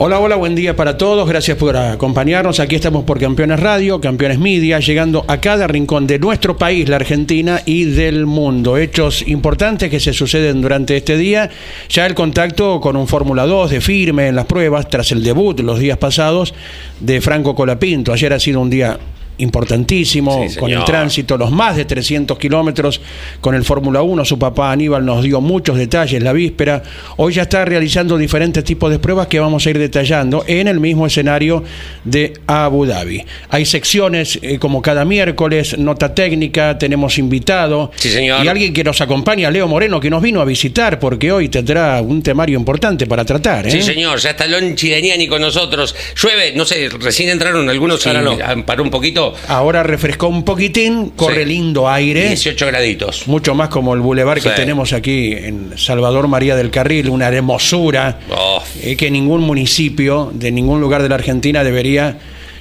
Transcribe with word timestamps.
Hola, 0.00 0.20
hola, 0.20 0.36
buen 0.36 0.54
día 0.54 0.76
para 0.76 0.96
todos. 0.96 1.28
Gracias 1.28 1.58
por 1.58 1.76
acompañarnos. 1.76 2.60
Aquí 2.60 2.76
estamos 2.76 3.02
por 3.02 3.18
Campeones 3.18 3.58
Radio, 3.58 4.00
Campeones 4.00 4.38
Media, 4.38 4.78
llegando 4.78 5.24
a 5.26 5.40
cada 5.40 5.66
rincón 5.66 6.06
de 6.06 6.20
nuestro 6.20 6.56
país, 6.56 6.88
la 6.88 6.94
Argentina 6.94 7.62
y 7.66 7.82
del 7.82 8.24
mundo. 8.24 8.76
Hechos 8.76 9.26
importantes 9.26 9.90
que 9.90 9.98
se 9.98 10.12
suceden 10.12 10.60
durante 10.60 10.96
este 10.96 11.16
día. 11.16 11.50
Ya 11.88 12.06
el 12.06 12.14
contacto 12.14 12.80
con 12.80 12.94
un 12.94 13.08
Fórmula 13.08 13.44
2 13.44 13.72
de 13.72 13.80
firme 13.80 14.28
en 14.28 14.36
las 14.36 14.46
pruebas 14.46 14.88
tras 14.88 15.10
el 15.10 15.24
debut 15.24 15.58
los 15.58 15.80
días 15.80 15.98
pasados 15.98 16.54
de 17.00 17.20
Franco 17.20 17.56
Colapinto. 17.56 18.12
Ayer 18.12 18.32
ha 18.32 18.38
sido 18.38 18.60
un 18.60 18.70
día 18.70 19.00
importantísimo, 19.38 20.46
Sí, 20.48 20.56
con 20.58 20.70
el 20.70 20.84
tránsito, 20.84 21.36
los 21.36 21.50
más 21.50 21.76
de 21.76 21.84
300 21.84 22.38
kilómetros 22.38 23.00
con 23.40 23.54
el 23.54 23.64
Fórmula 23.64 24.02
1. 24.02 24.24
Su 24.24 24.38
papá 24.38 24.72
Aníbal 24.72 25.04
nos 25.04 25.22
dio 25.22 25.40
muchos 25.40 25.76
detalles 25.76 26.22
la 26.22 26.32
víspera. 26.32 26.82
Hoy 27.16 27.34
ya 27.34 27.42
está 27.42 27.64
realizando 27.64 28.16
diferentes 28.16 28.64
tipos 28.64 28.90
de 28.90 28.98
pruebas 28.98 29.26
que 29.28 29.40
vamos 29.40 29.66
a 29.66 29.70
ir 29.70 29.78
detallando 29.78 30.44
en 30.46 30.68
el 30.68 30.80
mismo 30.80 31.06
escenario 31.06 31.64
de 32.04 32.34
Abu 32.46 32.86
Dhabi. 32.86 33.24
Hay 33.50 33.64
secciones 33.64 34.38
eh, 34.42 34.58
como 34.58 34.82
cada 34.82 35.04
miércoles, 35.04 35.78
nota 35.78 36.14
técnica, 36.14 36.78
tenemos 36.78 37.18
invitado 37.18 37.90
Sí, 37.96 38.10
señor. 38.10 38.44
y 38.44 38.48
alguien 38.48 38.72
que 38.72 38.84
nos 38.84 39.00
acompaña, 39.00 39.50
Leo 39.50 39.68
Moreno, 39.68 40.00
que 40.00 40.10
nos 40.10 40.22
vino 40.22 40.40
a 40.40 40.44
visitar 40.44 40.98
porque 40.98 41.32
hoy 41.32 41.48
tendrá 41.48 42.00
un 42.02 42.22
temario 42.22 42.58
importante 42.58 43.06
para 43.06 43.24
tratar. 43.24 43.66
¿eh? 43.66 43.70
Sí, 43.70 43.82
señor, 43.82 44.18
ya 44.18 44.30
está 44.30 44.46
Lonchi 44.46 44.90
Daniani 44.90 45.26
con 45.28 45.40
nosotros. 45.40 45.94
Llueve, 46.20 46.52
no 46.54 46.64
sé, 46.64 46.88
recién 46.88 47.28
entraron 47.30 47.68
algunos 47.68 48.04
y 48.04 48.08
Ahora 48.08 48.36
ah, 48.44 48.54
paró 48.64 48.82
un 48.82 48.90
poquito. 48.90 49.27
Ahora 49.48 49.82
refrescó 49.82 50.28
un 50.28 50.44
poquitín, 50.44 51.10
corre 51.10 51.42
Sí. 51.44 51.48
lindo 51.48 51.88
aire. 51.88 52.28
18 52.28 52.66
graditos. 52.66 53.26
mucho 53.28 53.54
más 53.54 53.68
como 53.68 53.94
el 53.94 54.00
bulevar 54.00 54.40
que 54.40 54.50
tenemos 54.50 54.92
aquí 54.92 55.32
en 55.32 55.72
Salvador 55.76 56.28
María 56.28 56.56
del 56.56 56.70
Carril, 56.70 57.08
una 57.08 57.28
hermosura 57.28 58.18
Oh. 58.30 58.62
eh, 58.82 58.96
que 58.96 59.10
ningún 59.10 59.40
municipio 59.42 60.30
de 60.34 60.50
ningún 60.52 60.80
lugar 60.80 61.02
de 61.02 61.08
la 61.08 61.14
Argentina 61.16 61.64
debería 61.64 62.18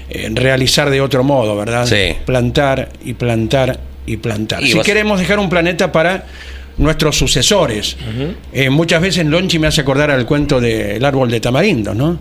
eh, 0.09 0.29
realizar 0.33 0.89
de 0.89 1.01
otro 1.01 1.23
modo, 1.23 1.55
¿verdad? 1.57 1.85
Sí. 1.85 2.15
Plantar 2.25 2.89
y 3.03 3.13
plantar 3.13 3.79
y 4.05 4.15
plantar. 4.17 4.63
Y 4.63 4.67
si 4.67 4.73
vos- 4.75 4.85
queremos 4.85 5.19
dejar 5.19 5.37
un 5.39 5.49
planeta 5.49 5.91
para 5.91 6.25
nuestros 6.77 7.17
sucesores. 7.17 7.97
Eh, 8.53 8.69
muchas 8.69 9.01
veces 9.01 9.25
Lonchi 9.25 9.59
me 9.59 9.67
hace 9.67 9.81
acordar 9.81 10.09
al 10.11 10.25
cuento 10.25 10.61
del 10.61 11.03
árbol 11.03 11.29
de 11.29 11.39
tamarindo, 11.41 11.93
¿no? 11.93 12.19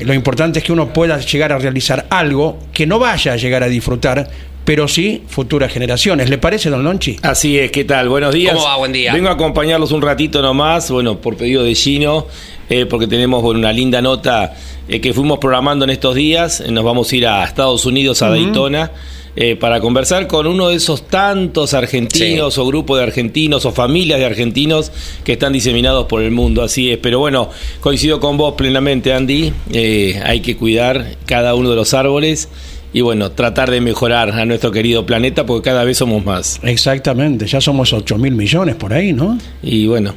Lo 0.00 0.14
importante 0.14 0.58
es 0.58 0.64
que 0.64 0.72
uno 0.72 0.92
pueda 0.92 1.18
llegar 1.18 1.52
a 1.52 1.58
realizar 1.58 2.06
algo 2.10 2.58
que 2.72 2.86
no 2.86 2.98
vaya 2.98 3.32
a 3.32 3.36
llegar 3.36 3.62
a 3.62 3.68
disfrutar, 3.68 4.28
pero 4.64 4.88
sí 4.88 5.22
futuras 5.28 5.72
generaciones. 5.72 6.28
¿Le 6.28 6.38
parece, 6.38 6.70
don 6.70 6.82
Lonchi? 6.82 7.16
Así 7.22 7.58
es, 7.58 7.70
¿qué 7.70 7.84
tal? 7.84 8.08
Buenos 8.08 8.34
días. 8.34 8.54
¿Cómo 8.54 8.66
va? 8.66 8.76
Buen 8.76 8.92
día. 8.92 9.12
Vengo 9.12 9.28
a 9.28 9.32
acompañarlos 9.32 9.92
un 9.92 10.02
ratito 10.02 10.42
nomás, 10.42 10.90
bueno, 10.90 11.18
por 11.18 11.36
pedido 11.36 11.62
de 11.62 11.74
Gino, 11.74 12.26
eh, 12.68 12.84
porque 12.86 13.06
tenemos 13.06 13.42
bueno, 13.42 13.60
una 13.60 13.72
linda 13.72 14.02
nota 14.02 14.54
eh, 14.88 15.00
que 15.00 15.14
fuimos 15.14 15.38
programando 15.38 15.84
en 15.84 15.90
estos 15.90 16.14
días. 16.14 16.60
Eh, 16.60 16.70
Nos 16.72 16.84
vamos 16.84 17.10
a 17.12 17.16
ir 17.16 17.26
a 17.26 17.44
Estados 17.44 17.86
Unidos, 17.86 18.22
a 18.22 18.28
Daytona, 18.28 18.90
eh, 19.36 19.54
para 19.54 19.80
conversar 19.80 20.26
con 20.26 20.46
uno 20.46 20.68
de 20.68 20.76
esos 20.76 21.06
tantos 21.08 21.74
argentinos 21.74 22.54
Sí. 22.54 22.60
o 22.60 22.66
grupos 22.66 22.98
de 22.98 23.04
argentinos 23.04 23.64
o 23.66 23.72
familias 23.72 24.18
de 24.18 24.24
argentinos 24.24 24.90
que 25.24 25.32
están 25.34 25.52
diseminados 25.52 26.06
por 26.06 26.22
el 26.22 26.30
mundo. 26.30 26.62
Así 26.62 26.90
es, 26.90 26.98
pero 26.98 27.18
bueno, 27.18 27.50
coincido 27.80 28.18
con 28.18 28.36
vos 28.36 28.54
plenamente, 28.54 29.12
Andy. 29.12 29.52
Eh, 29.72 30.20
hay 30.24 30.40
que 30.40 30.56
cuidar 30.56 31.16
cada 31.26 31.54
uno 31.54 31.70
de 31.70 31.76
los 31.76 31.94
árboles. 31.94 32.48
Y 32.92 33.02
bueno, 33.02 33.32
tratar 33.32 33.70
de 33.70 33.82
mejorar 33.82 34.30
a 34.30 34.46
nuestro 34.46 34.70
querido 34.72 35.04
planeta 35.04 35.44
porque 35.44 35.68
cada 35.68 35.84
vez 35.84 35.98
somos 35.98 36.24
más. 36.24 36.60
Exactamente, 36.62 37.46
ya 37.46 37.60
somos 37.60 37.92
8 37.92 38.16
mil 38.16 38.32
millones 38.34 38.74
por 38.76 38.94
ahí, 38.94 39.12
¿no? 39.12 39.36
Y 39.62 39.86
bueno, 39.86 40.14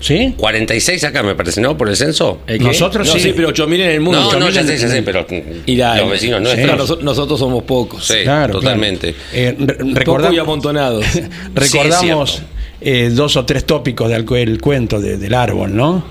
¿Sí? 0.00 0.34
46 0.36 1.02
acá 1.04 1.22
me 1.24 1.34
parece, 1.34 1.60
¿no? 1.60 1.76
Por 1.76 1.88
el 1.88 1.96
censo. 1.96 2.40
¿eh, 2.46 2.58
qué? 2.58 2.64
Nosotros 2.64 3.06
no, 3.08 3.14
sí. 3.18 3.32
pero 3.34 3.48
8000 3.48 3.80
en 3.80 3.90
el 3.90 4.00
mundo. 4.00 4.20
No, 4.20 4.38
no, 4.38 4.46
8000 4.46 4.54
ya 4.54 4.62
sé, 4.64 4.74
el- 4.74 4.80
ya 4.80 4.88
sé, 4.88 5.02
pero 5.02 5.26
Y 5.66 5.74
la- 5.76 5.96
los 6.00 6.10
vecinos 6.10 6.38
sí, 6.38 6.44
nuestros. 6.44 6.78
noso- 6.78 7.02
nosotros 7.02 7.38
somos 7.40 7.64
pocos. 7.64 8.06
Sí, 8.06 8.18
Claro, 8.22 8.52
totalmente. 8.54 9.12
claro. 9.14 9.26
Eh, 9.34 9.56
re- 9.58 9.74
Pocos 9.74 9.86
y 9.90 9.94
recordamos, 9.94 10.38
amontonados. 10.38 11.04
recordamos 11.54 12.30
Sí, 12.36 12.42
eh, 12.80 13.10
dos 13.12 13.36
o 13.36 13.44
tres 13.44 13.64
tópicos 13.64 14.08
del 14.08 14.24
el 14.36 14.60
cuento 14.60 15.00
de- 15.00 15.16
del 15.18 15.34
árbol, 15.34 15.74
¿no? 15.74 16.04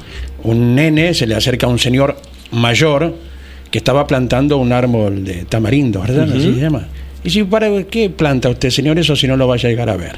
Un 0.44 0.75
nene 0.75 1.14
se 1.14 1.25
le 1.25 1.36
acerca 1.36 1.68
a 1.68 1.69
un 1.69 1.80
señor 1.80 2.18
mayor 2.52 3.16
que 3.72 3.78
estaba 3.78 4.06
plantando 4.08 4.58
un 4.58 4.72
árbol 4.74 5.24
de 5.24 5.46
tamarindo, 5.46 6.02
¿verdad? 6.02 6.30
Así 6.30 6.54
se 6.54 6.59
llama. 6.59 6.88
Y 7.24 7.30
si 7.30 7.44
para 7.44 7.84
qué 7.84 8.09
planta 8.09 8.50
usted, 8.50 8.69
señor, 8.69 9.00
eso 9.00 9.16
si 9.16 9.28
no 9.28 9.36
lo 9.38 9.48
vaya 9.48 9.68
a 9.68 9.72
llegar 9.72 9.90
a 9.90 9.98
ver. 9.98 10.16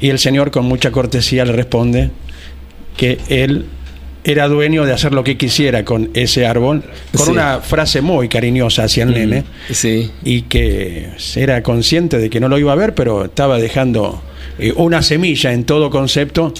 Y 0.00 0.10
el 0.10 0.18
señor 0.18 0.50
con 0.50 0.64
mucha 0.66 0.90
cortesía 0.90 1.44
le 1.44 1.52
responde 1.52 2.10
que 2.96 3.18
él 3.28 3.66
era 4.26 4.48
dueño 4.48 4.86
de 4.86 4.92
hacer 4.94 5.12
lo 5.12 5.22
que 5.22 5.36
quisiera 5.36 5.84
con 5.84 6.10
ese 6.14 6.46
árbol, 6.46 6.82
con 7.14 7.26
Sí. 7.26 7.32
una 7.32 7.60
frase 7.60 8.00
muy 8.00 8.28
cariñosa 8.28 8.84
hacia 8.84 9.04
el 9.04 9.12
nene 9.12 9.44
Sí. 9.70 10.10
y 10.24 10.42
que 10.42 11.10
era 11.36 11.62
consciente 11.62 12.16
de 12.18 12.30
que 12.30 12.40
no 12.40 12.48
lo 12.48 12.58
iba 12.58 12.72
a 12.72 12.76
ver, 12.76 12.94
pero 12.94 13.26
estaba 13.26 13.58
dejando 13.58 14.22
eh, 14.58 14.72
una 14.76 15.02
semilla 15.02 15.52
en 15.52 15.64
todo 15.64 15.90
concepto 15.90 16.54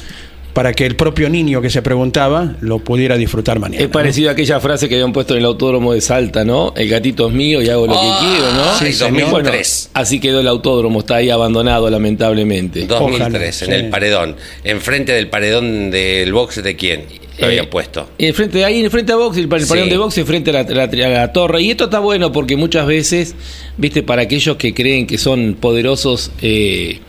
para 0.55 0.73
que 0.73 0.87
el 0.87 0.97
propio 0.97 1.29
niño 1.29 1.61
que 1.61 1.69
se 1.69 1.83
preguntaba 1.83 2.55
lo 2.61 2.79
pudiera 2.79 3.17
disfrutar 3.17 3.59
mañana. 3.59 3.83
Es 3.85 3.91
parecido 3.91 4.31
a 4.31 4.33
aquella 4.33 4.61
frase 4.61 4.89
que 4.89 4.95
habían 4.95 5.13
puesto 5.13 5.35
en 5.35 5.41
el 5.41 5.45
autódromo 5.47 5.93
de 5.93 6.01
Salta, 6.01 6.45
¿no? 6.45 6.73
El 6.77 6.89
gatito 6.89 7.27
es 7.29 7.35
mío 7.35 7.61
y 7.61 7.69
hago 7.69 7.87
lo 7.87 7.95
Ah, 7.95 8.19
que 8.21 8.27
quiero, 8.27 8.53
¿no? 8.53 8.79
sí, 8.93 9.03
Bueno, 9.03 9.27
2003. 9.31 9.91
así 9.95 10.21
quedó 10.21 10.41
el 10.41 10.47
autódromo, 10.49 11.01
está 11.01 11.17
ahí 11.17 11.29
abandonado, 11.29 11.91
lamentablemente. 11.91 12.87
2003, 12.87 13.21
Ojalá, 13.27 13.47
en 13.47 13.53
sí. 13.53 13.85
el 13.87 13.91
paredón. 13.91 14.37
Enfrente 14.63 15.13
del 15.13 15.29
paredón 15.29 15.91
del 15.91 16.33
box 16.33 16.63
de 16.63 16.77
quién 16.77 17.01
lo 17.39 17.47
Eh, 17.47 17.51
habían 17.51 17.67
puesto. 17.67 18.09
En 18.17 18.33
frente 18.33 18.59
de 18.59 18.65
ahí, 18.65 18.85
en 18.85 18.91
frente 18.93 19.13
a 19.13 19.17
box, 19.17 19.37
el, 19.37 19.53
el 19.53 19.61
Sí. 19.61 19.67
pabellón 19.67 19.89
de 19.91 19.97
box, 19.97 20.19
en 20.19 20.27
frente 20.27 20.51
a 20.51 20.53
la, 20.53 20.63
la- 20.63 20.85
a 20.85 21.09
la 21.09 21.33
torre. 21.33 21.63
Y 21.63 21.71
esto 21.73 21.85
está 21.87 21.99
bueno 21.99 22.31
porque 22.31 22.57
muchas 22.57 22.87
veces, 22.87 23.35
viste, 23.77 24.05
para 24.05 24.23
aquellos 24.23 24.57
que 24.57 24.73
creen 24.73 25.09
que 25.09 25.19
son 25.19 25.57
poderosos 25.61 26.31
eh, 26.43 27.01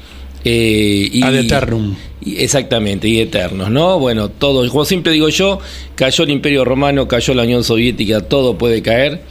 eh, 0.46 1.10
y, 1.12 1.24
Ad 1.24 1.36
eternum. 1.36 1.96
y- 2.24 2.38
exactamente, 2.38 3.08
y 3.08 3.20
eternos, 3.20 3.70
¿no? 3.72 4.00
Bueno, 4.00 4.30
todo, 4.30 4.68
como 4.70 4.86
siempre 4.86 5.12
digo 5.12 5.28
yo, 5.30 5.60
cayó 5.96 6.24
el 6.24 6.30
Imperio 6.30 6.64
Romano, 6.64 7.08
cayó 7.08 7.34
la 7.34 7.44
Unión 7.44 7.64
Soviética, 7.64 8.22
todo 8.22 8.58
puede 8.58 8.82
caer. 8.82 9.22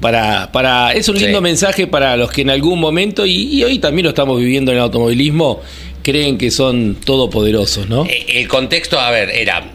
Para, 0.00 0.52
para, 0.52 0.92
es 0.92 1.08
un 1.08 1.16
Sí. 1.18 1.24
lindo 1.24 1.40
mensaje 1.40 1.88
para 1.88 2.16
los 2.16 2.30
que 2.30 2.42
en 2.42 2.50
algún 2.50 2.78
momento, 2.78 3.26
y, 3.26 3.52
y 3.52 3.64
hoy 3.64 3.80
también 3.80 4.04
lo 4.04 4.10
estamos 4.10 4.38
viviendo 4.38 4.70
en 4.70 4.76
el 4.78 4.84
automovilismo, 4.84 5.60
creen 6.04 6.38
que 6.38 6.52
son 6.52 6.94
todopoderosos, 7.04 7.88
¿no? 7.88 8.06
Eh, 8.06 8.24
El 8.40 8.46
contexto, 8.46 9.00
a 9.00 9.10
ver, 9.10 9.30
era. 9.30 9.72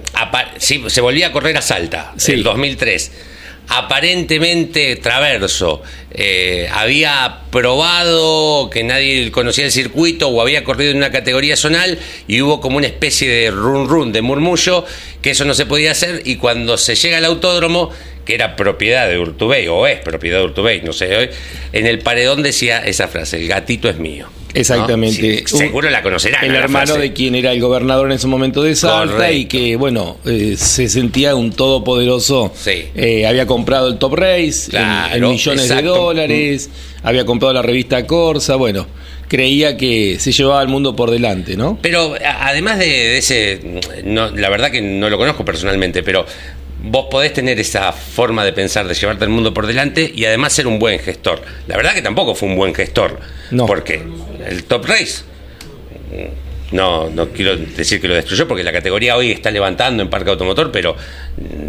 se 0.57 1.01
volvía 1.01 1.27
a 1.27 1.31
correr 1.33 1.57
a 1.57 1.61
Salta, 1.61 2.13
Sí. 2.15 2.31
el 2.31 2.43
2003. 2.43 3.11
Aparentemente 3.67 4.95
Traverso. 4.97 5.81
Eh, 6.11 6.69
había 6.71 7.41
probado 7.51 8.69
que 8.69 8.83
nadie 8.83 9.31
conocía 9.31 9.65
el 9.65 9.71
circuito 9.71 10.29
o 10.29 10.41
había 10.41 10.63
corrido 10.63 10.91
en 10.91 10.97
una 10.97 11.11
categoría 11.11 11.57
zonal 11.57 11.99
y 12.27 12.41
hubo 12.41 12.61
como 12.61 12.77
una 12.77 12.87
especie 12.87 13.29
de 13.29 13.51
run 13.51 13.89
run, 13.89 14.11
de 14.13 14.21
murmullo, 14.21 14.85
que 15.21 15.31
eso 15.31 15.43
no 15.43 15.53
se 15.53 15.65
podía 15.65 15.91
hacer 15.91 16.21
y 16.23 16.37
cuando 16.37 16.77
se 16.77 16.95
llega 16.95 17.17
al 17.17 17.25
autódromo, 17.25 17.91
que 18.25 18.33
era 18.35 18.55
propiedad 18.55 19.07
de 19.07 19.19
Urtubey, 19.19 19.67
o 19.67 19.85
es 19.87 19.99
propiedad 19.99 20.39
de 20.39 20.45
Urtubey, 20.45 20.81
no 20.81 20.91
sé, 20.93 21.15
hoy, 21.15 21.29
en 21.71 21.85
el 21.85 21.99
paredón 21.99 22.41
decía 22.43 22.79
esa 22.79 23.07
frase, 23.07 23.37
el 23.37 23.47
gatito 23.47 23.87
es 23.89 23.97
mío. 23.97 24.25
¿no? 24.27 24.59
Exactamente. 24.61 25.43
Sí, 25.45 25.57
seguro 25.57 25.89
la 25.89 26.01
conocerán. 26.01 26.45
El 26.45 26.55
hermano 26.55 26.85
frase. 26.93 27.01
de 27.01 27.13
quien 27.13 27.35
era 27.35 27.51
el 27.51 27.59
gobernador 27.59 28.05
en 28.07 28.13
ese 28.13 28.27
momento 28.27 28.63
de 28.63 28.73
Salta 28.73 29.13
Correcto. 29.15 29.33
y 29.35 29.45
que, 29.45 29.75
bueno, 29.75 30.17
eh, 30.25 30.55
se 30.57 30.87
sentía 30.87 31.35
un 31.35 31.51
todopoderoso. 31.51 32.53
Sí. 32.55 32.85
Eh, 32.95 33.25
había 33.27 33.45
comprado 33.45 33.89
el 33.89 33.97
Top 33.97 34.13
Race 34.15 34.69
en- 34.71 34.77
en, 34.77 35.09
Claro, 35.09 35.29
millones 35.29 35.65
exacto. 35.65 35.83
de 35.93 35.99
dólares, 35.99 36.69
había 37.03 37.25
comprado 37.25 37.53
la 37.53 37.61
revista 37.63 38.07
Corsa, 38.07 38.55
bueno, 38.55 38.87
creía 39.27 39.75
que 39.75 40.17
se 40.19 40.31
llevaba 40.31 40.61
al 40.61 40.69
mundo 40.69 40.95
por 40.95 41.11
delante, 41.11 41.57
¿no? 41.57 41.77
Pero 41.81 42.13
además 42.23 42.79
de, 42.79 43.17
ese, 43.17 43.59
no, 44.05 44.29
la 44.31 44.49
verdad 44.49 44.71
que 44.71 44.81
no 44.81 45.09
lo 45.09 45.17
conozco 45.17 45.43
personalmente, 45.43 46.01
pero 46.01 46.25
vos 46.87 47.07
podés 47.09 47.33
tener 47.33 47.59
esa 47.59 47.91
forma 47.91 48.45
de 48.45 48.53
pensar, 48.53 48.87
de 48.87 48.93
llevarte 48.93 49.23
al 49.23 49.29
mundo 49.29 49.53
por 49.53 49.67
delante 49.67 50.11
y 50.13 50.25
además 50.25 50.53
ser 50.53 50.67
un 50.67 50.79
buen 50.79 50.99
gestor. 50.99 51.41
La 51.67 51.77
verdad 51.77 51.93
que 51.93 52.01
tampoco 52.01 52.35
fue 52.35 52.49
un 52.49 52.55
buen 52.55 52.73
gestor, 52.73 53.19
no. 53.51 53.65
porque 53.65 54.03
el 54.47 54.63
Top 54.65 54.85
Race 54.85 55.23
no, 56.71 57.09
no 57.09 57.29
quiero 57.29 57.55
decir 57.55 58.01
que 58.01 58.07
lo 58.07 58.15
destruyó 58.15 58.47
porque 58.47 58.63
la 58.63 58.71
categoría 58.71 59.15
hoy 59.15 59.31
está 59.31 59.51
levantando 59.51 60.01
en 60.01 60.09
parque 60.09 60.31
automotor, 60.31 60.71
pero 60.71 60.95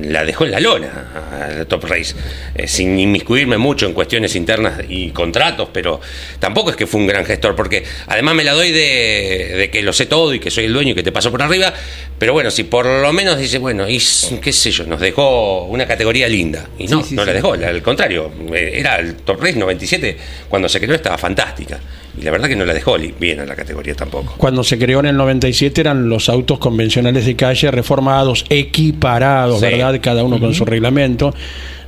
la 0.02 0.24
dejó 0.24 0.44
en 0.44 0.52
la 0.52 0.60
lona 0.60 1.60
a 1.60 1.64
Top 1.66 1.84
Race, 1.84 2.14
eh, 2.54 2.66
sin 2.66 2.98
inmiscuirme 2.98 3.58
mucho 3.58 3.86
en 3.86 3.92
cuestiones 3.92 4.34
internas 4.36 4.80
y 4.88 5.10
contratos, 5.10 5.68
pero 5.72 6.00
tampoco 6.38 6.70
es 6.70 6.76
que 6.76 6.86
fue 6.86 7.00
un 7.00 7.06
gran 7.06 7.24
gestor, 7.24 7.54
porque 7.54 7.84
además 8.06 8.34
me 8.34 8.44
la 8.44 8.52
doy 8.52 8.72
de, 8.72 9.68
que 9.70 9.82
lo 9.82 9.92
sé 9.92 10.06
todo 10.06 10.32
y 10.32 10.40
que 10.40 10.50
soy 10.50 10.64
el 10.64 10.72
dueño 10.72 10.92
y 10.92 10.94
que 10.94 11.02
te 11.02 11.12
paso 11.12 11.30
por 11.30 11.42
arriba, 11.42 11.72
pero 12.18 12.32
bueno, 12.32 12.50
si 12.50 12.64
por 12.64 12.86
lo 12.86 13.12
menos 13.12 13.38
dice, 13.38 13.58
bueno, 13.58 13.88
y 13.88 14.00
qué 14.40 14.52
sé 14.52 14.70
yo, 14.70 14.84
nos 14.84 15.00
dejó 15.00 15.64
una 15.64 15.86
categoría 15.86 16.28
linda, 16.28 16.68
y 16.78 16.86
no, 16.86 17.04
no 17.10 17.24
la 17.24 17.32
dejó, 17.32 17.52
al 17.52 17.82
contrario, 17.82 18.32
eh, 18.54 18.72
era 18.74 18.96
el 18.96 19.16
Top 19.16 19.42
Race 19.42 19.58
97, 19.58 20.16
cuando 20.48 20.68
se 20.68 20.80
creó 20.80 20.94
estaba 20.94 21.18
fantástica. 21.18 21.80
Y 22.18 22.22
la 22.22 22.30
verdad 22.30 22.48
que 22.48 22.56
no 22.56 22.64
la 22.64 22.74
dejó 22.74 22.96
bien 23.20 23.40
a 23.40 23.46
la 23.46 23.54
categoría 23.54 23.94
tampoco. 23.94 24.34
Cuando 24.36 24.64
se 24.64 24.78
creó 24.78 25.00
en 25.00 25.06
el 25.06 25.16
97 25.16 25.80
eran 25.80 26.08
los 26.08 26.28
autos 26.28 26.58
convencionales 26.58 27.26
de 27.26 27.36
calle 27.36 27.70
reformados, 27.70 28.44
equiparados, 28.48 29.60
¿verdad? 29.60 29.98
Cada 30.02 30.24
uno 30.24 30.40
con 30.40 30.54
su 30.54 30.64
reglamento. 30.64 31.34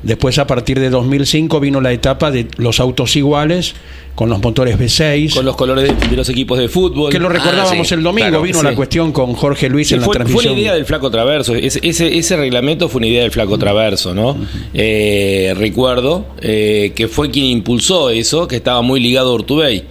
Después, 0.02 0.38
a 0.38 0.46
partir 0.46 0.78
de 0.78 0.90
2005, 0.90 1.58
vino 1.58 1.80
la 1.80 1.92
etapa 1.92 2.30
de 2.30 2.46
los 2.58 2.78
autos 2.78 3.16
iguales, 3.16 3.74
con 4.14 4.28
los 4.28 4.40
motores 4.40 4.78
V6. 4.78 5.34
Con 5.34 5.44
los 5.44 5.56
colores 5.56 5.92
de, 6.10 6.16
los 6.16 6.28
equipos 6.28 6.58
de 6.58 6.68
fútbol. 6.68 7.10
Que 7.10 7.18
lo 7.18 7.28
recordábamos 7.28 7.90
ah, 7.90 7.94
el 7.94 8.02
domingo, 8.02 8.40
vino 8.42 8.62
la 8.62 8.76
cuestión 8.76 9.10
con 9.12 9.32
Jorge 9.34 9.68
Luis 9.68 9.90
en 9.90 10.00
la 10.00 10.06
transmisión. 10.06 10.42
Fue 10.42 10.52
una 10.52 10.60
idea 10.60 10.74
del 10.74 10.84
Flaco 10.84 11.10
Traverso, 11.10 11.54
ese, 11.54 11.80
ese, 11.82 12.36
reglamento 12.36 12.88
fue 12.88 13.00
una 13.00 13.08
idea 13.08 13.22
del 13.22 13.32
Flaco 13.32 13.58
Traverso, 13.58 14.14
¿no? 14.14 14.36
Eh, 14.72 15.52
recuerdo 15.56 16.26
eh, 16.40 16.92
que 16.94 17.08
fue 17.08 17.30
quien 17.30 17.46
impulsó 17.46 18.10
eso, 18.10 18.46
que 18.46 18.56
estaba 18.56 18.82
muy 18.82 19.00
ligado 19.00 19.30
a 19.30 19.34
Urtubey. 19.34 19.84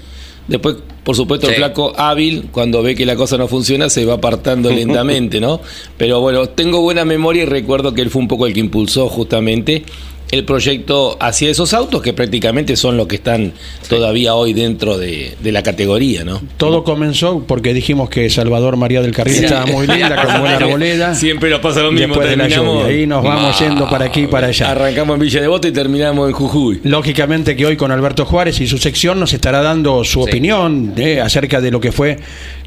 Después, 0.48 0.78
por 1.04 1.16
supuesto, 1.16 1.50
el 1.50 1.56
flaco 1.56 1.94
hábil, 1.98 2.50
cuando 2.52 2.82
ve 2.82 2.96
que 2.96 3.06
la 3.06 3.16
cosa 3.16 3.38
no 3.38 3.48
funciona, 3.48 3.90
se 3.90 4.06
va 4.06 4.16
apartando 4.16 4.70
lentamente, 4.74 5.40
¿no? 5.40 5.60
Pero 5.98 6.22
bueno, 6.22 6.48
tengo 6.50 6.82
buena 6.82 7.06
memoria 7.06 7.44
y 7.44 7.46
recuerdo 7.46 7.94
que 7.94 8.02
él 8.02 8.10
fue 8.10 8.22
un 8.22 8.28
poco 8.28 8.48
el 8.48 8.54
que 8.54 8.60
impulsó 8.60 9.10
justamente 9.10 9.84
el 10.31 10.44
proyecto 10.44 11.18
hacia 11.19 11.50
esos 11.50 11.74
autos 11.74 12.01
que 12.01 12.13
prácticamente 12.13 12.75
son 12.75 12.97
los 12.97 13.07
que 13.07 13.15
están 13.15 13.53
todavía 13.88 14.35
hoy 14.35 14.53
dentro 14.53 14.97
de, 14.97 15.35
la 15.44 15.63
categoría, 15.63 16.25
¿no? 16.25 16.41
Todo 16.57 16.83
comenzó 16.83 17.45
porque 17.47 17.74
dijimos 17.74 18.09
que 18.09 18.29
Salvador 18.29 18.75
María 18.75 19.01
del 19.01 19.13
Carril 19.13 19.45
estaba 19.45 19.65
muy 19.65 19.88
linda, 19.88 20.21
con 20.21 20.41
buena 20.41 20.57
arboleda. 20.57 21.15
Siempre 21.15 21.50
nos 21.50 21.62
pasa 21.62 21.81
lo 21.81 21.91
mismo. 21.91 22.07
Después 22.07 22.29
de 22.29 22.35
la 22.35 22.47
lluvia, 22.50 22.85
ahí 22.88 23.07
nos 23.07 23.24
vamos 23.24 23.57
yendo 23.59 23.89
para 23.89 24.06
aquí 24.06 24.21
y 24.21 24.27
para 24.27 24.47
allá. 24.47 24.71
Arrancamos 24.71 25.15
en 25.15 25.21
Villa 25.21 25.41
de 25.41 25.47
Bote 25.47 25.69
y 25.69 25.71
terminamos 25.71 26.27
en 26.27 26.33
Jujuy. 26.33 26.81
Lógicamente 26.83 27.56
que 27.56 27.65
hoy 27.65 27.77
con 27.77 27.91
Alberto 27.91 28.25
Juárez 28.25 28.59
y 28.59 28.68
su 28.68 28.77
sección 28.77 29.19
nos 29.19 29.33
estará 29.33 29.62
dando 29.62 30.03
su 30.03 30.21
opinión 30.21 30.94
eh, 30.97 31.21
acerca 31.21 31.62
de 31.62 31.71
lo 31.71 31.79
que 31.79 31.94
fue 31.94 32.18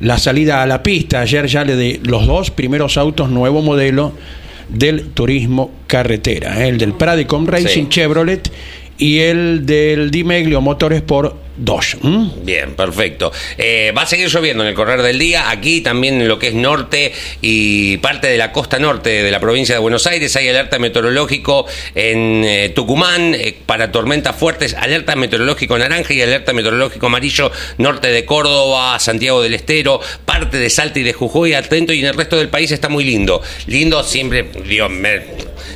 la 0.00 0.18
salida 0.18 0.62
a 0.62 0.66
la 0.66 0.82
pista. 0.82 1.20
Ayer 1.20 1.46
ya 1.46 1.64
le 1.64 1.76
de 1.76 2.00
los 2.02 2.26
dos 2.26 2.50
primeros 2.50 2.96
autos 2.96 3.28
nuevo 3.28 3.60
modelo 3.60 4.14
del 4.72 5.08
turismo 5.08 5.70
carretera, 5.86 6.64
¿eh? 6.64 6.68
el 6.68 6.78
del 6.78 6.92
Pradicom 6.92 7.46
Racing 7.46 7.88
Chevrolet 7.88 8.50
y 8.98 9.18
el 9.18 9.66
del 9.66 10.10
Dimeglio 10.10 10.60
Motores 10.60 11.02
por 11.02 11.36
dos. 11.60 11.96
Bien, 12.42 12.74
perfecto. 12.74 13.32
Eh, 13.56 13.92
va 13.96 14.02
a 14.02 14.06
seguir 14.06 14.28
lloviendo 14.28 14.62
en 14.62 14.70
el 14.70 14.74
correr 14.74 15.02
del 15.02 15.18
día. 15.18 15.50
Aquí 15.50 15.80
también 15.80 16.20
en 16.20 16.28
lo 16.28 16.38
que 16.38 16.48
es 16.48 16.54
norte 16.54 17.12
y 17.42 17.98
parte 17.98 18.28
de 18.28 18.38
la 18.38 18.50
costa 18.52 18.78
norte 18.78 19.22
de 19.22 19.30
la 19.30 19.40
provincia 19.40 19.74
de 19.74 19.80
Buenos 19.80 20.06
Aires 20.06 20.34
hay 20.36 20.48
alerta 20.48 20.78
meteorológico 20.78 21.66
en 21.94 22.44
eh, 22.44 22.70
Tucumán 22.70 23.34
eh, 23.34 23.54
para 23.66 23.92
tormentas 23.92 24.36
fuertes, 24.36 24.74
alerta 24.74 25.16
meteorológico 25.16 25.78
naranja 25.78 26.14
y 26.14 26.22
alerta 26.22 26.52
meteorológico 26.52 27.06
amarillo 27.06 27.50
norte 27.78 28.08
de 28.08 28.24
Córdoba, 28.24 28.98
Santiago 28.98 29.42
del 29.42 29.54
Estero, 29.54 30.00
parte 30.24 30.56
de 30.58 30.70
Salta 30.70 30.98
y 30.98 31.02
de 31.02 31.12
Jujuy, 31.12 31.54
atento 31.54 31.92
y 31.92 32.00
en 32.00 32.06
el 32.06 32.14
resto 32.14 32.36
del 32.36 32.48
país 32.48 32.70
está 32.70 32.88
muy 32.88 33.04
lindo. 33.04 33.42
Lindo 33.66 34.02
siempre, 34.02 34.46
Dios, 34.64 34.90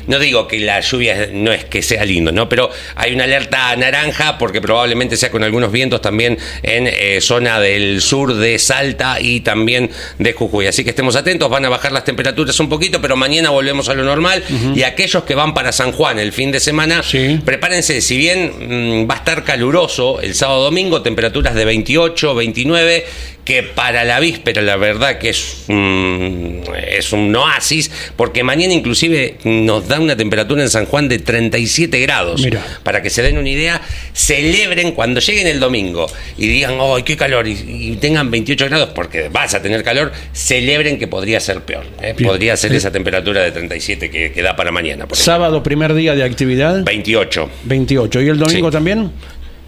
no 0.07 0.19
digo 0.19 0.47
que 0.47 0.59
la 0.59 0.79
lluvia 0.79 1.29
no 1.31 1.51
es 1.51 1.65
que 1.65 1.81
sea 1.81 2.05
lindo, 2.05 2.31
¿no? 2.31 2.49
Pero 2.49 2.69
hay 2.95 3.13
una 3.13 3.25
alerta 3.25 3.75
naranja 3.75 4.37
porque 4.37 4.61
probablemente 4.61 5.17
sea 5.17 5.31
con 5.31 5.43
algunos 5.43 5.71
vientos 5.71 6.01
también 6.01 6.37
en 6.63 6.87
eh, 6.87 7.19
zona 7.21 7.59
del 7.59 8.01
sur 8.01 8.33
de 8.33 8.59
Salta 8.59 9.19
y 9.19 9.41
también 9.41 9.89
de 10.19 10.33
Jujuy. 10.33 10.67
Así 10.67 10.83
que 10.83 10.91
estemos 10.91 11.15
atentos, 11.15 11.49
van 11.49 11.65
a 11.65 11.69
bajar 11.69 11.91
las 11.91 12.03
temperaturas 12.03 12.59
un 12.59 12.69
poquito, 12.69 13.01
pero 13.01 13.15
mañana 13.15 13.49
volvemos 13.49 13.89
a 13.89 13.93
lo 13.93 14.03
normal. 14.03 14.43
Y 14.75 14.83
aquellos 14.83 15.23
que 15.23 15.35
van 15.35 15.53
para 15.53 15.71
San 15.71 15.91
Juan 15.91 16.19
el 16.19 16.31
fin 16.31 16.51
de 16.51 16.59
semana, 16.59 17.01
prepárense, 17.43 18.01
si 18.01 18.17
bien 18.17 19.03
mm, 19.03 19.09
va 19.09 19.15
a 19.15 19.17
estar 19.17 19.43
caluroso 19.43 20.19
el 20.21 20.35
sábado 20.35 20.63
domingo, 20.63 21.01
temperaturas 21.01 21.55
de 21.55 21.65
28, 21.65 22.35
29 22.35 23.05
que 23.45 23.61
para 23.61 24.03
la 24.03 24.19
víspera 24.19 24.63
la 24.63 24.75
verdad 24.75 25.19
que 25.19 25.29
es 25.29 25.65
un, 25.67 26.63
es 26.87 27.13
un 27.13 27.33
oasis, 27.35 27.91
porque 28.15 28.43
mañana 28.43 28.73
inclusive 28.73 29.35
nos 29.43 29.87
da 29.87 29.99
una 29.99 30.17
temperatura 30.17 30.63
en 30.63 30.69
San 30.69 30.87
Juan 30.87 31.07
de 31.07 31.19
37 31.19 31.99
grados. 32.01 32.45
Para 32.83 33.03
que 33.03 33.11
se 33.11 33.21
den 33.21 33.37
una 33.37 33.47
idea, 33.47 33.79
celebren 34.13 34.93
cuando 34.93 35.19
lleguen 35.19 35.45
el 35.45 35.59
domingo 35.59 36.07
y 36.37 36.47
digan, 36.47 36.77
¡ay, 36.81 37.03
qué 37.03 37.15
calor! 37.15 37.47
Y, 37.47 37.95
tengan 38.01 38.31
28 38.31 38.65
grados, 38.65 38.89
porque 38.95 39.29
vas 39.29 39.53
a 39.53 39.61
tener 39.61 39.83
calor, 39.83 40.11
celebren 40.33 40.97
que 40.97 41.07
podría 41.07 41.39
ser 41.39 41.61
peor. 41.61 41.85
¿eh? 42.01 42.15
Podría 42.21 42.57
ser 42.57 42.73
esa 42.73 42.91
temperatura 42.91 43.41
de 43.41 43.51
37 43.51 44.09
que, 44.09 44.41
da 44.41 44.55
para 44.55 44.71
mañana. 44.71 45.07
¿Sábado, 45.13 45.61
primer 45.61 45.93
día 45.93 46.15
de 46.15 46.23
actividad? 46.23 46.83
28. 46.83 47.49
28. 47.63 48.21
¿Y 48.21 48.29
el 48.29 48.39
domingo 48.39 48.71
también? 48.71 49.11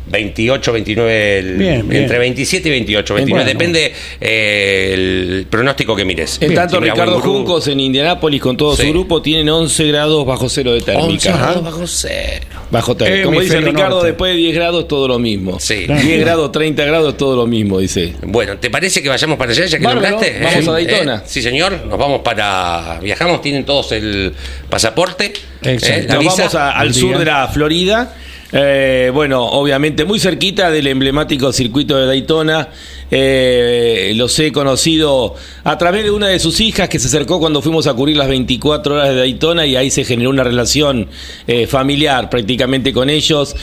28, 0.09 0.71
29, 0.71 1.83
entre 1.91 2.17
27 2.19 2.67
y 2.67 2.71
28, 2.71 3.13
29, 3.13 3.45
depende 3.45 3.93
eh, 4.21 4.91
el 4.93 5.47
pronóstico 5.49 5.95
que 5.95 6.05
mires. 6.05 6.37
En 6.41 6.53
tanto, 6.53 6.79
Ricardo 6.79 7.19
Juncos 7.19 7.67
en 7.67 7.79
Indianápolis 7.79 8.41
con 8.41 8.57
todo 8.57 8.75
su 8.75 8.87
grupo 8.89 9.21
tienen 9.21 9.49
11 9.49 9.87
grados 9.87 10.25
bajo 10.25 10.49
cero 10.49 10.73
de 10.73 10.81
térmica. 10.81 11.07
11 11.07 11.31
grados 11.31 11.63
bajo 11.63 11.87
cero. 11.87 12.45
Bajo 12.71 12.95
térmica. 12.95 13.23
Como 13.23 13.41
dice 13.41 13.59
Ricardo, 13.61 14.03
después 14.03 14.33
de 14.33 14.37
10 14.37 14.55
grados 14.55 14.81
es 14.83 14.87
todo 14.87 15.07
lo 15.07 15.19
mismo. 15.19 15.59
Sí. 15.59 15.85
10 15.87 16.19
grados, 16.21 16.51
30 16.51 16.85
grados 16.85 17.13
es 17.13 17.17
todo 17.17 17.35
lo 17.35 17.47
mismo, 17.47 17.79
dice. 17.79 18.13
Bueno, 18.23 18.57
¿te 18.57 18.69
parece 18.69 19.01
que 19.01 19.09
vayamos 19.09 19.37
para 19.37 19.51
allá 19.51 19.65
ya 19.65 19.77
que 19.77 19.83
Vamos 19.83 20.67
a 20.67 20.71
Daytona. 20.71 21.15
Eh, 21.17 21.21
sí, 21.25 21.41
señor, 21.41 21.85
nos 21.85 21.97
vamos 21.97 22.21
para. 22.21 22.99
Viajamos, 23.01 23.41
tienen 23.41 23.65
todos 23.65 23.91
el 23.91 24.33
pasaporte. 24.69 25.33
Exacto. 25.63 26.13
nos 26.15 26.37
vamos 26.37 26.55
al 26.55 26.93
sur 26.93 27.17
de 27.17 27.25
la 27.25 27.47
Florida 27.47 28.13
eh, 28.53 29.11
bueno, 29.13 29.43
obviamente 29.43 30.05
muy 30.05 30.19
cerquita 30.19 30.71
del 30.71 30.87
emblemático 30.87 31.51
circuito 31.51 31.97
de 31.97 32.05
Daytona. 32.05 32.69
Eh, 33.11 34.13
los 34.15 34.37
he 34.39 34.51
conocido 34.51 35.35
a 35.63 35.77
través 35.77 36.03
de 36.03 36.11
una 36.11 36.27
de 36.27 36.39
sus 36.39 36.59
hijas 36.59 36.89
que 36.89 36.99
se 36.99 37.07
acercó 37.07 37.39
cuando 37.39 37.61
fuimos 37.61 37.87
a 37.87 37.93
cubrir 37.93 38.17
las 38.17 38.27
24 38.27 38.95
horas 38.95 39.09
de 39.09 39.15
Daytona 39.15 39.65
y 39.65 39.75
ahí 39.75 39.89
se 39.89 40.03
generó 40.03 40.29
una 40.29 40.43
relación 40.43 41.07
eh, 41.47 41.67
familiar 41.67 42.29
prácticamente 42.29 42.93
con 42.93 43.09
ellos, 43.09 43.55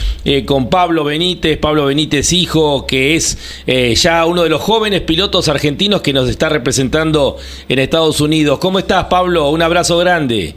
con 0.47 0.69
Pablo 0.69 1.05
Benítez, 1.05 1.59
Pablo 1.59 1.87
Benítez 1.87 2.33
hijo, 2.33 2.87
que 2.87 3.17
es 3.17 3.39
ya 4.03 4.25
uno 4.27 4.43
de 4.43 4.49
los 4.49 4.61
jóvenes 4.61 5.03
pilotos 5.03 5.49
argentinos 5.49 6.03
que 6.03 6.13
nos 6.13 6.29
está 6.29 6.49
representando 6.49 7.37
en 7.69 7.79
Estados 7.79 8.21
Unidos. 8.21 8.59
¿Cómo 8.59 8.79
estás 8.79 9.05
Pablo? 9.05 9.51
Un 9.51 9.63
abrazo 9.63 9.99
grande. 9.99 10.55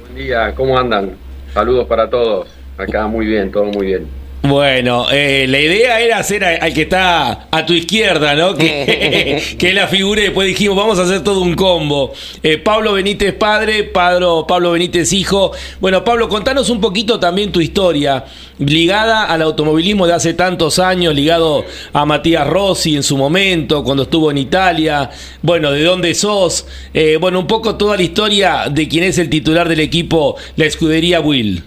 Buen 0.00 0.26
día, 0.26 0.54
¿cómo 0.54 0.78
andan? 0.78 1.27
Saludos 1.52 1.86
para 1.86 2.08
todos. 2.08 2.48
Acá 2.76 3.06
muy 3.06 3.26
bien, 3.26 3.50
todo 3.50 3.64
muy 3.64 3.86
bien. 3.86 4.06
Bueno, 4.42 5.06
eh, 5.10 5.46
la 5.48 5.60
idea 5.60 6.00
era 6.00 6.18
hacer 6.18 6.44
al 6.44 6.72
que 6.72 6.82
está 6.82 7.48
a 7.50 7.66
tu 7.66 7.72
izquierda, 7.72 8.34
¿no? 8.34 8.54
Que, 8.54 9.42
que 9.58 9.72
la 9.72 9.88
figura 9.88 10.20
y 10.20 10.24
después 10.24 10.46
dijimos, 10.46 10.76
vamos 10.76 10.98
a 11.00 11.02
hacer 11.02 11.24
todo 11.24 11.40
un 11.40 11.54
combo. 11.54 12.12
Eh, 12.42 12.56
Pablo 12.56 12.92
Benítez 12.92 13.34
padre, 13.34 13.82
Pablo, 13.82 14.44
Pablo 14.46 14.72
Benítez 14.72 15.12
hijo. 15.12 15.50
Bueno, 15.80 16.04
Pablo, 16.04 16.28
contanos 16.28 16.70
un 16.70 16.80
poquito 16.80 17.18
también 17.18 17.50
tu 17.50 17.60
historia, 17.60 18.24
ligada 18.58 19.24
al 19.24 19.42
automovilismo 19.42 20.06
de 20.06 20.12
hace 20.12 20.34
tantos 20.34 20.78
años, 20.78 21.16
ligado 21.16 21.64
a 21.92 22.06
Matías 22.06 22.46
Rossi 22.46 22.94
en 22.94 23.02
su 23.02 23.16
momento, 23.16 23.82
cuando 23.82 24.04
estuvo 24.04 24.30
en 24.30 24.38
Italia. 24.38 25.10
Bueno, 25.42 25.72
¿de 25.72 25.82
dónde 25.82 26.14
sos? 26.14 26.64
Eh, 26.94 27.18
bueno, 27.20 27.40
un 27.40 27.48
poco 27.48 27.74
toda 27.74 27.96
la 27.96 28.02
historia 28.02 28.68
de 28.70 28.86
quién 28.86 29.02
es 29.02 29.18
el 29.18 29.28
titular 29.28 29.68
del 29.68 29.80
equipo, 29.80 30.36
la 30.54 30.66
escudería 30.66 31.20
Will. 31.20 31.64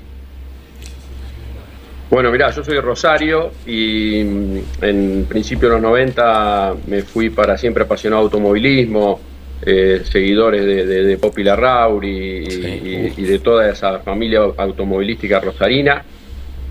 Bueno, 2.12 2.30
mirá, 2.30 2.52
yo 2.52 2.62
soy 2.62 2.76
de 2.76 2.82
Rosario 2.82 3.52
y 3.66 4.22
mm, 4.22 4.58
en 4.82 5.26
principio 5.30 5.70
de 5.70 5.76
los 5.76 5.82
90 5.84 6.76
me 6.88 7.04
fui 7.04 7.30
para 7.30 7.58
siempre 7.58 7.86
apasionado 7.86 8.24
de 8.24 8.26
automovilismo, 8.26 9.22
eh, 9.66 10.02
seguidores 10.04 10.66
de, 10.66 10.86
de, 10.86 11.04
de 11.06 11.18
Popi 11.18 11.44
y, 12.04 13.24
de 13.24 13.40
toda 13.42 13.70
esa 13.70 14.00
familia 14.00 14.42
automovilística 14.58 15.40
rosarina. 15.40 16.04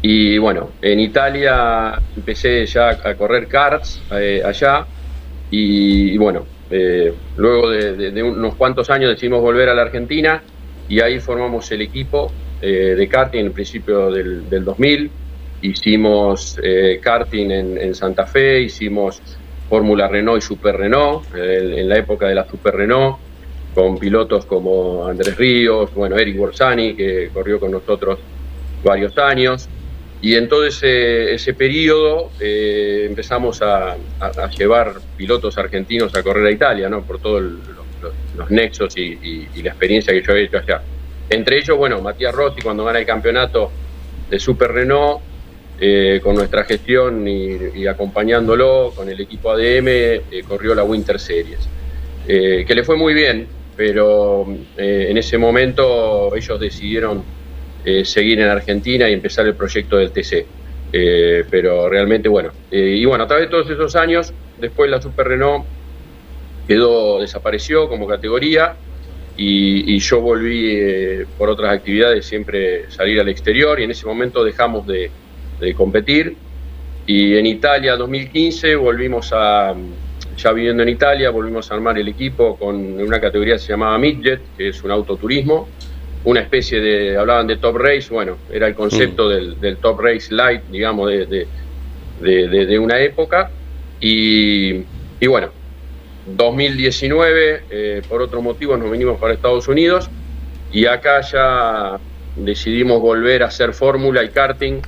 Y 0.02 0.36
bueno, 0.36 0.72
en 0.82 1.00
Italia 1.00 1.98
empecé 2.14 2.66
ya 2.66 2.90
a 2.90 3.14
correr 3.14 3.46
karts 3.46 4.02
eh, 4.12 4.42
allá 4.44 4.84
y, 5.50 6.18
bueno, 6.18 6.44
eh, 6.70 7.14
luego 7.38 7.70
de, 7.70 8.22
unos 8.22 8.56
cuantos 8.56 8.90
años 8.90 9.08
decidimos 9.08 9.40
volver 9.40 9.70
a 9.70 9.74
la 9.74 9.82
Argentina 9.82 10.42
y 10.86 11.00
ahí 11.00 11.18
formamos 11.18 11.72
el 11.72 11.80
equipo 11.80 12.30
de 12.60 13.08
karting 13.10 13.40
en 13.40 13.46
el 13.46 13.52
principio 13.52 14.10
del, 14.10 14.44
2000. 14.50 15.10
Hicimos 15.62 16.58
karting 17.02 17.50
en, 17.50 17.94
Santa 17.94 18.26
Fe, 18.26 18.60
hicimos 18.62 19.20
Fórmula 19.68 20.08
Renault 20.08 20.42
y 20.42 20.46
Super 20.46 20.76
Renault 20.76 21.24
en 21.34 21.88
la 21.88 21.96
época 21.98 22.26
de 22.28 22.34
la 22.34 22.48
Super 22.48 22.74
Renault 22.74 23.18
con 23.74 23.98
pilotos 23.98 24.46
como 24.46 25.06
Andrés 25.06 25.36
Ríos, 25.36 25.94
bueno, 25.94 26.16
Eric 26.16 26.36
Borsani, 26.36 26.94
que 26.94 27.30
corrió 27.32 27.60
con 27.60 27.70
nosotros 27.70 28.18
varios 28.82 29.16
años. 29.18 29.68
Y 30.22 30.34
en 30.34 30.48
todo 30.48 30.66
ese, 30.66 31.54
periodo 31.54 32.30
eh, 32.40 33.06
empezamos 33.08 33.62
a, 33.62 33.96
llevar 34.58 34.94
pilotos 35.16 35.56
argentinos 35.56 36.14
a 36.14 36.22
correr 36.22 36.46
a 36.46 36.50
Italia, 36.50 36.88
¿no? 36.90 37.02
por 37.02 37.20
todos 37.20 37.42
los, 37.42 38.50
nexos 38.50 38.96
y, 38.96 39.46
la 39.62 39.70
experiencia 39.70 40.12
que 40.12 40.22
yo 40.22 40.32
he 40.34 40.44
hecho 40.44 40.58
allá. 40.58 40.82
Entre 41.30 41.58
ellos, 41.58 41.76
bueno, 41.78 42.02
Matías 42.02 42.34
Rossi 42.34 42.60
cuando 42.60 42.84
gana 42.84 42.98
el 42.98 43.06
campeonato 43.06 43.70
de 44.28 44.38
Super 44.38 44.72
Renault, 44.72 45.20
eh, 45.80 46.20
con 46.22 46.36
nuestra 46.36 46.64
gestión 46.64 47.26
y, 47.26 47.86
acompañándolo 47.86 48.92
con 48.94 49.08
el 49.08 49.20
equipo 49.20 49.50
ADM, 49.50 49.88
eh, 49.88 50.22
corrió 50.46 50.74
la 50.74 50.84
Winter 50.84 51.18
Series, 51.18 51.68
que 52.26 52.74
le 52.74 52.84
fue 52.84 52.96
muy 52.96 53.14
bien, 53.14 53.46
pero 53.76 54.46
en 54.76 55.16
ese 55.16 55.38
momento 55.38 56.34
ellos 56.36 56.60
decidieron 56.60 57.24
eh, 57.82 58.04
seguir 58.04 58.38
en 58.40 58.48
Argentina 58.48 59.08
y 59.08 59.14
empezar 59.14 59.46
el 59.46 59.54
proyecto 59.54 59.96
del 59.96 60.10
TC. 60.12 60.44
Eh, 60.92 61.44
pero 61.50 61.88
realmente 61.88 62.28
bueno. 62.28 62.50
Eh, 62.70 62.96
y 62.98 63.04
bueno, 63.06 63.24
a 63.24 63.26
través 63.26 63.46
de 63.46 63.50
todos 63.50 63.70
esos 63.70 63.96
años, 63.96 64.34
después 64.58 64.90
la 64.90 65.00
Super 65.00 65.28
Renault 65.28 65.64
quedó, 66.68 67.20
desapareció 67.20 67.88
como 67.88 68.06
categoría 68.06 68.74
y, 69.36 69.98
yo 69.98 70.20
volví 70.20 71.24
por 71.38 71.48
otras 71.48 71.72
actividades 71.72 72.26
siempre 72.26 72.90
salir 72.90 73.18
al 73.20 73.28
exterior 73.28 73.80
y 73.80 73.84
en 73.84 73.92
ese 73.92 74.04
momento 74.06 74.44
dejamos 74.44 74.86
de, 74.86 75.10
competir. 75.76 76.36
Y 77.06 77.36
en 77.36 77.46
Italia 77.46 77.96
2015 77.96 78.76
volvimos 78.76 79.30
a, 79.32 79.74
ya 80.36 80.52
viviendo 80.52 80.82
en 80.82 80.90
Italia, 80.90 81.30
volvimos 81.30 81.70
a 81.70 81.74
armar 81.74 81.98
el 81.98 82.08
equipo 82.08 82.56
con 82.56 82.76
una 83.00 83.20
categoría 83.20 83.54
que 83.54 83.60
se 83.60 83.68
llamaba 83.68 83.98
Midjet, 83.98 84.40
que 84.56 84.68
es 84.68 84.82
un 84.82 84.90
autoturismo 84.90 85.68
una 86.24 86.40
especie 86.40 86.80
de, 86.80 87.16
hablaban 87.16 87.46
de 87.46 87.56
top 87.56 87.76
race, 87.78 88.08
bueno, 88.10 88.36
era 88.52 88.66
el 88.66 88.74
concepto 88.74 89.26
mm. 89.26 89.60
del, 89.60 89.76
top 89.78 90.00
race 90.00 90.34
light, 90.34 90.62
digamos, 90.70 91.08
de, 91.08 91.46
de, 92.20 92.78
una 92.78 93.00
época. 93.00 93.50
Y, 94.00 94.82
y 95.18 95.26
bueno, 95.26 95.50
2019, 96.26 97.62
eh, 97.70 98.02
por 98.08 98.22
otro 98.22 98.42
motivo, 98.42 98.76
nos 98.76 98.90
vinimos 98.90 99.18
para 99.18 99.34
Estados 99.34 99.66
Unidos 99.68 100.10
y 100.72 100.86
acá 100.86 101.22
ya 101.22 101.98
decidimos 102.36 103.00
volver 103.00 103.42
a 103.42 103.46
hacer 103.46 103.72
fórmula 103.72 104.22
y 104.22 104.28
karting, 104.28 104.80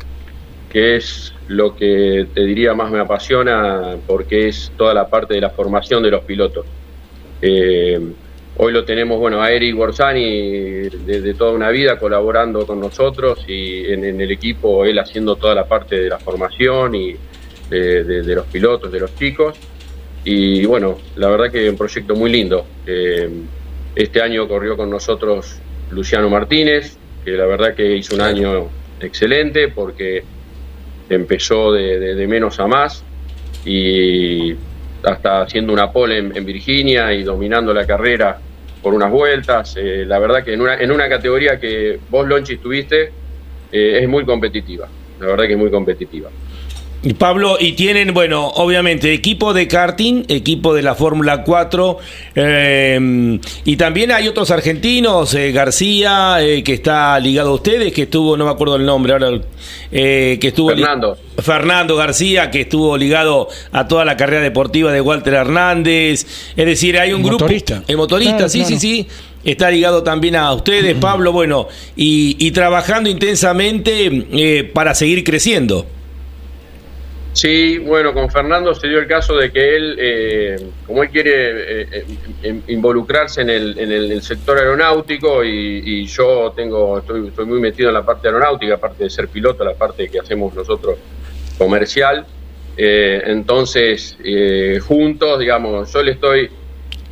que 0.73 0.97
es 0.97 1.35
lo 1.49 1.76
que 1.76 2.26
te 2.35 2.45
diría 2.45 2.73
más 2.73 2.91
me 2.91 2.99
apasiona 2.99 3.97
porque 4.07 4.49
es 4.49 4.73
toda 4.76 4.95
la 4.95 5.09
parte 5.09 5.35
de 5.35 5.41
la 5.41 5.50
formación 5.50 6.02
de 6.02 6.11
los 6.11 6.25
pilotos. 6.25 6.64
Eh, 7.43 8.00
Hoy 8.55 8.71
lo 8.73 8.85
tenemos, 8.85 9.19
bueno, 9.19 9.41
a 9.41 9.50
Eric 9.50 9.75
Borsani 9.75 10.88
desde 11.07 11.33
toda 11.33 11.52
una 11.52 11.71
vida 11.71 11.99
colaborando 11.99 12.67
con 12.67 12.81
nosotros 12.81 13.45
y 13.49 13.91
en, 13.91 14.21
el 14.21 14.31
equipo 14.31 14.85
él 14.85 14.99
haciendo 14.99 15.37
toda 15.37 15.55
la 15.55 15.67
parte 15.67 15.99
de 15.99 16.11
la 16.11 16.19
formación 16.19 16.95
y 16.95 17.17
de, 17.71 18.23
los 18.35 18.45
pilotos, 18.47 18.93
de 18.93 19.00
los 19.00 19.14
chicos. 19.14 19.57
Y 20.25 20.67
bueno, 20.67 20.99
la 21.17 21.29
verdad 21.29 21.50
que 21.50 21.64
es 21.64 21.71
un 21.71 21.79
proyecto 21.79 22.14
muy 22.14 22.31
lindo. 22.31 22.67
este 23.95 24.21
año 24.21 24.47
corrió 24.47 24.76
con 24.76 24.91
nosotros 24.91 25.57
Luciano 25.91 26.29
Martínez, 26.29 26.99
que 27.25 27.31
la 27.31 27.47
verdad 27.47 27.75
que 27.75 27.97
hizo 27.97 28.14
un 28.14 28.21
año 28.21 28.69
excelente 29.00 29.69
porque 29.69 30.25
empezó 31.14 31.73
de, 31.73 32.26
menos 32.26 32.59
a 32.61 32.66
más 32.66 33.04
y 33.64 34.54
hasta 35.04 35.42
haciendo 35.42 35.73
una 35.73 35.90
pole 35.90 36.19
en, 36.19 36.45
Virginia 36.45 37.12
y 37.12 37.23
dominando 37.23 37.75
la 37.75 37.87
carrera 37.87 38.38
por 38.83 38.95
unas 38.95 39.11
vueltas. 39.11 39.76
Eh, 39.76 40.04
la 40.07 40.19
verdad 40.19 40.45
que 40.45 40.54
en 40.54 40.61
una, 40.61 40.76
en 40.76 40.90
una 40.90 41.09
categoría 41.09 41.59
que 41.59 41.99
vos, 42.11 42.26
Lonchi, 42.26 42.54
estuviste, 42.54 43.12
eh, 43.71 43.99
es 44.02 44.09
muy 44.09 44.25
competitiva. 44.25 44.88
La 45.21 45.26
verdad 45.26 45.47
que 45.47 45.52
es 45.52 45.59
muy 45.59 45.71
competitiva. 45.71 46.31
Y 47.04 47.14
Pablo, 47.14 47.56
y 47.59 47.73
tienen, 47.73 48.14
bueno, 48.14 48.47
obviamente 48.47 49.12
equipo 49.12 49.52
de 49.52 49.66
karting, 49.66 50.25
equipo 50.28 50.73
de 50.73 50.82
la 50.82 50.94
Fórmula 50.94 51.42
4, 51.42 51.99
eh, 52.37 53.40
y 53.64 53.76
también 53.76 54.12
hay 54.12 54.28
otros 54.28 54.52
argentinos, 54.52 55.35
eh, 55.35 55.50
García, 55.50 56.37
eh, 56.40 56.62
que 56.62 56.75
está 56.75 57.18
ligado 57.18 57.50
a 57.50 57.54
ustedes, 57.54 57.92
que 57.92 58.02
estuvo, 58.02 58.37
no 58.37 58.44
me 58.44 58.52
acuerdo 58.52 58.76
el 58.76 58.87
nombre 58.87 59.14
ahora, 59.14 59.30
que 59.90 60.38
estuvo... 60.40 60.68
Fernando. 60.68 61.18
Fernando 61.38 61.97
García, 61.97 62.52
que 62.52 62.61
estuvo 62.61 62.97
ligado 62.97 63.49
a 63.73 63.88
toda 63.88 64.04
la 64.04 64.16
carrera 64.16 64.42
deportiva 64.42 64.92
de 64.92 65.00
Walter 65.00 65.35
Hernández, 65.35 66.25
es 66.56 66.66
decir, 66.66 67.00
hay 67.00 67.12
un 67.12 67.23
grupo... 67.23 67.44
Motorista. 67.44 67.82
El 67.88 67.97
motorista, 67.97 68.49
sí, 68.49 68.64
sí, 68.64 68.78
sí 68.78 69.09
está 69.42 69.73
ligado 69.73 70.04
también 70.04 70.37
a 70.37 70.52
ustedes, 70.52 70.97
Pablo, 71.00 71.32
bueno, 71.32 71.66
y, 71.97 72.37
y 72.38 72.52
trabajando 72.52 73.11
intensamente 73.11 74.71
para 74.73 74.94
seguir 74.94 75.25
creciendo. 75.25 75.85
Sí, 77.33 77.79
bueno, 77.79 78.12
con 78.12 78.31
Fernando 78.31 78.75
se 78.75 78.89
dio 78.89 78.99
el 78.99 79.07
caso 79.07 79.35
de 79.37 79.51
que 79.51 79.77
él, 79.77 79.97
eh, 79.99 80.71
como 80.87 81.03
él 81.03 81.09
quiere 81.09 81.83
eh, 81.83 82.05
eh, 82.43 82.61
involucrarse 82.69 83.41
en 83.41 83.49
el, 83.49 83.79
en 83.79 83.91
el, 83.91 84.21
sector 84.21 84.59
aeronáutico 84.59 85.43
y, 85.43 86.05
yo 86.07 86.53
tengo, 86.55 86.99
estoy, 86.99 87.47
muy 87.47 87.59
metido 87.59 87.89
en 87.89 87.95
la 87.95 88.05
parte 88.05 88.29
aeronáutica, 88.29 88.75
aparte 88.75 89.05
de 89.05 89.11
ser 89.11 89.29
piloto, 89.29 89.65
la 89.65 89.75
parte 89.75 90.09
que 90.11 90.21
hacemos 90.21 90.55
nosotros 90.55 90.99
comercial. 91.57 92.27
entonces, 92.77 94.19
juntos, 94.87 95.39
digamos, 95.39 95.91
yo 95.91 96.03
le 96.03 96.12
estoy 96.12 96.51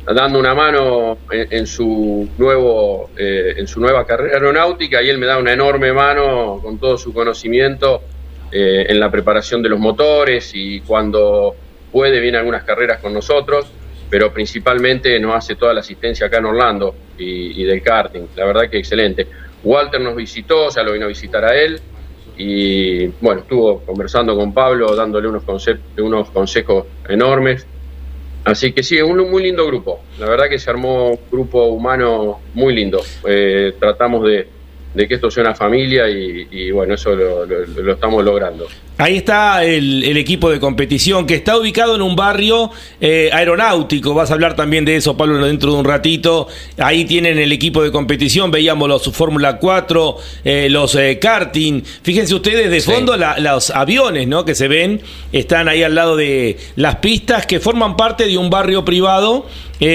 dando 0.05 0.39
una 0.39 0.53
mano 0.53 1.17
en, 1.31 1.47
en 1.49 1.65
su 1.65 2.29
nuevo, 2.37 3.09
en 3.17 3.67
su 3.67 3.79
nueva 3.79 4.05
carrera 4.05 4.35
aeronáutica 4.35 5.01
y 5.01 5.09
él 5.09 5.17
me 5.17 5.25
da 5.25 5.39
una 5.39 5.53
enorme 5.53 5.91
mano 5.93 6.59
con 6.61 6.77
todo 6.77 6.97
su 6.97 7.11
conocimiento 7.11 8.03
eh, 8.51 8.85
en 8.89 8.99
la 8.99 9.09
preparación 9.09 9.61
de 9.61 9.69
los 9.69 9.79
motores 9.79 10.51
y 10.53 10.81
cuando 10.81 11.55
puede 11.91 12.19
viene 12.19 12.37
algunas 12.37 12.63
carreras 12.63 12.99
con 12.99 13.13
nosotros, 13.13 13.65
pero 14.09 14.33
principalmente 14.33 15.17
nos 15.19 15.35
hace 15.35 15.55
toda 15.55 15.73
la 15.73 15.79
asistencia 15.79 16.27
acá 16.27 16.39
en 16.39 16.45
Orlando 16.45 16.95
y, 17.17 17.63
del 17.63 17.81
karting. 17.81 18.27
La 18.35 18.45
verdad 18.45 18.69
que 18.69 18.77
excelente. 18.77 19.27
Walter 19.63 20.01
nos 20.01 20.15
visitó, 20.15 20.69
ya 20.69 20.83
lo 20.83 20.93
vino 20.93 21.05
a 21.05 21.07
visitar 21.07 21.45
a 21.45 21.55
él 21.55 21.79
y 22.37 23.07
bueno, 23.21 23.41
estuvo 23.41 23.81
conversando 23.81 24.35
con 24.35 24.53
Pablo, 24.53 24.95
dándole 24.95 25.27
unos, 25.27 25.43
unos 25.97 26.29
consejos 26.31 26.85
enormes. 27.07 27.65
Así 28.43 28.73
que 28.73 28.81
sí, 28.81 28.99
un 29.01 29.29
muy 29.29 29.43
lindo 29.43 29.65
grupo. 29.67 30.01
La 30.19 30.27
verdad 30.27 30.49
que 30.49 30.57
se 30.57 30.69
armó 30.69 31.11
un 31.11 31.19
grupo 31.31 31.65
humano 31.65 32.39
muy 32.53 32.73
lindo. 32.73 32.99
Eh, 33.25 33.75
tratamos 33.79 34.25
de, 34.25 34.47
de 34.93 35.07
que 35.07 35.15
esto 35.15 35.31
sea 35.31 35.43
una 35.43 35.55
familia 35.55 36.09
y, 36.09 36.71
bueno, 36.71 36.95
eso 36.95 37.15
lo, 37.15 37.91
estamos 37.91 38.23
logrando. 38.23 38.67
Ahí 39.01 39.17
está 39.17 39.63
el, 39.63 40.15
equipo 40.15 40.51
de 40.51 40.59
competición 40.59 41.25
que 41.25 41.33
está 41.33 41.57
ubicado 41.57 41.95
en 41.95 42.03
un 42.03 42.15
barrio 42.15 42.69
eh, 42.99 43.31
aeronáutico. 43.33 44.13
Vas 44.13 44.29
a 44.29 44.35
hablar 44.35 44.55
también 44.55 44.85
de 44.85 44.95
eso, 44.95 45.17
Pablo, 45.17 45.43
dentro 45.43 45.71
de 45.71 45.79
un 45.79 45.85
ratito. 45.85 46.47
Ahí 46.77 47.05
tienen 47.05 47.39
el 47.39 47.51
equipo 47.51 47.81
de 47.81 47.91
competición. 47.91 48.51
Veíamos 48.51 48.87
los 48.87 49.11
Fórmula 49.11 49.57
4, 49.57 50.17
eh, 50.43 50.67
los 50.69 50.93
eh, 50.93 51.17
karting. 51.19 51.81
Fíjense 52.03 52.35
ustedes 52.35 52.69
de 52.69 52.79
fondo 52.79 53.17
los 53.17 53.71
aviones 53.71 54.27
¿no? 54.27 54.45
que 54.45 54.53
se 54.53 54.67
ven. 54.67 55.01
Están 55.31 55.67
ahí 55.67 55.81
al 55.81 55.95
lado 55.95 56.15
de 56.15 56.59
las 56.75 56.97
pistas 56.97 57.47
que 57.47 57.59
forman 57.59 57.97
parte 57.97 58.27
de 58.27 58.37
un 58.37 58.51
barrio 58.51 58.85
privado 58.85 59.47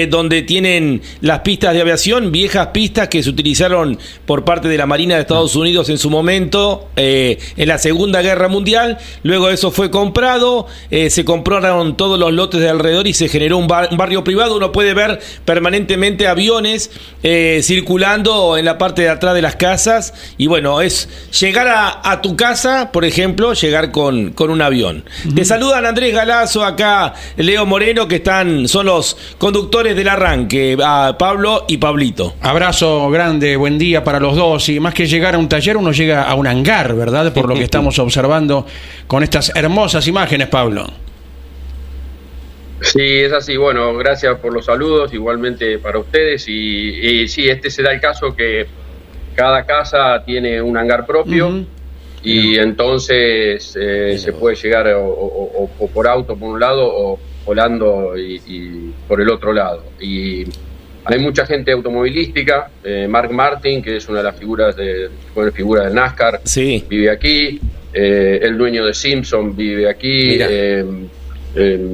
donde 0.09 0.41
tienen 0.41 1.01
las 1.21 1.39
pistas 1.39 1.73
de 1.73 1.79
aviación, 1.79 2.29
viejas 2.29 2.67
pistas 2.73 3.07
que 3.07 3.23
se 3.23 3.29
utilizaron 3.29 3.97
por 4.25 4.43
parte 4.43 4.67
de 4.67 4.77
la 4.77 4.85
Marina 4.85 5.15
de 5.15 5.21
Estados 5.21 5.55
Unidos 5.55 5.87
en 5.87 5.97
su 5.97 6.09
momento, 6.09 6.89
en 6.97 7.67
la 7.69 7.77
Segunda 7.77 8.21
Guerra 8.21 8.49
Mundial 8.49 8.96
luego 9.23 9.49
eso 9.49 9.71
fue 9.71 9.91
comprado, 9.91 10.67
eh, 10.91 11.09
se 11.09 11.25
compraron 11.25 11.97
todos 11.97 12.19
los 12.19 12.31
lotes 12.33 12.59
de 12.59 12.69
alrededor 12.69 13.07
y 13.07 13.13
se 13.13 13.29
generó 13.29 13.57
un, 13.57 13.67
barrio 13.67 14.23
privado, 14.23 14.57
uno 14.57 14.71
puede 14.71 14.93
ver 14.93 15.19
permanentemente 15.45 16.27
aviones 16.27 16.91
eh, 17.23 17.61
circulando 17.63 18.57
en 18.57 18.65
la 18.65 18.77
parte 18.77 19.03
de 19.03 19.09
atrás 19.09 19.33
de 19.33 19.41
las 19.41 19.55
casas 19.55 20.13
y 20.37 20.47
bueno, 20.47 20.81
es 20.81 21.09
llegar 21.39 21.67
a, 21.67 22.21
tu 22.21 22.35
casa, 22.35 22.91
por 22.91 23.05
ejemplo, 23.05 23.53
llegar 23.53 23.91
con, 23.91 24.31
con 24.31 24.49
un 24.49 24.61
avión. 24.61 25.03
Te 25.35 25.45
saludan 25.45 25.85
Andrés 25.85 26.13
Galazo, 26.13 26.65
acá 26.65 27.13
Leo 27.35 27.65
Moreno, 27.65 28.07
que 28.07 28.15
están, 28.15 28.67
son 28.67 28.87
los 28.87 29.17
conductores 29.37 29.95
del 29.95 30.07
arranque, 30.07 30.77
a 30.83 31.15
Pablo 31.17 31.65
y 31.67 31.77
Pablito. 31.77 32.35
Abrazo 32.41 33.09
grande, 33.09 33.55
buen 33.57 33.77
día 33.77 34.03
para 34.03 34.19
los 34.19 34.35
dos 34.35 34.69
y 34.69 34.79
más 34.79 34.93
que 34.93 35.05
llegar 35.07 35.35
a 35.35 35.37
un 35.37 35.49
taller, 35.49 35.77
uno 35.77 35.91
llega 35.91 36.23
a 36.23 36.35
un 36.35 36.47
hangar, 36.47 36.95
¿verdad? 36.95 37.33
Por 37.33 37.47
lo 37.47 37.55
que 37.55 37.63
estamos 37.67 37.99
observando 37.99 38.65
con 39.07 39.23
estas 39.23 39.55
hermosas 39.55 40.07
imágenes, 40.07 40.47
Pablo. 40.47 40.87
Sí, 42.81 43.01
es 43.01 43.33
así. 43.33 43.57
Bueno, 43.57 43.95
gracias 43.95 44.37
por 44.39 44.53
los 44.53 44.65
saludos, 44.65 45.13
igualmente 45.13 45.79
para 45.79 45.99
ustedes. 45.99 46.47
Y, 46.47 47.27
sí, 47.27 47.49
este 47.49 47.69
será 47.69 47.91
el 47.91 47.99
caso 47.99 48.35
que 48.35 48.67
cada 49.35 49.65
casa 49.65 50.23
tiene 50.25 50.61
un 50.61 50.77
hangar 50.77 51.05
propio 51.05 51.65
y 52.23 52.57
entonces 52.57 53.77
eh, 53.79 54.17
se 54.17 54.33
puede 54.33 54.55
llegar 54.55 54.87
o, 54.97 55.69
por 55.93 56.07
auto 56.07 56.35
por 56.35 56.49
un 56.49 56.59
lado 56.59 56.85
o 56.85 57.19
volando 57.45 58.17
y, 58.17 58.91
por 59.07 59.21
el 59.21 59.29
otro 59.29 59.53
lado. 59.53 59.83
Y 59.99 60.43
hay 61.05 61.19
mucha 61.19 61.45
gente 61.45 61.71
automovilística. 61.71 62.69
Eh, 62.83 63.07
Mark 63.09 63.31
Martin, 63.31 63.81
que 63.81 63.97
es 63.97 64.07
una 64.09 64.19
de 64.19 64.25
las 64.25 64.35
figuras 64.35 64.75
de, 64.75 65.09
fue 65.33 65.51
figura 65.51 65.85
del 65.85 65.95
NASCAR, 65.95 66.41
vive 66.89 67.09
aquí. 67.09 67.59
Eh, 67.99 68.39
el 68.43 68.57
dueño 68.57 68.85
de 68.85 68.93
Simpson 68.93 69.55
vive 69.55 69.89
aquí. 69.89 70.39
el 71.55 71.89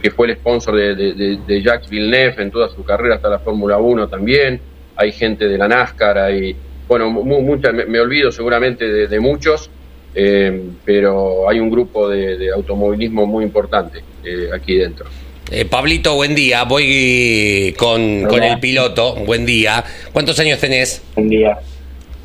que 0.00 0.10
fue 0.10 0.28
el 0.28 0.36
sponsor 0.36 0.76
de, 0.76 1.62
Jacques 1.62 1.90
Villeneuve 1.90 2.42
en 2.42 2.50
toda 2.50 2.70
su 2.70 2.82
carrera 2.84 3.16
hasta 3.16 3.28
la 3.28 3.38
Fórmula 3.38 3.76
1 3.76 4.08
también. 4.08 4.60
Hay 4.96 5.12
gente 5.12 5.46
de 5.46 5.58
la 5.58 5.68
NASCAR, 5.68 6.16
hay 6.16 6.56
bueno, 6.88 7.10
me, 7.12 8.00
olvido 8.00 8.30
seguramente 8.30 8.86
de, 9.06 9.20
muchos, 9.20 9.70
eh, 10.14 10.70
pero 10.84 11.48
hay 11.48 11.58
un 11.58 11.70
grupo 11.70 12.08
de, 12.08 12.50
automovilismo 12.54 13.26
muy 13.26 13.44
importante 13.44 14.00
eh, 14.24 14.48
aquí 14.54 14.76
dentro. 14.76 15.06
Eh, 15.50 15.66
Pablito, 15.66 16.14
buen 16.14 16.34
día. 16.34 16.64
Voy 16.64 17.74
con, 17.76 18.00
el 18.00 18.58
piloto. 18.60 19.14
Buen 19.14 19.44
día. 19.44 19.84
¿Cuántos 20.12 20.38
años 20.40 20.58
tenés? 20.58 21.02
Buen 21.14 21.28
día. 21.28 21.58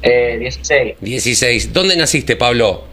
16. 0.01 0.95
16. 1.01 1.73
¿Dónde 1.73 1.95
naciste, 1.95 2.35
Pablo? 2.35 2.85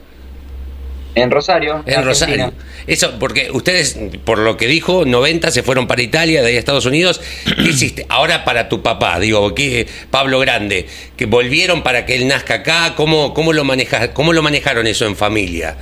En 1.15 1.31
Rosario. 1.31 1.83
En 1.87 2.05
Rosario. 2.05 2.53
Eso, 2.87 3.19
porque 3.19 3.51
ustedes, 3.51 3.99
por 4.25 4.39
lo 4.39 4.59
que 4.59 4.67
dijo, 4.67 5.07
90 5.07 5.51
se 5.51 5.63
fueron 5.63 5.87
para 5.87 6.03
Italia, 6.03 6.43
de 6.43 6.49
ahí 6.49 6.57
a 6.57 6.59
Estados 6.59 6.85
Unidos. 6.85 7.23
¿Qué 7.57 7.71
hiciste? 7.71 8.07
Ahora 8.11 8.45
para 8.45 8.69
tu 8.69 8.83
papá, 8.83 9.19
digo, 9.19 9.55
que 9.55 9.87
Pablo 10.11 10.39
Grande, 10.41 10.87
que 11.17 11.25
volvieron 11.25 11.83
para 11.83 12.05
que 12.05 12.17
él 12.17 12.29
nazca 12.29 12.57
acá, 12.57 12.95
¿cómo, 12.97 13.33
cómo, 13.33 13.55
lo, 13.55 13.65
maneja, 13.65 14.13
cómo 14.13 14.35
lo 14.35 14.43
manejaron 14.43 14.87
eso 14.87 15.07
en 15.07 15.17
familia? 15.17 15.77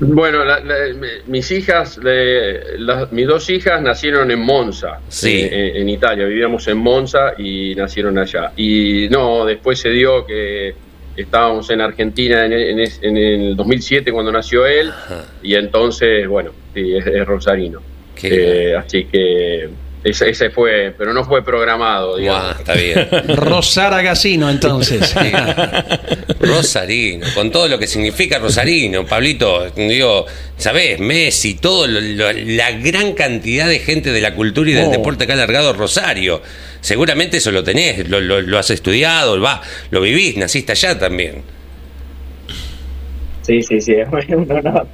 Bueno, 0.00 0.40
mis 1.26 1.50
hijas, 1.52 2.00
mis 3.10 3.26
dos 3.26 3.50
hijas 3.50 3.80
nacieron 3.80 4.30
en 4.30 4.40
Monza, 4.40 4.98
sí. 5.08 5.40
Eh, 5.42 5.80
en 5.80 5.88
Italia. 5.88 6.26
Vivíamos 6.26 6.66
en 6.68 6.78
Monza 6.78 7.34
y 7.38 7.74
nacieron 7.76 8.18
allá. 8.18 8.52
Y 8.56 9.08
no, 9.10 9.44
después 9.44 9.78
se 9.78 9.90
dio 9.90 10.26
que 10.26 10.74
estábamos 11.16 11.70
en 11.70 11.80
Argentina 11.80 12.44
en, 12.44 13.16
el 13.16 13.56
2007 13.56 14.10
cuando 14.10 14.32
nació 14.32 14.66
él, 14.66 14.90
y 15.42 15.54
entonces, 15.54 16.26
bueno, 16.26 16.50
sí, 16.74 16.96
es, 16.96 17.26
rosarino. 17.26 17.80
Eh, 18.22 18.74
así 18.76 19.04
que 19.04 19.68
ese, 20.04 20.50
fue, 20.50 20.94
pero 20.96 21.14
no 21.14 21.24
fue 21.24 21.42
programado, 21.42 22.18
digamos. 22.18 22.58
está 22.58 22.74
bien. 22.74 23.08
Gacino, 24.04 24.50
entonces. 24.50 25.14
Rosarino, 26.40 27.26
con 27.34 27.50
todo 27.50 27.68
lo 27.68 27.78
que 27.78 27.86
significa 27.86 28.38
Rosarino, 28.38 29.06
Pablito, 29.06 29.70
digo, 29.70 30.26
¿sabés? 30.58 31.00
Messi, 31.00 31.54
todo, 31.54 31.86
la 31.86 32.72
gran 32.72 33.14
cantidad 33.14 33.66
de 33.66 33.78
gente 33.78 34.12
de 34.12 34.20
la 34.20 34.34
cultura 34.34 34.70
y 34.70 34.74
del 34.74 34.88
oh. 34.88 34.90
deporte 34.90 35.24
que 35.26 35.32
ha 35.32 35.36
alargado 35.36 35.72
Rosario. 35.72 36.42
Seguramente 36.82 37.38
eso 37.38 37.50
lo 37.50 37.64
tenés, 37.64 38.06
lo, 38.06 38.20
lo, 38.20 38.58
has 38.58 38.68
estudiado, 38.70 39.40
va, 39.40 39.62
lo 39.90 40.02
vivís, 40.02 40.36
naciste 40.36 40.72
allá 40.72 40.98
también. 40.98 41.42
Sí, 43.40 43.62
sí, 43.62 43.80
sí, 43.80 43.92
es 43.94 44.28
un 44.28 44.52
honor. 44.52 44.86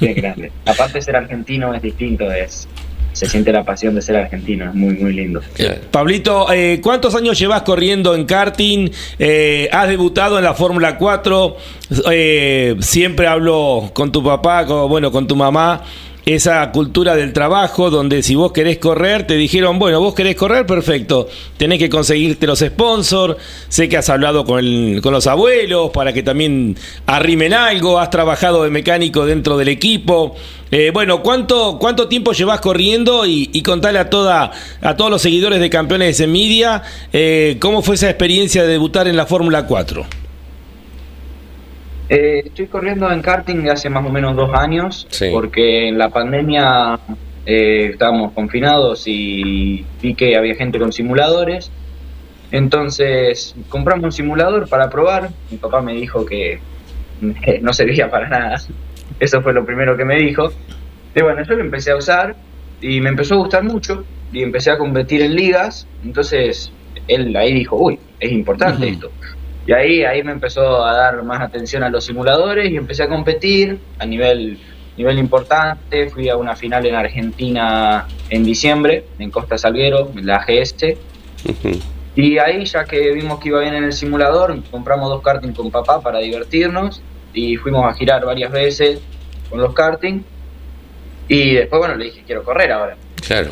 grande. 0.00 0.50
Aparte 0.64 0.94
de 0.94 1.02
ser 1.02 1.16
argentino 1.16 1.74
es 1.74 1.82
distinto, 1.82 2.32
es 2.32 2.66
se 3.12 3.26
siente 3.28 3.52
la 3.52 3.64
pasión 3.64 3.94
de 3.94 4.02
ser 4.02 4.16
argentino, 4.16 4.66
es 4.66 4.74
muy, 4.74 4.94
muy 4.94 5.12
lindo. 5.12 5.40
Pablito, 5.90 6.52
eh, 6.52 6.80
¿cuántos 6.82 7.14
años 7.14 7.38
llevas 7.38 7.62
corriendo 7.62 8.14
en 8.14 8.24
karting? 8.24 8.90
Eh, 9.18 9.68
¿Has 9.72 9.88
debutado 9.88 10.38
en 10.38 10.44
la 10.44 10.54
Fórmula 10.54 10.96
4? 10.96 11.56
Eh, 12.10 12.76
siempre 12.80 13.26
hablo 13.26 13.90
con 13.92 14.12
tu 14.12 14.22
papá, 14.22 14.66
con, 14.66 14.88
bueno, 14.88 15.10
con 15.10 15.26
tu 15.26 15.34
mamá 15.36 15.82
esa 16.34 16.70
cultura 16.72 17.16
del 17.16 17.32
trabajo 17.32 17.88
donde 17.88 18.22
si 18.22 18.34
vos 18.34 18.52
querés 18.52 18.76
correr, 18.76 19.26
te 19.26 19.34
dijeron, 19.34 19.78
bueno, 19.78 19.98
vos 19.98 20.14
querés 20.14 20.36
correr, 20.36 20.66
perfecto, 20.66 21.26
tenés 21.56 21.78
que 21.78 21.88
conseguirte 21.88 22.46
los 22.46 22.58
sponsors, 22.58 23.36
sé 23.68 23.88
que 23.88 23.96
has 23.96 24.10
hablado 24.10 24.44
con, 24.44 25.00
con 25.00 25.12
los 25.14 25.26
abuelos 25.26 25.90
para 25.90 26.12
que 26.12 26.22
también 26.22 26.76
arrimen 27.06 27.54
algo, 27.54 27.98
has 27.98 28.10
trabajado 28.10 28.64
de 28.64 28.70
mecánico 28.70 29.24
dentro 29.24 29.56
del 29.56 29.68
equipo. 29.68 30.36
Eh, 30.70 30.90
bueno, 30.92 31.22
¿cuánto, 31.22 31.78
¿cuánto 31.80 32.08
tiempo 32.08 32.32
llevas 32.32 32.60
corriendo? 32.60 33.24
Y, 33.24 33.48
y, 33.54 33.62
contale 33.62 33.98
a, 33.98 34.10
toda, 34.10 34.50
a 34.82 34.96
todos 34.96 35.10
los 35.10 35.22
seguidores 35.22 35.60
de 35.60 35.70
Campeones 35.70 36.18
de 36.18 36.26
Media 36.26 36.82
eh, 37.10 37.56
cómo 37.58 37.80
fue 37.80 37.94
esa 37.94 38.10
experiencia 38.10 38.64
de 38.64 38.72
debutar 38.72 39.08
en 39.08 39.16
la 39.16 39.24
Fórmula 39.24 39.66
4. 39.66 40.27
Eh, 42.08 42.42
estoy 42.46 42.66
corriendo 42.66 43.10
en 43.12 43.20
karting 43.20 43.68
hace 43.68 43.90
más 43.90 44.04
o 44.04 44.08
menos 44.08 44.34
dos 44.34 44.50
años, 44.54 45.06
porque 45.32 45.88
en 45.88 45.98
la 45.98 46.08
pandemia 46.08 46.98
eh, 47.44 47.90
estábamos 47.92 48.32
confinados 48.32 49.04
y 49.06 49.84
vi 50.00 50.14
que 50.14 50.36
había 50.36 50.54
gente 50.54 50.78
con 50.78 50.92
simuladores. 50.92 51.70
Entonces 52.50 53.54
compramos 53.68 54.04
un 54.04 54.12
simulador 54.12 54.68
para 54.68 54.88
probar. 54.88 55.30
Mi 55.50 55.58
papá 55.58 55.82
me 55.82 55.92
dijo 55.92 56.24
que 56.24 56.60
no 57.60 57.72
servía 57.72 58.10
para 58.10 58.28
nada. 58.28 58.56
Eso 59.20 59.42
fue 59.42 59.52
lo 59.52 59.66
primero 59.66 59.96
que 59.96 60.04
me 60.04 60.16
dijo. 60.16 60.50
Y 61.14 61.22
bueno, 61.22 61.42
yo 61.44 61.54
lo 61.54 61.64
empecé 61.64 61.90
a 61.90 61.96
usar 61.96 62.36
y 62.80 63.00
me 63.00 63.10
empezó 63.10 63.34
a 63.34 63.38
gustar 63.38 63.64
mucho 63.64 64.04
y 64.32 64.42
empecé 64.42 64.70
a 64.70 64.78
competir 64.78 65.20
en 65.20 65.34
ligas. 65.34 65.86
Entonces 66.04 66.72
él 67.06 67.36
ahí 67.36 67.52
dijo, 67.52 67.76
uy, 67.76 67.98
es 68.20 68.32
importante 68.32 68.88
esto. 68.88 69.10
Y 69.68 69.72
ahí, 69.74 70.02
ahí 70.02 70.22
me 70.22 70.32
empezó 70.32 70.82
a 70.82 70.94
dar 70.94 71.22
más 71.24 71.42
atención 71.42 71.82
a 71.82 71.90
los 71.90 72.06
simuladores 72.06 72.70
y 72.70 72.76
empecé 72.78 73.02
a 73.02 73.08
competir 73.08 73.78
a 73.98 74.06
nivel, 74.06 74.58
nivel 74.96 75.18
importante. 75.18 76.08
Fui 76.08 76.30
a 76.30 76.38
una 76.38 76.56
final 76.56 76.86
en 76.86 76.94
Argentina 76.94 78.06
en 78.30 78.44
diciembre, 78.44 79.04
en 79.18 79.30
Costa 79.30 79.58
Salguero, 79.58 80.10
en 80.16 80.26
la 80.26 80.36
AGS. 80.36 80.96
Y 82.16 82.38
ahí, 82.38 82.64
ya 82.64 82.86
que 82.86 83.12
vimos 83.12 83.40
que 83.40 83.50
iba 83.50 83.60
bien 83.60 83.74
en 83.74 83.84
el 83.84 83.92
simulador, 83.92 84.58
compramos 84.70 85.10
dos 85.10 85.22
karting 85.22 85.52
con 85.52 85.70
papá 85.70 86.00
para 86.00 86.20
divertirnos 86.20 87.02
y 87.34 87.56
fuimos 87.56 87.84
a 87.84 87.92
girar 87.92 88.24
varias 88.24 88.50
veces 88.50 89.02
con 89.50 89.60
los 89.60 89.74
karting. 89.74 90.22
Y 91.28 91.56
después, 91.56 91.78
bueno, 91.78 91.94
le 91.94 92.06
dije, 92.06 92.22
quiero 92.24 92.42
correr 92.42 92.72
ahora. 92.72 92.96
Claro. 93.26 93.50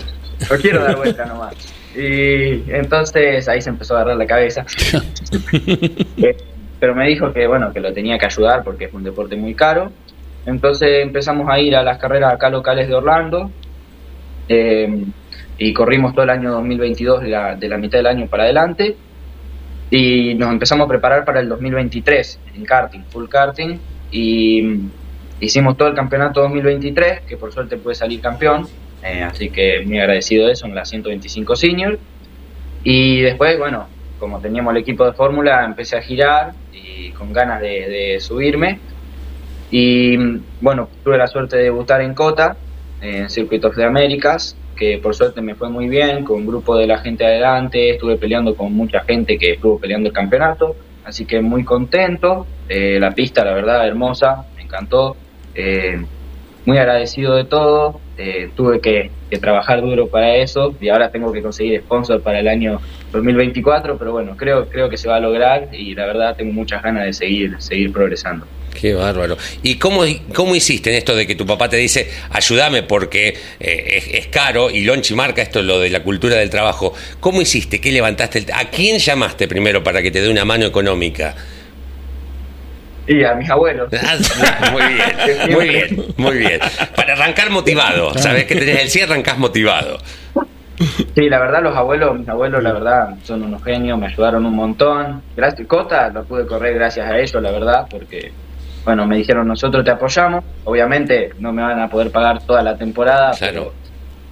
No 0.50 0.57
quiero 0.57 0.83
dar 0.83 0.96
vuelta 0.96 1.26
nomás. 1.26 1.76
Y 1.97 2.71
entonces 2.71 3.49
ahí 3.49 3.63
se 3.63 3.71
empezó 3.71 3.95
a 3.95 4.01
agarrar 4.01 4.17
la 4.17 4.27
cabeza. 4.27 4.65
Eh, 6.19 6.37
pero 6.79 6.95
me 6.95 7.07
dijo 7.09 7.33
que 7.33 7.47
bueno, 7.47 7.73
que 7.73 7.81
lo 7.81 7.93
tenía 7.93 8.19
que 8.19 8.27
ayudar 8.27 8.63
porque 8.63 8.87
es 8.87 8.93
un 8.93 9.03
deporte 9.03 9.37
muy 9.37 9.55
caro. 9.55 9.91
Entonces 10.45 11.03
empezamos 11.03 11.49
a 11.49 11.59
ir 11.59 11.75
a 11.75 11.83
las 11.83 11.99
carreras 11.99 12.35
acá 12.35 12.51
locales 12.51 12.89
de 12.89 12.95
Orlando. 12.95 13.51
Eh, 14.49 15.05
y 15.59 15.73
corrimos 15.73 16.13
todo 16.13 16.25
el 16.25 16.31
año 16.31 16.53
2022 16.53 17.23
de 17.23 17.29
la, 17.29 17.55
de 17.55 17.69
la 17.69 17.79
mitad 17.79 17.99
del 17.99 18.07
año 18.07 18.27
para 18.27 18.45
adelante. 18.45 18.97
Y 19.91 20.35
nos 20.35 20.51
empezamos 20.51 20.85
a 20.87 20.89
preparar 20.89 21.25
para 21.25 21.41
el 21.41 21.49
2023 21.49 22.41
en 22.55 22.65
karting, 22.65 23.05
full 23.09 23.29
karting. 23.29 23.79
Y 24.11 24.81
hicimos 25.41 25.77
todo 25.77 25.89
el 25.89 25.95
campeonato 25.95 26.43
2023, 26.43 27.21
que 27.23 27.37
por 27.37 27.53
suerte 27.53 27.77
pude 27.79 27.95
salir 27.95 28.21
campeón 28.21 28.67
eh, 29.07 29.23
así 29.23 29.51
que 29.51 29.83
muy 29.85 29.99
agradecido 29.99 30.47
de 30.47 30.53
eso 30.53 30.66
en 30.66 30.75
la 30.75 30.85
125 30.85 31.55
Senior. 31.57 31.99
Y 32.83 33.21
después, 33.21 33.59
bueno, 33.59 33.87
como 34.19 34.40
teníamos 34.40 34.73
el 34.73 34.79
equipo 34.79 35.05
de 35.05 35.12
fórmula, 35.12 35.64
empecé 35.64 35.97
a 35.97 36.03
girar 36.03 36.53
y 36.73 37.11
con 37.11 37.33
ganas 37.33 37.61
de, 37.61 38.19
subirme. 38.21 38.81
Y 39.71 40.16
bueno, 40.61 40.88
tuve 41.05 41.19
la 41.19 41.27
suerte 41.27 41.57
de 41.57 41.64
debutar 41.64 42.01
en 42.01 42.14
Cota, 42.14 42.57
en 43.01 43.29
Circuitos 43.29 43.75
de 43.77 43.85
Américas, 43.85 44.57
que 44.77 44.99
por 44.99 45.14
suerte 45.14 45.40
me 45.40 45.55
fue 45.55 45.69
muy 45.69 45.88
bien, 45.88 46.25
con 46.25 46.37
un 46.37 46.47
grupo 46.47 46.77
de 46.77 46.87
la 46.87 46.99
gente 46.99 47.25
adelante, 47.25 47.90
estuve 47.90 48.16
peleando 48.16 48.55
con 48.55 48.73
mucha 48.73 49.01
gente 49.01 49.38
que 49.38 49.53
estuvo 49.53 49.79
peleando 49.79 50.09
el 50.09 50.14
campeonato, 50.14 50.77
así 51.05 51.25
que 51.25 51.40
muy 51.40 51.64
contento. 51.64 52.47
Eh, 52.69 52.99
la 53.01 53.12
pista, 53.12 53.45
la 53.45 53.55
verdad, 53.55 53.87
hermosa, 53.87 54.47
me 54.57 54.62
encantó. 54.62 55.16
Eh, 55.55 56.05
muy 56.66 56.79
agradecido 56.79 57.35
de 57.37 57.44
todo. 57.44 58.00
Eh, 58.18 58.50
tuve 58.55 58.81
que, 58.81 59.11
trabajar 59.40 59.83
duro 59.83 60.09
para 60.09 60.37
eso 60.37 60.74
y 60.81 60.88
ahora 60.88 61.11
tengo 61.11 61.33
que 61.33 61.42
conseguir 61.42 61.81
sponsor 61.81 62.22
para 62.22 62.40
el 62.40 62.48
año 62.48 62.81
2024, 63.12 63.98
pero 63.98 64.12
bueno, 64.12 64.37
creo, 64.37 64.68
creo 64.68 64.88
que 64.88 64.96
se 64.96 65.09
va 65.09 65.16
a 65.16 65.20
lograr 65.20 65.68
y 65.72 65.94
la 65.94 66.07
verdad 66.07 66.37
tengo 66.37 66.52
muchas 66.52 66.83
ganas 66.83 67.05
de 67.05 67.12
seguir, 67.12 67.57
seguir 67.59 67.92
progresando. 67.92 68.46
Qué 68.81 68.94
bárbaro. 68.94 69.37
¿Y 69.62 69.76
cómo, 69.76 70.05
cómo 70.35 70.55
hiciste 70.55 70.90
en 70.90 70.96
esto 70.96 71.14
de 71.14 71.26
que 71.26 71.35
tu 71.35 71.44
papá 71.44 71.68
te 71.68 71.76
dice, 71.76 72.09
ayúdame 72.31 72.83
porque 72.83 73.37
eh, 73.59 74.02
es, 74.12 74.26
caro 74.29 74.70
y 74.70 74.85
Lonchi 74.85 75.14
marca 75.14 75.42
esto, 75.42 75.62
lo 75.62 75.81
de 75.81 75.90
la 75.90 76.02
cultura 76.02 76.37
del 76.37 76.50
trabajo? 76.50 76.94
¿Cómo 77.20 77.40
hiciste? 77.40 77.81
¿Qué 77.81 77.90
levantaste? 77.90 78.46
¿A 78.55 78.70
quién 78.70 78.98
llamaste 78.98 79.48
primero 79.48 79.83
para 79.83 80.02
que 80.02 80.11
te 80.11 80.20
dé 80.20 80.31
una 80.31 80.44
mano 80.44 80.66
económica? 80.66 81.35
Y 83.07 83.23
a 83.25 83.35
mis 83.35 83.49
abuelos. 83.49 83.88
Ah, 84.03 84.71
muy 84.73 84.83
bien, 84.95 85.57
muy 85.57 85.69
bien, 85.69 86.05
muy 86.16 86.38
bien. 86.38 86.61
Para 86.95 87.12
arrancar 87.14 87.51
motivado, 87.51 88.14
sabes 88.14 88.45
que 88.47 88.57
tenés 88.57 88.81
el 88.83 88.88
cierre, 88.88 89.12
arrancás 89.12 89.38
motivado. 89.38 89.99
Sí, 91.14 91.29
la 91.31 91.38
verdad, 91.38 91.62
los 91.62 91.75
abuelos, 91.75 92.19
mis 92.19 92.29
abuelos, 92.29 92.62
la 92.62 92.73
verdad, 92.73 93.14
son 93.23 93.42
unos 93.45 93.62
genios, 93.64 93.99
me 93.99 94.07
ayudaron 94.07 94.45
un 94.45 94.55
montón. 94.55 95.23
Gracias, 95.35 95.66
Cota, 95.66 96.11
lo 96.11 96.25
pude 96.25 96.47
correr 96.47 96.75
gracias 96.75 97.09
a 97.09 97.19
ellos, 97.19 97.42
la 97.42 97.51
verdad, 97.51 97.87
porque, 97.90 98.33
bueno, 98.85 99.07
me 99.07 99.16
dijeron, 99.16 99.49
nosotros 99.49 99.85
te 99.85 99.90
apoyamos. 99.90 100.45
Obviamente, 100.64 101.31
no 101.38 101.53
me 101.53 101.62
van 101.62 101.81
a 101.81 101.88
poder 101.88 102.11
pagar 102.11 102.42
toda 102.42 102.62
la 102.62 102.77
temporada, 102.77 103.33
pero 103.40 103.73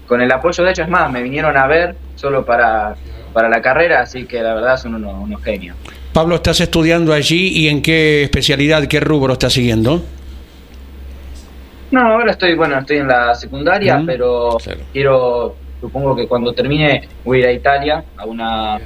con 0.06 0.20
el 0.20 0.30
apoyo 0.30 0.64
de 0.64 0.70
ellos, 0.70 0.84
es 0.84 0.90
más, 0.90 1.10
me 1.10 1.22
vinieron 1.22 1.56
a 1.56 1.66
ver 1.66 1.96
solo 2.16 2.44
para, 2.44 2.94
para 3.32 3.48
la 3.48 3.62
carrera, 3.62 4.00
así 4.00 4.26
que 4.26 4.42
la 4.42 4.54
verdad 4.54 4.76
son 4.76 4.96
unos, 4.96 5.14
unos 5.14 5.42
genios. 5.42 5.76
Pablo, 6.14 6.36
¿estás 6.36 6.60
estudiando 6.60 7.12
allí 7.12 7.48
y 7.48 7.68
en 7.68 7.82
qué 7.82 8.22
especialidad, 8.22 8.86
qué 8.86 9.00
rubro 9.00 9.32
estás 9.32 9.52
siguiendo? 9.52 10.00
No, 11.90 12.00
ahora 12.00 12.30
estoy, 12.30 12.54
bueno, 12.54 12.78
estoy 12.78 12.98
en 12.98 13.08
la 13.08 13.34
secundaria, 13.34 14.00
pero 14.06 14.56
quiero, 14.92 15.56
supongo 15.80 16.14
que 16.14 16.28
cuando 16.28 16.52
termine 16.52 17.08
voy 17.24 17.38
a 17.38 17.40
ir 17.40 17.46
a 17.48 17.52
Italia, 17.52 18.04
a 18.16 18.26
una 18.26 18.78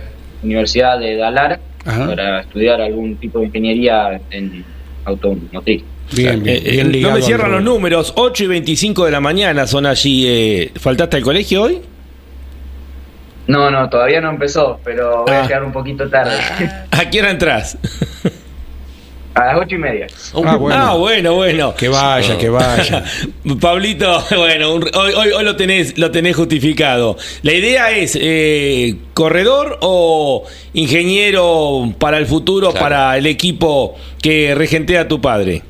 universidad 0.42 0.98
de 0.98 1.16
Dalar, 1.16 1.60
para 1.84 2.40
estudiar 2.40 2.80
algún 2.80 3.16
tipo 3.16 3.40
de 3.40 3.44
ingeniería 3.44 4.18
en 4.30 4.64
automotriz. 5.04 5.84
Bien, 6.12 6.42
bien, 6.42 6.62
eh, 6.64 6.82
bien 6.82 7.02
No 7.02 7.12
me 7.12 7.20
cierran 7.20 7.52
los 7.52 7.62
números, 7.62 8.14
8 8.16 8.44
y 8.44 8.46
25 8.46 9.04
de 9.04 9.10
la 9.10 9.20
mañana 9.20 9.66
son 9.66 9.84
allí. 9.84 10.24
Eh, 10.26 10.72
¿Faltaste 10.80 11.18
al 11.18 11.22
colegio 11.22 11.64
hoy? 11.64 11.80
No, 13.48 13.70
no, 13.70 13.88
todavía 13.88 14.20
no 14.20 14.28
empezó, 14.28 14.78
pero 14.84 15.24
voy 15.24 15.34
a 15.34 15.40
ah. 15.40 15.42
llegar 15.42 15.64
un 15.64 15.72
poquito 15.72 16.08
tarde. 16.10 16.36
¿A 16.90 17.10
qué 17.10 17.20
hora 17.20 17.30
entras? 17.30 17.78
A 19.32 19.46
las 19.46 19.56
ocho 19.56 19.76
y 19.76 19.78
media. 19.78 20.06
Ah, 20.34 20.58
ah 20.72 20.94
bueno. 20.94 21.34
bueno, 21.34 21.74
Que 21.74 21.88
vaya, 21.88 22.36
que 22.36 22.50
vaya. 22.50 23.04
Pablito, 23.60 24.22
bueno, 24.36 24.72
hoy, 24.74 25.32
hoy, 25.34 25.44
lo, 25.44 25.56
tenés, 25.56 25.96
lo 25.96 26.10
tenés 26.10 26.36
justificado. 26.36 27.16
La 27.42 27.54
idea 27.54 27.90
es 27.90 28.18
eh, 28.20 28.96
corredor 29.14 29.78
o 29.80 30.44
ingeniero 30.74 31.94
para 31.98 32.18
el 32.18 32.26
futuro, 32.26 32.74
para 32.74 33.16
el 33.16 33.26
equipo 33.26 33.96
que 34.20 34.54
regentea 34.54 35.08
tu 35.08 35.22
padre. 35.22 35.62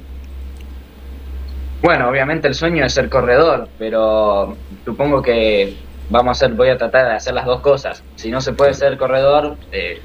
Bueno, 1.81 2.09
obviamente 2.09 2.49
el 2.49 2.55
sueño 2.55 2.85
es 2.85 2.93
ser 2.93 3.09
corredor, 3.09 3.69
pero 3.79 4.57
supongo 4.85 5.23
que 5.23 5.88
vamos 6.11 6.29
a 6.29 6.33
hacer, 6.33 6.57
voy 6.57 6.69
a 6.69 6.79
tratar 6.79 7.07
de 7.07 7.15
hacer 7.15 7.35
las 7.35 7.47
dos 7.47 7.61
cosas. 7.61 8.03
Si 8.17 8.31
no 8.31 8.41
se 8.41 8.53
puede 8.53 8.75
ser 8.75 8.97
corredor, 8.97 9.57
eh, 9.73 10.01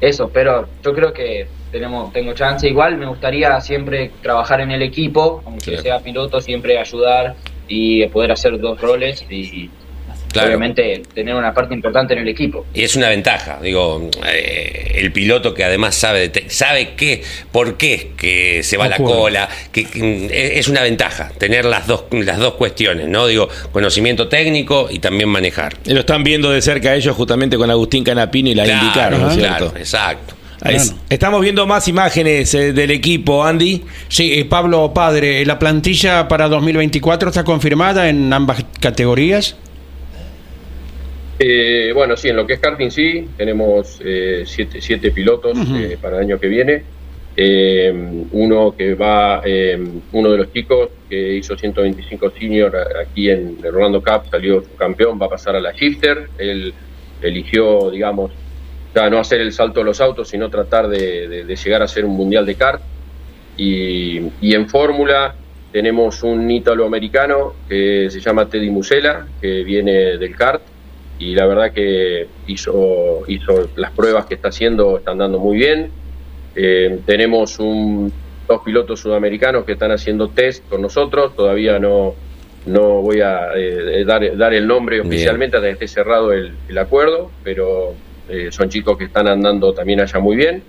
eso, 0.00 0.28
pero 0.28 0.68
yo 0.82 0.94
creo 0.94 1.12
que 1.12 1.48
tenemos, 1.72 2.12
tengo 2.12 2.32
chance. 2.32 2.68
Igual 2.68 2.96
me 2.98 3.06
gustaría 3.06 3.60
siempre 3.60 4.12
trabajar 4.22 4.60
en 4.60 4.70
el 4.70 4.82
equipo, 4.82 5.42
aunque 5.44 5.78
sea 5.78 6.00
piloto, 6.00 6.40
siempre 6.40 6.78
ayudar 6.78 7.34
y 7.66 8.06
poder 8.06 8.32
hacer 8.32 8.58
dos 8.58 8.80
roles 8.80 9.24
y 9.28 9.70
obviamente 10.44 11.02
tener 11.14 11.34
una 11.34 11.52
parte 11.52 11.74
importante 11.74 12.14
en 12.14 12.20
el 12.20 12.28
equipo. 12.28 12.66
Y 12.74 12.82
es 12.82 12.96
una 12.96 13.08
ventaja, 13.08 13.58
digo, 13.62 14.10
eh, 14.26 14.92
el 14.96 15.12
piloto 15.12 15.54
que 15.54 15.64
además 15.64 15.94
sabe 15.94 16.30
sabe 16.48 16.94
qué, 16.96 17.22
por 17.52 17.76
qué 17.76 18.12
que 18.16 18.62
se 18.62 18.76
va 18.76 18.88
la 18.88 18.98
cola, 18.98 19.48
que, 19.72 19.86
es 20.58 20.68
una 20.68 20.82
ventaja 20.82 21.30
tener 21.38 21.64
las 21.64 21.86
dos 21.86 22.04
las 22.10 22.38
dos 22.38 22.54
cuestiones, 22.54 23.08
¿no? 23.08 23.26
Digo, 23.26 23.48
conocimiento 23.72 24.28
técnico 24.28 24.88
y 24.90 24.98
también 24.98 25.28
manejar. 25.28 25.76
lo 25.86 26.00
están 26.00 26.24
viendo 26.24 26.50
de 26.50 26.62
cerca 26.62 26.94
ellos 26.94 27.16
justamente 27.16 27.56
con 27.56 27.70
Agustín 27.70 28.04
Canapino 28.04 28.50
y 28.50 28.54
la 28.54 28.66
indicaron, 28.66 29.36
Claro, 29.36 29.72
exacto. 29.76 30.38
Estamos 31.08 31.40
viendo 31.40 31.66
más 31.66 31.86
imágenes 31.88 32.52
eh, 32.54 32.72
del 32.72 32.90
equipo, 32.90 33.44
Andy. 33.44 33.84
Sí, 34.08 34.32
eh, 34.34 34.44
Pablo 34.44 34.92
Padre, 34.92 35.44
¿la 35.46 35.58
plantilla 35.58 36.26
para 36.26 36.48
2024 36.48 37.28
está 37.28 37.44
confirmada 37.44 38.08
en 38.08 38.32
ambas 38.32 38.64
categorías? 38.80 39.56
Eh, 41.38 41.92
bueno, 41.94 42.16
sí, 42.16 42.28
en 42.28 42.36
lo 42.36 42.46
que 42.46 42.54
es 42.54 42.60
karting 42.60 42.90
sí, 42.90 43.28
tenemos 43.36 44.00
eh, 44.04 44.42
siete, 44.44 44.80
siete, 44.80 45.12
pilotos 45.12 45.56
eh, 45.76 45.96
para 46.00 46.16
el 46.16 46.24
año 46.24 46.40
que 46.40 46.48
viene. 46.48 46.82
uno 48.32 48.74
que 48.76 48.94
va, 48.94 49.42
uno 50.12 50.32
de 50.32 50.38
los 50.38 50.52
chicos 50.52 50.90
que 51.08 51.34
hizo 51.34 51.56
125 51.56 52.30
senior 52.30 52.76
aquí 53.00 53.30
en 53.30 53.58
el 53.62 53.72
Rolando 53.72 54.02
Cup, 54.02 54.28
salió 54.28 54.64
campeón, 54.76 55.18
va 55.20 55.26
a 55.26 55.30
pasar 55.30 55.54
a 55.54 55.60
la 55.60 55.72
Shifter. 55.72 56.30
Él 56.38 56.74
eligió, 57.22 57.90
digamos, 57.92 58.32
ya 58.92 59.08
no 59.08 59.20
hacer 59.20 59.40
el 59.40 59.52
salto 59.52 59.80
de 59.80 59.86
los 59.86 60.00
autos, 60.00 60.28
sino 60.28 60.50
tratar 60.50 60.88
de, 60.88 61.44
llegar 61.64 61.82
a 61.82 61.86
ser 61.86 62.04
un 62.04 62.16
mundial 62.16 62.44
de 62.44 62.56
kart. 62.56 62.82
Y, 63.56 64.18
y 64.40 64.54
en 64.54 64.68
Fórmula 64.68 65.36
tenemos 65.70 66.24
un 66.24 66.50
ítalo-americano 66.50 67.54
que 67.68 68.08
se 68.10 68.18
llama 68.18 68.48
Teddy 68.48 68.70
Musela, 68.70 69.28
que 69.40 69.62
viene 69.62 70.18
del 70.18 70.34
kart 70.34 70.62
y 71.18 71.34
la 71.34 71.46
verdad 71.46 71.72
que 71.72 72.28
hizo, 72.46 73.22
hizo 73.26 73.68
las 73.76 73.90
pruebas 73.92 74.26
que 74.26 74.34
está 74.34 74.48
haciendo, 74.48 74.98
están 74.98 75.18
dando 75.18 75.38
muy 75.38 75.56
bien. 75.56 75.90
Eh, 76.54 77.00
tenemos 77.06 77.58
un, 77.58 78.12
dos 78.46 78.62
pilotos 78.64 79.00
sudamericanos 79.00 79.64
que 79.64 79.72
están 79.72 79.90
haciendo 79.90 80.28
test 80.28 80.66
con 80.68 80.80
nosotros, 80.80 81.34
todavía 81.34 81.78
no, 81.78 82.14
no 82.66 83.02
voy 83.02 83.20
a 83.20 83.48
eh, 83.56 84.04
dar, 84.04 84.36
dar, 84.36 84.54
el 84.54 84.66
nombre 84.66 85.00
oficialmente 85.00 85.56
hasta 85.56 85.66
que 85.66 85.72
esté 85.72 85.88
cerrado 85.88 86.32
el, 86.32 86.78
acuerdo, 86.78 87.30
pero 87.42 87.94
eh, 88.28 88.48
son 88.50 88.68
chicos 88.68 88.96
que 88.96 89.04
están 89.04 89.26
andando 89.28 89.72
también 89.74 90.00
allá 90.00 90.20
muy 90.20 90.36
bien. 90.36 90.62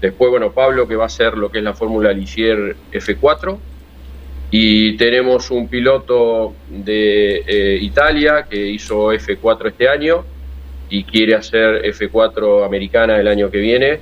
Después, 0.00 0.30
bueno, 0.30 0.52
Pablo 0.52 0.86
que 0.86 0.96
va 0.96 1.04
a 1.04 1.06
hacer 1.06 1.36
lo 1.36 1.50
que 1.50 1.58
es 1.58 1.64
la 1.64 1.74
Fórmula 1.74 2.12
Ligier 2.12 2.76
F4, 2.92 3.58
y 4.56 4.96
tenemos 4.96 5.50
un 5.50 5.66
piloto 5.66 6.54
de 6.68 7.42
eh, 7.44 7.78
Italia 7.82 8.46
que 8.48 8.56
hizo 8.56 9.12
F4 9.12 9.70
este 9.70 9.88
año 9.88 10.24
y 10.88 11.02
quiere 11.02 11.34
hacer 11.34 11.82
F4 11.92 12.64
americana 12.64 13.18
el 13.18 13.26
año 13.26 13.50
que 13.50 13.58
viene. 13.58 13.98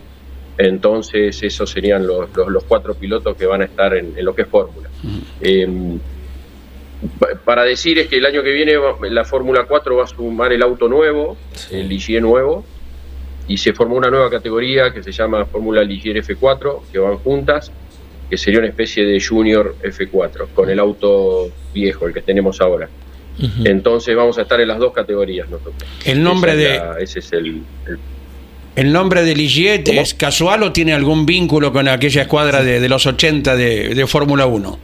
Entonces 0.58 1.42
esos 1.42 1.70
serían 1.70 2.06
los, 2.06 2.28
los, 2.36 2.64
cuatro 2.64 2.92
pilotos 2.92 3.34
que 3.34 3.46
van 3.46 3.62
a 3.62 3.64
estar 3.64 3.96
en, 3.96 4.14
lo 4.22 4.34
que 4.34 4.42
es 4.42 4.48
Fórmula. 4.48 4.90
Em, 5.40 5.98
para 7.46 7.64
decir 7.64 7.98
es 8.00 8.08
que 8.08 8.18
el 8.18 8.26
año 8.26 8.42
que 8.42 8.50
viene 8.50 8.74
la 9.08 9.24
Fórmula 9.24 9.64
4 9.66 9.96
va 9.96 10.04
a 10.04 10.06
sumar 10.06 10.52
el 10.52 10.62
auto 10.62 10.86
nuevo, 10.86 11.38
el 11.70 11.88
Ligier 11.88 12.20
nuevo, 12.20 12.62
y 13.48 13.56
se 13.56 13.72
formó 13.72 13.96
una 13.96 14.10
nueva 14.10 14.28
categoría 14.28 14.92
que 14.92 15.02
se 15.02 15.12
llama 15.12 15.46
Fórmula 15.46 15.82
Ligier 15.82 16.22
F4, 16.22 16.82
que 16.92 16.98
van 16.98 17.16
juntas 17.16 17.72
que 18.33 18.38
sería 18.38 18.61
una 18.61 18.68
especie 18.68 19.05
de 19.05 19.23
Junior 19.23 19.77
F4, 19.83 20.47
con 20.55 20.71
el 20.71 20.79
auto 20.79 21.51
viejo, 21.75 22.07
el 22.07 22.14
que 22.14 22.23
tenemos 22.23 22.62
ahora. 22.62 22.88
Entonces 23.62 24.16
vamos 24.16 24.38
a 24.38 24.42
estar 24.42 24.59
en 24.59 24.68
las 24.68 24.79
dos 24.79 24.95
categorías 24.95 25.51
nosotros. 25.51 25.75
El 26.07 26.23
nombre 26.23 26.57
de... 26.57 26.81
ese 26.99 27.18
es 27.18 27.31
el, 27.35 27.61
el... 28.75 28.90
nombre 28.90 29.23
de 29.23 29.35
Ligiet 29.37 29.87
es 29.87 30.14
casual 30.14 30.62
o 30.62 30.73
tiene 30.73 30.95
algún 30.95 31.27
vínculo 31.27 31.75
con 31.75 31.88
aquella 31.88 32.23
escuadra 32.23 32.62
de, 32.62 32.88
los 32.88 33.05
80 33.05 33.55
de, 33.55 34.07
Fórmula 34.07 34.47
1? 34.47 34.79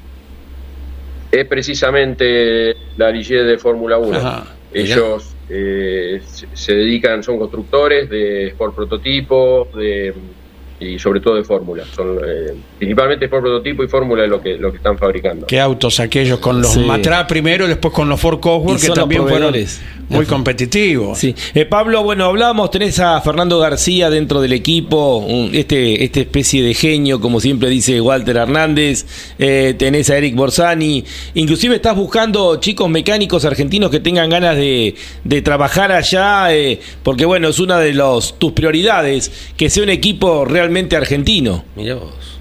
Es 1.32 1.46
precisamente 1.46 2.76
la 2.98 3.10
Ligiet 3.10 3.46
de 3.46 3.56
Fórmula 3.56 3.96
1. 3.96 4.44
Ellos 4.74 5.34
eh, 5.48 6.20
se 6.52 6.74
dedican, 6.74 7.22
son 7.22 7.38
constructores 7.38 8.10
de 8.10 8.48
Sport 8.48 8.74
Prototipo, 8.74 9.70
de 9.74 10.12
y 10.80 10.98
sobre 10.98 11.20
todo 11.20 11.36
de 11.36 11.44
fórmula. 11.44 11.84
Son 11.94 12.18
eh, 12.18 12.54
principalmente 12.78 13.28
por 13.28 13.40
prototipo 13.40 13.82
y 13.82 13.88
fórmula 13.88 14.26
lo 14.26 14.40
que 14.40 14.56
lo 14.56 14.70
que 14.70 14.76
están 14.76 14.96
fabricando. 14.96 15.46
¿Qué 15.46 15.60
autos 15.60 16.00
aquellos 16.00 16.38
con 16.38 16.60
los 16.60 16.76
Matra 16.76 17.26
primero 17.26 17.64
y 17.64 17.68
después 17.68 17.92
con 17.92 18.08
los 18.08 18.20
Ford 18.20 18.40
Cosworth 18.40 18.80
que 18.80 18.90
también 18.90 19.26
fueron 19.26 19.54
muy 20.08 20.24
competitivos? 20.24 21.18
Sí. 21.18 21.34
Eh, 21.54 21.64
Pablo, 21.64 22.02
bueno, 22.02 22.24
hablamos, 22.24 22.70
tenés 22.70 22.98
a 23.00 23.20
Fernando 23.20 23.58
García 23.58 24.10
dentro 24.10 24.40
del 24.40 24.52
equipo, 24.52 25.26
este 25.52 26.04
esta 26.04 26.20
especie 26.20 26.62
de 26.62 26.74
genio, 26.74 27.20
como 27.20 27.40
siempre 27.40 27.68
dice 27.68 28.00
Walter 28.00 28.36
Hernández, 28.36 29.06
eh, 29.38 29.74
tenés 29.76 30.10
a 30.10 30.16
Eric 30.16 30.34
Borsani, 30.36 31.04
inclusive 31.34 31.76
estás 31.76 31.96
buscando 31.96 32.60
chicos 32.60 32.88
mecánicos 32.88 33.44
argentinos 33.44 33.90
que 33.90 34.00
tengan 34.00 34.30
ganas 34.30 34.56
de, 34.56 34.94
de 35.24 35.42
trabajar 35.42 35.92
allá, 35.92 36.48
porque 37.02 37.24
bueno, 37.24 37.48
es 37.48 37.58
una 37.58 37.78
de 37.78 37.94
los 37.94 38.38
tus 38.38 38.52
prioridades, 38.52 39.52
que 39.56 39.70
sea 39.70 39.82
un 39.82 39.90
equipo 39.90 40.44
realmente 40.44 40.67
realmente 40.68 40.96
argentino. 40.96 41.64
Mira 41.76 41.94
vos. 41.94 42.38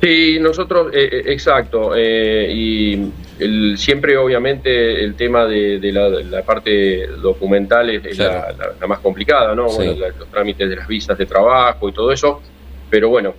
Sí, 0.00 0.38
nosotros, 0.40 0.94
eh, 0.94 1.08
eh, 1.12 1.22
exacto, 1.26 1.92
eh, 1.94 2.48
y 2.50 3.10
el, 3.40 3.76
siempre 3.76 4.16
obviamente 4.16 5.04
el 5.04 5.14
tema 5.14 5.44
de, 5.44 5.78
la, 5.92 6.42
parte 6.42 7.08
documental 7.20 7.90
es, 7.90 8.16
la, 8.16 8.54
más 8.88 9.00
complicada, 9.00 9.54
¿no? 9.56 9.66
Bueno, 9.66 9.94
los 10.18 10.30
trámites 10.30 10.70
de 10.70 10.76
las 10.76 10.86
visas 10.86 11.18
de 11.18 11.26
trabajo 11.26 11.88
y 11.88 11.92
todo 11.92 12.12
eso, 12.12 12.40
pero 12.88 13.08
bueno, 13.08 13.34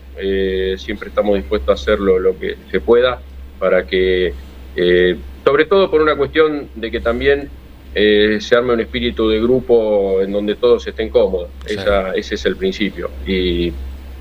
siempre 0.77 1.10
estamos 1.10 1.36
dispuestos 1.38 1.69
a 1.69 1.73
hacer 1.81 1.99
lo, 1.99 2.38
que 2.38 2.57
se 2.69 2.79
pueda 2.81 3.19
para 3.57 3.88
que, 3.88 4.34
sobre 5.43 5.65
todo 5.65 5.89
por 5.89 6.01
una 6.01 6.15
cuestión 6.15 6.69
de 6.75 6.91
que 6.91 6.99
también 6.99 7.49
se 7.93 8.56
arme 8.56 8.73
un 8.73 8.80
espíritu 8.80 9.30
de 9.30 9.41
grupo 9.41 10.21
en 10.21 10.32
donde 10.32 10.56
todos 10.56 10.88
estén 10.88 11.10
cómodos, 11.10 11.49
ese 11.65 12.36
es 12.36 12.45
el 12.45 12.56
principio. 12.56 13.10
Y, 13.27 13.71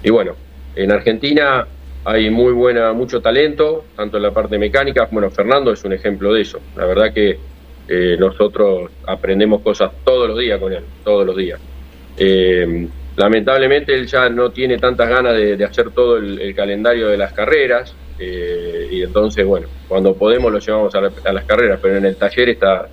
y 0.03 0.11
bueno, 0.11 0.35
en 0.75 0.91
Argentina 0.93 1.67
hay 2.05 2.31
muy 2.31 2.53
buena, 2.53 2.93
mucho 2.93 3.21
talento, 3.21 3.85
tanto 3.97 4.17
en 4.17 4.23
la 4.23 4.31
parte 4.31 4.59
mecánica, 4.59 5.09
bueno, 5.11 5.31
Fernando 5.31 5.73
es 5.73 5.85
un 5.85 5.93
ejemplo 5.93 6.33
de 6.33 6.43
eso. 6.43 6.61
La 6.77 6.87
verdad 6.87 7.13
que 7.13 7.39
eh, 7.89 8.17
nosotros 8.19 8.91
aprendemos 9.07 9.63
cosas 9.63 9.91
todos 10.05 10.29
los 10.29 10.39
días 10.39 10.59
con 10.59 10.73
él, 10.73 10.85
todos 11.05 11.27
los 11.27 11.37
días. 11.37 11.61
Eh, 12.17 12.89
lamentablemente 13.17 13.95
él 13.95 14.07
ya 14.07 14.29
no 14.29 14.51
tiene 14.51 14.79
tantas 14.79 15.09
ganas 15.09 15.35
de, 15.35 15.63
hacer 15.65 15.91
todo 15.91 16.17
el, 16.17 16.55
calendario 16.55 17.09
de 17.09 17.19
las 17.19 17.33
carreras, 17.33 17.95
eh, 18.19 18.89
y 18.91 19.03
entonces, 19.03 19.45
bueno, 19.45 19.67
cuando 19.89 20.15
podemos 20.15 20.53
lo 20.53 20.59
llevamos 20.59 20.95
a, 20.95 21.33
las 21.33 21.45
carreras, 21.45 21.81
pero 21.83 21.97
en 21.97 22.07
el 22.07 22.17
taller 22.17 22.51
está 22.51 22.89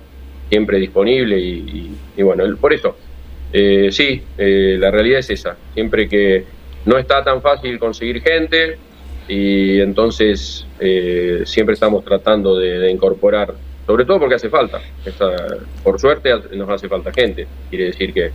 siempre 0.48 0.78
disponible 0.78 1.38
y, 1.38 1.96
y 2.16 2.22
bueno, 2.22 2.44
por 2.56 2.72
eso, 2.72 2.96
sí, 3.52 4.22
la 4.36 4.90
realidad 4.90 5.20
es 5.20 5.30
esa, 5.30 5.56
siempre 5.74 6.08
que 6.08 6.44
no 6.84 6.98
está 6.98 7.22
tan 7.22 7.42
fácil 7.42 7.78
conseguir 7.78 8.22
gente, 8.22 8.78
y 9.28 9.78
entonces 9.80 10.66
eh, 10.80 11.42
siempre 11.44 11.74
estamos 11.74 12.04
tratando 12.04 12.56
de, 12.58 12.90
incorporar, 12.90 13.54
sobre 13.86 14.06
todo 14.06 14.18
porque 14.18 14.36
hace 14.36 14.48
falta, 14.48 14.80
por 15.84 16.00
suerte 16.00 16.30
nos 16.52 16.68
hace 16.70 16.88
falta 16.88 17.12
gente, 17.12 17.46
quiere 17.68 17.86
decir 17.86 18.12
que, 18.14 18.30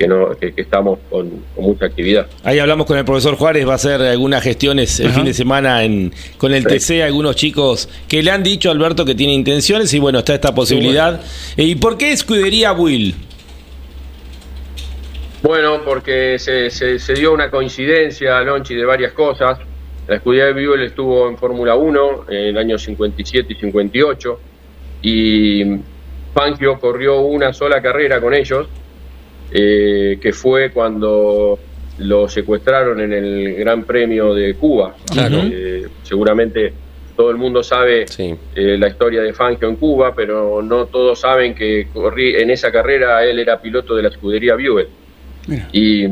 que, 0.00 0.08
no, 0.08 0.30
que, 0.30 0.54
estamos 0.56 0.98
con, 1.10 1.44
mucha 1.58 1.84
actividad. 1.84 2.26
Ahí 2.42 2.58
hablamos 2.58 2.86
con 2.86 2.96
el 2.96 3.04
profesor 3.04 3.36
Juárez, 3.36 3.68
va 3.68 3.72
a 3.72 3.74
hacer 3.74 4.00
algunas 4.00 4.42
gestiones 4.42 4.98
el 4.98 5.10
fin 5.10 5.26
de 5.26 5.34
semana 5.34 5.84
en, 5.84 6.10
con 6.38 6.54
el 6.54 6.64
TC, 6.64 7.02
algunos 7.02 7.36
chicos 7.36 7.86
que 8.08 8.22
le 8.22 8.30
han 8.30 8.42
dicho 8.42 8.70
a 8.70 8.72
Alberto 8.72 9.04
que 9.04 9.14
tiene 9.14 9.34
intenciones 9.34 9.92
y 9.92 9.98
bueno, 9.98 10.20
está 10.20 10.34
esta 10.34 10.54
posibilidad. 10.54 11.20
¿Y 11.54 11.74
por 11.74 11.98
qué 11.98 12.12
escudería 12.12 12.72
Will? 12.72 13.14
Bueno, 15.42 15.82
porque 15.84 16.38
se, 16.38 16.70
se, 16.70 16.98
se 16.98 17.12
dio 17.12 17.34
una 17.34 17.50
coincidencia, 17.50 18.40
Lonchi, 18.40 18.74
de 18.74 18.86
varias 18.86 19.12
cosas. 19.12 19.58
La 20.08 20.16
escudería 20.16 20.46
de 20.46 20.54
Vivo 20.54 20.76
estuvo 20.76 21.28
en 21.28 21.36
Fórmula 21.36 21.74
1 21.74 22.24
en 22.30 22.36
el 22.36 22.58
año 22.58 22.78
57 22.78 23.52
y 23.52 23.56
58 23.56 24.40
y 25.02 25.62
Fangio 26.32 26.78
corrió 26.80 27.20
una 27.20 27.52
sola 27.52 27.82
carrera 27.82 28.18
con 28.18 28.32
ellos, 28.32 28.66
eh, 29.52 30.18
que 30.20 30.32
fue 30.32 30.70
cuando 30.70 31.58
lo 31.98 32.28
secuestraron 32.28 33.00
en 33.00 33.12
el 33.12 33.54
Gran 33.56 33.84
Premio 33.84 34.34
de 34.34 34.54
Cuba. 34.54 34.94
Eh, 35.16 35.86
seguramente 36.02 36.72
todo 37.16 37.30
el 37.30 37.36
mundo 37.36 37.62
sabe 37.62 38.06
eh, 38.18 38.76
la 38.78 38.88
historia 38.88 39.20
de 39.20 39.34
Fangio 39.34 39.68
en 39.68 39.76
Cuba, 39.76 40.14
pero 40.14 40.62
no 40.62 40.86
todos 40.86 41.20
saben 41.20 41.54
que 41.54 41.88
corrí, 41.92 42.36
en 42.36 42.50
esa 42.50 42.72
carrera 42.72 43.24
él 43.24 43.38
era 43.38 43.60
piloto 43.60 43.94
de 43.94 44.02
la 44.02 44.08
escudería 44.08 44.54
Buell. 44.54 44.88
Y 45.72 46.06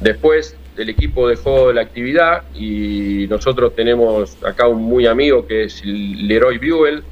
después 0.00 0.56
el 0.76 0.88
equipo 0.88 1.28
dejó 1.28 1.72
la 1.72 1.82
actividad 1.82 2.44
y 2.54 3.26
nosotros 3.28 3.74
tenemos 3.74 4.36
acá 4.44 4.68
un 4.68 4.82
muy 4.82 5.06
amigo 5.06 5.46
que 5.46 5.64
es 5.64 5.84
Leroy 5.84 6.58
Buell, 6.58 7.02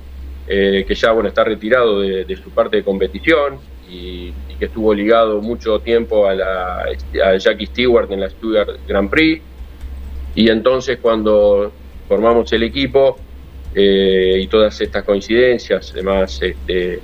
eh, 0.47 0.85
que 0.87 0.95
ya 0.95 1.11
bueno 1.11 1.29
está 1.29 1.42
retirado 1.42 2.01
de, 2.01 2.37
su 2.37 2.51
parte 2.51 2.77
de 2.77 2.85
competición 2.85 3.59
y, 3.90 4.33
que 4.59 4.66
estuvo 4.66 4.95
ligado 4.95 5.40
mucho 5.40 5.81
tiempo 5.81 6.27
a, 6.27 6.35
la, 6.35 6.87
Jackie 7.38 7.66
Stewart 7.66 8.11
en 8.11 8.21
la 8.21 8.31
Stuttgart 8.31 8.79
Grand 8.87 9.11
Prix. 9.11 9.42
Y 10.35 10.49
entonces 10.51 10.99
cuando 11.01 11.73
formamos 12.09 12.53
el 12.53 12.62
equipo 12.62 13.16
eh, 13.75 14.38
y 14.40 14.47
todas 14.49 14.81
estas 14.81 15.05
coincidencias, 15.05 15.92
además, 15.92 16.40
este, 16.42 17.01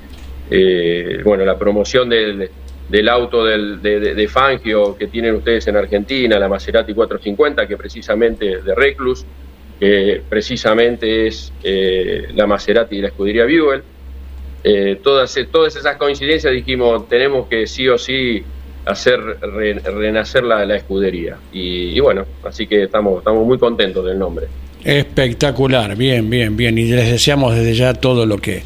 eh, 0.51 1.21
bueno, 1.25 1.45
la 1.45 1.59
promoción 1.59 2.09
del 2.09 2.51
del 2.93 3.09
auto 3.09 3.47
del, 3.47 3.81
de, 3.81 4.29
Fangio 4.29 4.95
que 4.99 5.07
tienen 5.07 5.37
ustedes 5.37 5.67
en 5.67 5.77
Argentina, 5.77 6.39
la 6.39 6.47
Maserati 6.47 6.93
450, 6.93 7.67
que 7.67 7.79
precisamente 7.79 8.61
de 8.61 8.75
Reclus, 8.75 9.25
que 9.81 10.23
precisamente 10.29 11.27
es 11.27 11.55
eh, 11.63 12.29
la 12.35 12.47
Maserati 12.47 12.97
de 12.97 13.03
la 13.03 13.09
escudería 13.09 13.45
Buell. 13.45 13.83
Eh, 14.65 15.01
todas, 15.03 15.37
todas 15.51 15.75
esas 15.77 15.97
coincidencias 15.97 16.53
dijimos, 16.53 17.09
tenemos 17.09 17.49
que 17.49 17.67
sí 17.67 17.89
o 17.89 17.99
sí 17.99 18.45
hacer 18.85 19.21
renacer 19.21 20.45
la, 20.45 20.65
la 20.65 20.77
escudería. 20.77 21.37
Y, 21.53 21.99
bueno, 22.01 22.25
así 22.45 22.67
que 22.67 22.85
estamos, 22.85 23.19
estamos 23.19 23.47
muy 23.47 23.59
contentos 23.59 24.05
del 24.05 24.19
nombre. 24.19 24.47
Espectacular, 24.85 25.97
bien, 25.97 26.29
bien, 26.29 26.57
bien. 26.57 26.77
Y 26.79 26.87
les 26.87 27.11
deseamos 27.11 27.55
desde 27.55 27.75
ya 27.75 27.95
todo 27.95 28.27
lo 28.27 28.39
que 28.39 28.63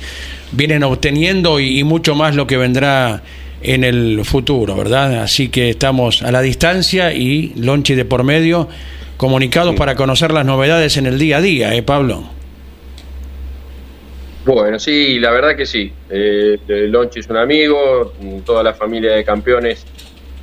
vienen 0.52 0.82
obteniendo 0.82 1.60
y 1.60 1.84
mucho 1.84 2.14
más 2.14 2.34
lo 2.34 2.46
que 2.46 2.56
vendrá 2.56 3.22
en 3.62 3.84
el 3.84 4.24
futuro, 4.24 4.76
¿verdad? 4.76 5.22
Así 5.22 5.48
que 5.48 5.70
estamos 5.70 6.22
a 6.22 6.30
la 6.30 6.40
distancia 6.40 7.12
y 7.12 7.52
Lonchi 7.56 7.94
de 7.94 8.04
por 8.04 8.22
medio, 8.22 8.68
comunicados 9.16 9.74
para 9.74 9.96
conocer 9.96 10.32
las 10.32 10.46
novedades 10.46 10.96
en 10.96 11.06
el 11.06 11.18
día 11.18 11.38
a 11.38 11.40
día, 11.40 11.74
¿eh, 11.74 11.82
Pablo? 11.82 12.35
Bueno, 14.46 14.78
sí, 14.78 15.18
la 15.18 15.32
verdad 15.32 15.56
que 15.56 15.66
sí. 15.66 15.92
Eh, 16.08 16.56
Lonchi 16.68 17.18
es 17.18 17.28
un 17.28 17.36
amigo, 17.36 18.12
toda 18.44 18.62
la 18.62 18.74
familia 18.74 19.12
de 19.12 19.24
campeones 19.24 19.84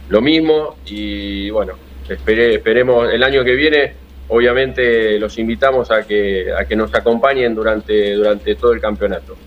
lo 0.10 0.20
mismo 0.20 0.76
y 0.86 1.50
bueno, 1.50 1.76
esperemos 2.10 3.14
el 3.14 3.24
año 3.24 3.46
que 3.46 3.54
viene. 3.54 3.94
Obviamente 4.28 5.18
los 5.20 5.38
invitamos 5.40 5.90
a 5.90 6.04
que, 6.04 6.48
a 6.52 6.66
que 6.66 6.76
nos 6.76 6.94
acompañen 6.94 7.56
durante, 7.56 8.16
durante 8.16 8.56
todo 8.56 8.74
el 8.74 8.82
campeonato. 8.82 9.38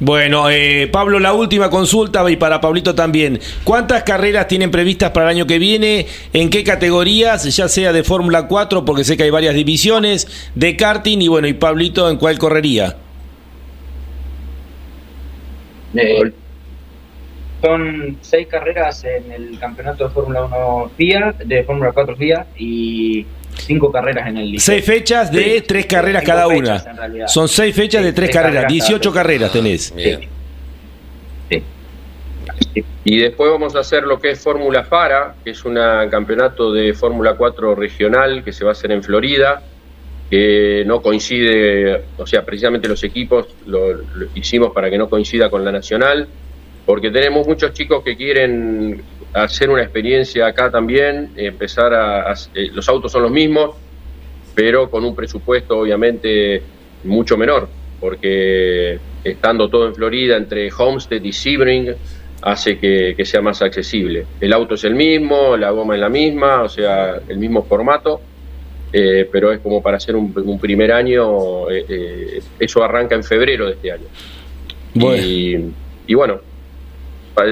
Bueno, 0.00 0.50
eh, 0.50 0.88
Pablo, 0.92 1.18
la 1.18 1.32
última 1.32 1.70
consulta 1.70 2.30
y 2.30 2.36
para 2.36 2.60
Pablito 2.60 2.94
también. 2.94 3.40
¿Cuántas 3.64 4.02
carreras 4.02 4.48
tienen 4.48 4.70
previstas 4.70 5.12
para 5.12 5.30
el 5.30 5.36
año 5.36 5.46
que 5.46 5.58
viene? 5.58 6.06
¿En 6.34 6.50
qué 6.50 6.62
categorías? 6.62 7.56
Ya 7.56 7.68
sea 7.68 7.94
de 7.94 8.04
Fórmula 8.04 8.48
4, 8.48 8.84
porque 8.84 9.04
sé 9.04 9.16
que 9.16 9.22
hay 9.22 9.30
varias 9.30 9.54
divisiones, 9.54 10.50
de 10.54 10.76
karting 10.76 11.22
y 11.22 11.28
bueno, 11.28 11.48
y 11.48 11.54
Pablito, 11.54 12.10
¿en 12.10 12.18
cuál 12.18 12.38
correría? 12.38 12.96
Eh, 15.94 16.32
son 17.62 18.18
seis 18.20 18.46
carreras 18.46 19.04
en 19.04 19.32
el 19.32 19.58
campeonato 19.58 20.08
de 20.08 20.10
Fórmula 20.10 20.44
1 20.44 20.90
FIA, 20.96 21.34
de 21.44 21.64
Fórmula 21.64 21.92
4 21.92 22.16
FIA 22.16 22.46
y 22.56 23.26
cinco 23.56 23.90
carreras 23.90 24.28
en 24.28 24.36
el 24.36 24.60
Seis 24.60 24.84
fechas 24.84 25.32
de 25.32 25.62
tres 25.62 25.86
carreras 25.86 26.22
cada 26.22 26.46
una. 26.46 26.84
Son 27.26 27.48
seis 27.48 27.74
fechas 27.74 28.04
de 28.04 28.12
tres, 28.12 28.30
carreras, 28.30 28.66
18 28.68 29.12
carreras 29.12 29.52
tenés. 29.52 29.92
Y 33.04 33.18
después 33.18 33.50
vamos 33.50 33.74
a 33.74 33.80
hacer 33.80 34.04
lo 34.04 34.20
que 34.20 34.30
es 34.32 34.40
Fórmula 34.40 34.84
Fara, 34.84 35.34
que 35.42 35.50
es 35.50 35.64
un 35.64 35.74
campeonato 36.10 36.72
de 36.72 36.92
Fórmula 36.94 37.34
4 37.34 37.74
regional 37.74 38.44
que 38.44 38.52
se 38.52 38.64
va 38.64 38.70
a 38.70 38.72
hacer 38.72 38.92
en 38.92 39.02
Florida, 39.02 39.62
que 40.30 40.84
no 40.86 41.00
coincide, 41.00 42.04
o 42.18 42.26
sea, 42.26 42.44
precisamente 42.44 42.88
los 42.88 43.02
equipos 43.02 43.46
lo 43.66 44.00
hicimos 44.34 44.72
para 44.72 44.90
que 44.90 44.98
no 44.98 45.08
coincida 45.08 45.48
con 45.48 45.64
la 45.64 45.72
nacional, 45.72 46.28
porque 46.84 47.10
tenemos 47.10 47.46
muchos 47.46 47.72
chicos 47.72 48.02
que 48.02 48.16
quieren 48.16 49.02
hacer 49.32 49.70
una 49.70 49.82
experiencia 49.82 50.46
acá 50.46 50.70
también, 50.70 51.30
empezar 51.36 51.94
a, 51.94 52.32
eh, 52.54 52.70
los 52.72 52.88
autos 52.88 53.12
son 53.12 53.22
los 53.22 53.30
mismos, 53.30 53.76
pero 54.54 54.90
con 54.90 55.04
un 55.04 55.14
presupuesto 55.14 55.78
obviamente 55.78 56.62
mucho 57.04 57.36
menor, 57.36 57.68
porque 58.00 58.98
estando 59.24 59.68
todo 59.68 59.86
en 59.86 59.94
Florida 59.94 60.36
entre 60.36 60.70
Homestead 60.76 61.22
y 61.22 61.32
Sebring 61.32 61.94
hace 62.42 62.78
que, 62.78 63.24
sea 63.24 63.40
más 63.40 63.62
accesible. 63.62 64.26
El 64.40 64.52
auto 64.52 64.74
es 64.74 64.84
el 64.84 64.94
mismo, 64.94 65.56
la 65.56 65.70
goma 65.70 65.94
es 65.94 66.00
la 66.00 66.08
misma, 66.08 66.62
o 66.62 66.68
sea, 66.68 67.20
el 67.28 67.38
mismo 67.38 67.64
formato, 67.64 68.20
eh, 68.92 69.28
pero 69.30 69.52
es 69.52 69.60
como 69.60 69.82
para 69.82 69.96
hacer 69.96 70.16
un, 70.16 70.58
primer 70.58 70.92
año, 70.92 71.70
eh, 71.70 72.40
eso 72.58 72.82
arranca 72.82 73.14
en 73.14 73.24
febrero 73.24 73.66
de 73.66 73.72
este 73.72 73.92
año. 73.92 74.06
y 76.06 76.14
bueno, 76.14 76.40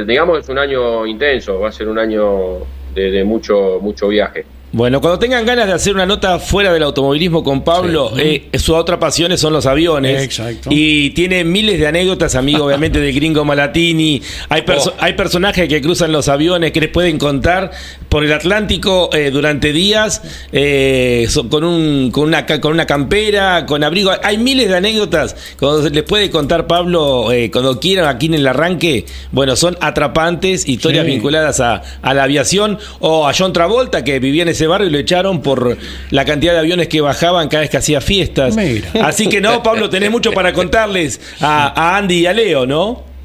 digamos 0.07 0.41
es 0.41 0.49
un 0.49 0.59
año 0.59 1.07
intenso, 1.07 1.61
va 1.61 1.69
a 1.69 1.73
ser 1.73 1.89
un 1.89 1.99
año 1.99 2.59
de, 2.95 3.25
mucho, 3.25 3.79
mucho 3.81 4.09
viaje. 4.09 4.45
Bueno, 4.77 5.01
cuando 5.01 5.19
tengan 5.19 5.47
ganas 5.47 5.69
de 5.69 5.73
hacer 5.73 5.95
una 5.95 6.05
nota 6.05 6.39
fuera 6.39 6.71
del 6.71 6.83
automovilismo 6.83 7.43
con 7.43 7.65
Pablo, 7.65 8.13
eh, 8.19 8.51
su 8.59 8.75
otra 8.75 9.01
pasión 9.01 9.35
son 9.39 9.55
los 9.55 9.65
aviones. 9.65 10.23
Exacto. 10.23 10.69
Y 10.71 11.13
tiene 11.13 11.45
miles 11.45 11.81
de 11.81 11.87
anécdotas, 11.87 12.35
amigo, 12.35 12.67
obviamente, 12.67 13.01
del 13.01 13.15
gringo 13.15 13.43
Malatini. 13.43 14.21
Hay, 14.51 14.65
oh. 14.69 14.93
hay 14.99 15.15
personajes 15.15 15.67
que 15.67 15.81
cruzan 15.81 16.13
los 16.13 16.29
aviones 16.29 16.73
que 16.73 16.83
les 16.83 16.91
pueden 16.91 17.17
contar. 17.17 17.71
por 18.11 18.25
el 18.25 18.33
Atlántico 18.33 19.11
eh, 19.13 19.31
durante 19.31 19.73
días 19.73 20.23
eh, 20.53 21.27
con, 21.51 21.65
un, 21.65 22.11
con, 22.11 22.25
una, 22.25 22.47
con 22.47 22.73
una 22.73 22.87
campera, 22.87 23.67
con 23.67 23.83
abrigo. 23.83 24.13
Hay 24.23 24.39
miles 24.39 24.69
de 24.69 24.77
anécdotas. 24.77 25.37
Cuando 25.59 25.89
les 25.89 26.03
puede 26.03 26.31
contar 26.31 26.67
Pablo, 26.67 27.33
eh, 27.33 27.51
cuando 27.51 27.81
quieran 27.81 28.15
aquí 28.15 28.27
en 28.27 28.35
el 28.35 28.47
arranque, 28.47 29.07
bueno, 29.33 29.57
son 29.57 29.77
atrapantes, 29.81 30.69
historias 30.69 31.07
vinculadas 31.07 31.61
a, 31.61 31.83
a, 32.03 32.15
la 32.15 32.25
aviación 32.25 32.79
o 33.01 33.27
a 33.27 33.33
John 33.33 33.53
Travolta, 33.55 34.05
que 34.05 34.19
vivía 34.19 34.43
en 34.43 34.49
ese 34.49 34.66
barrio 34.67 34.89
y 34.89 34.91
lo 34.91 34.99
echaron 34.99 35.43
por 35.43 35.77
la 36.11 36.25
cantidad 36.25 36.53
de 36.53 36.61
aviones 36.61 36.89
que 36.89 37.01
bajaban 37.01 37.49
cada 37.49 37.63
vez 37.63 37.71
que 37.71 37.77
hacía 37.77 38.01
fiestas. 38.01 38.57
Así 39.03 39.29
que 39.29 39.41
no, 39.41 39.63
Pablo, 39.63 39.89
tenés 39.91 40.11
mucho 40.11 40.33
para 40.33 40.53
contarles 40.53 41.21
a, 41.41 41.73
a 41.81 41.97
Andy 41.99 42.21
y 42.21 42.27
a 42.27 42.33
Leo, 42.33 42.67
¿no? 42.67 43.17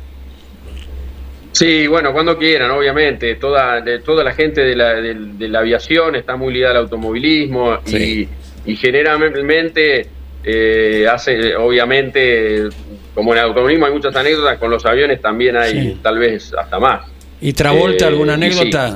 Sí, 1.52 1.86
bueno, 1.88 2.14
cuando 2.14 2.38
quieran, 2.38 2.72
obviamente. 2.72 3.36
Toda, 3.36 3.82
de, 3.82 4.00
toda 4.00 4.24
la 4.24 4.34
gente 4.34 4.62
de 4.62 4.76
la, 4.76 4.94
de, 4.94 5.48
la, 5.48 5.60
aviación 5.60 6.16
está 6.16 6.36
muy 6.36 6.54
ligada 6.54 6.72
al 6.72 6.84
automovilismo 6.86 7.80
y, 7.86 8.28
generalmente 8.76 10.08
eh, 10.44 11.06
hace, 11.12 11.56
obviamente, 11.56 12.70
como 13.14 13.34
en 13.34 13.40
el 13.40 13.46
automovilismo 13.46 13.86
hay 13.86 13.94
muchas 13.94 14.16
anécdotas, 14.16 14.58
con 14.58 14.72
los 14.72 14.86
aviones 14.86 15.22
también 15.22 15.58
hay 15.58 16.00
tal 16.02 16.18
vez 16.18 16.54
hasta 16.54 16.80
más. 16.80 17.06
¿Y 17.42 17.54
Travolta, 17.54 18.06
eh, 18.06 18.08
alguna 18.08 18.36
anécdota? 18.36 18.96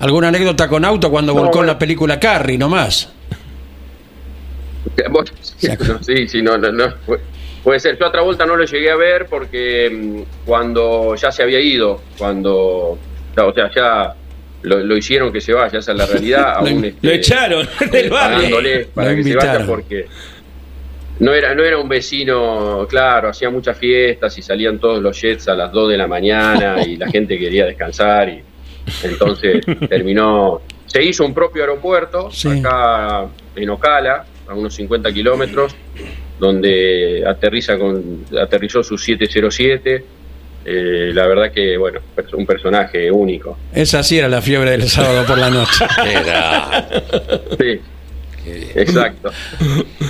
¿Alguna 0.00 0.28
anécdota 0.28 0.68
con 0.68 0.84
auto 0.84 1.10
cuando 1.10 1.34
volcó 1.34 1.60
en 1.60 1.66
la 1.66 1.78
película 1.78 2.20
Carrie, 2.20 2.56
nomás? 2.56 3.12
sí, 6.00 6.28
sí, 6.28 6.42
no, 6.42 6.56
no, 6.56 6.72
no 6.72 6.94
Puede 7.62 7.80
ser, 7.80 7.98
yo 7.98 8.06
a 8.06 8.12
Travolta 8.12 8.46
no 8.46 8.56
lo 8.56 8.64
llegué 8.64 8.90
a 8.90 8.96
ver 8.96 9.26
porque 9.26 9.90
mm, 9.90 10.46
cuando 10.46 11.14
ya 11.16 11.32
se 11.32 11.42
había 11.42 11.60
ido, 11.60 12.00
cuando, 12.16 12.98
o 13.36 13.52
sea, 13.54 13.70
ya 13.74 14.14
lo, 14.62 14.96
hicieron 14.96 15.32
que 15.32 15.40
se 15.40 15.52
vaya, 15.52 15.78
esa 15.78 15.92
es 15.92 15.98
la 15.98 16.06
realidad. 16.06 16.54
Aún 16.56 16.80
lo, 16.80 16.88
este, 16.88 17.14
echaron 17.14 17.68
del 17.92 18.10
barrio. 18.10 18.88
para 18.94 19.14
que 19.14 19.24
se 19.24 19.34
vaya 19.34 19.66
porque 19.66 20.06
no 21.18 21.34
era, 21.34 21.54
no 21.54 21.64
era 21.64 21.78
un 21.78 21.88
vecino, 21.88 22.86
claro, 22.88 23.30
hacía 23.30 23.50
muchas 23.50 23.76
fiestas 23.76 24.38
y 24.38 24.42
salían 24.42 24.78
todos 24.78 25.02
los 25.02 25.20
jets 25.20 25.48
a 25.48 25.54
las 25.54 25.72
2 25.72 25.90
de 25.90 25.96
la 25.96 26.06
mañana 26.06 26.82
y 26.86 26.96
la 26.96 27.08
gente 27.08 27.38
quería 27.38 27.66
descansar 27.66 28.28
y 28.28 28.42
entonces 29.02 29.64
terminó, 29.88 30.60
se 30.86 31.02
hizo 31.02 31.24
un 31.24 31.34
propio 31.34 31.62
aeropuerto 31.62 32.28
acá 32.28 33.26
en 33.54 33.70
Ocala, 33.70 34.24
a 34.46 34.54
unos 34.54 34.74
50 34.74 35.12
kilómetros, 35.12 35.74
donde 36.38 37.24
aterriza 37.26 37.78
con, 37.78 38.24
aterrizó 38.40 38.82
su 38.82 38.96
707. 38.96 40.04
Eh, 40.64 41.12
la 41.14 41.26
verdad 41.26 41.50
que, 41.52 41.76
bueno, 41.78 42.00
un 42.34 42.44
personaje 42.44 43.10
único. 43.10 43.56
Esa 43.72 44.02
sí 44.02 44.18
era 44.18 44.28
la 44.28 44.42
fiebre 44.42 44.72
del 44.72 44.88
sábado 44.88 45.24
por 45.26 45.38
la 45.38 45.50
noche. 45.50 45.84
Sí, 47.58 47.80
Exacto. 48.74 49.30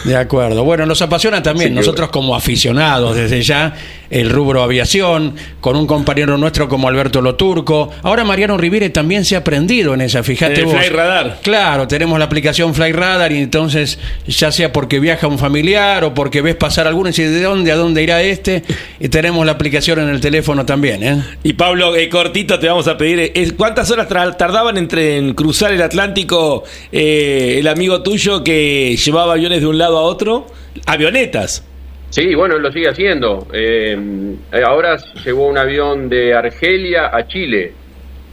De 0.04 0.16
acuerdo. 0.16 0.64
Bueno, 0.64 0.86
nos 0.86 1.00
apasiona 1.02 1.42
también, 1.42 1.74
nosotros 1.74 2.10
como 2.10 2.34
aficionados 2.34 3.16
desde 3.16 3.42
ya, 3.42 3.74
el 4.10 4.30
rubro 4.30 4.62
aviación, 4.62 5.34
con 5.60 5.76
un 5.76 5.86
compañero 5.86 6.36
nuestro 6.38 6.68
como 6.68 6.88
Alberto 6.88 7.20
Loturco. 7.20 7.90
Ahora 8.02 8.24
Mariano 8.24 8.56
Rivire 8.56 8.90
también 8.90 9.24
se 9.24 9.36
ha 9.36 9.40
aprendido 9.40 9.94
en 9.94 10.00
esa, 10.00 10.22
fíjate 10.22 10.64
vos. 10.64 10.74
Fly 10.74 10.88
Radar. 10.88 11.38
Claro, 11.42 11.86
tenemos 11.86 12.18
la 12.18 12.24
aplicación 12.26 12.74
Fly 12.74 12.92
Radar 12.92 13.32
y 13.32 13.38
entonces, 13.38 13.98
ya 14.26 14.52
sea 14.52 14.72
porque 14.72 15.00
viaja 15.00 15.26
un 15.26 15.38
familiar 15.38 16.04
o 16.04 16.14
porque 16.14 16.42
ves 16.42 16.56
pasar 16.56 16.86
alguno 16.86 17.08
y 17.08 17.12
dices, 17.12 17.32
¿de 17.32 17.42
dónde, 17.42 17.72
a 17.72 17.76
dónde 17.76 18.02
irá 18.02 18.22
este? 18.22 18.62
Y 19.00 19.08
tenemos 19.08 19.44
la 19.44 19.52
aplicación 19.52 19.98
en 20.00 20.08
el 20.08 20.20
teléfono 20.20 20.64
también, 20.64 21.02
¿eh? 21.02 21.22
Y 21.42 21.54
Pablo, 21.54 21.96
eh, 21.96 22.08
cortito 22.08 22.58
te 22.58 22.68
vamos 22.68 22.88
a 22.88 22.96
pedir, 22.96 23.32
eh, 23.34 23.52
¿cuántas 23.56 23.90
horas 23.90 24.08
tardaban 24.08 24.78
entre 24.78 25.18
en 25.18 25.34
cruzar 25.34 25.72
el 25.72 25.82
Atlántico 25.82 26.64
eh, 26.92 27.56
el 27.58 27.68
amigo 27.68 28.02
tuyo 28.02 28.42
que 28.42 28.96
llevaba 28.96 29.34
aviones 29.34 29.60
de 29.60 29.66
un 29.66 29.78
lado 29.78 29.98
a 29.98 30.02
otro? 30.02 30.46
Avionetas. 30.86 31.64
Sí, 32.10 32.34
bueno, 32.34 32.58
lo 32.58 32.72
sigue 32.72 32.88
haciendo. 32.88 33.46
Eh, 33.52 34.36
ahora 34.64 34.96
llevó 35.24 35.46
un 35.46 35.58
avión 35.58 36.08
de 36.08 36.34
Argelia 36.34 37.10
a 37.14 37.26
Chile 37.26 37.72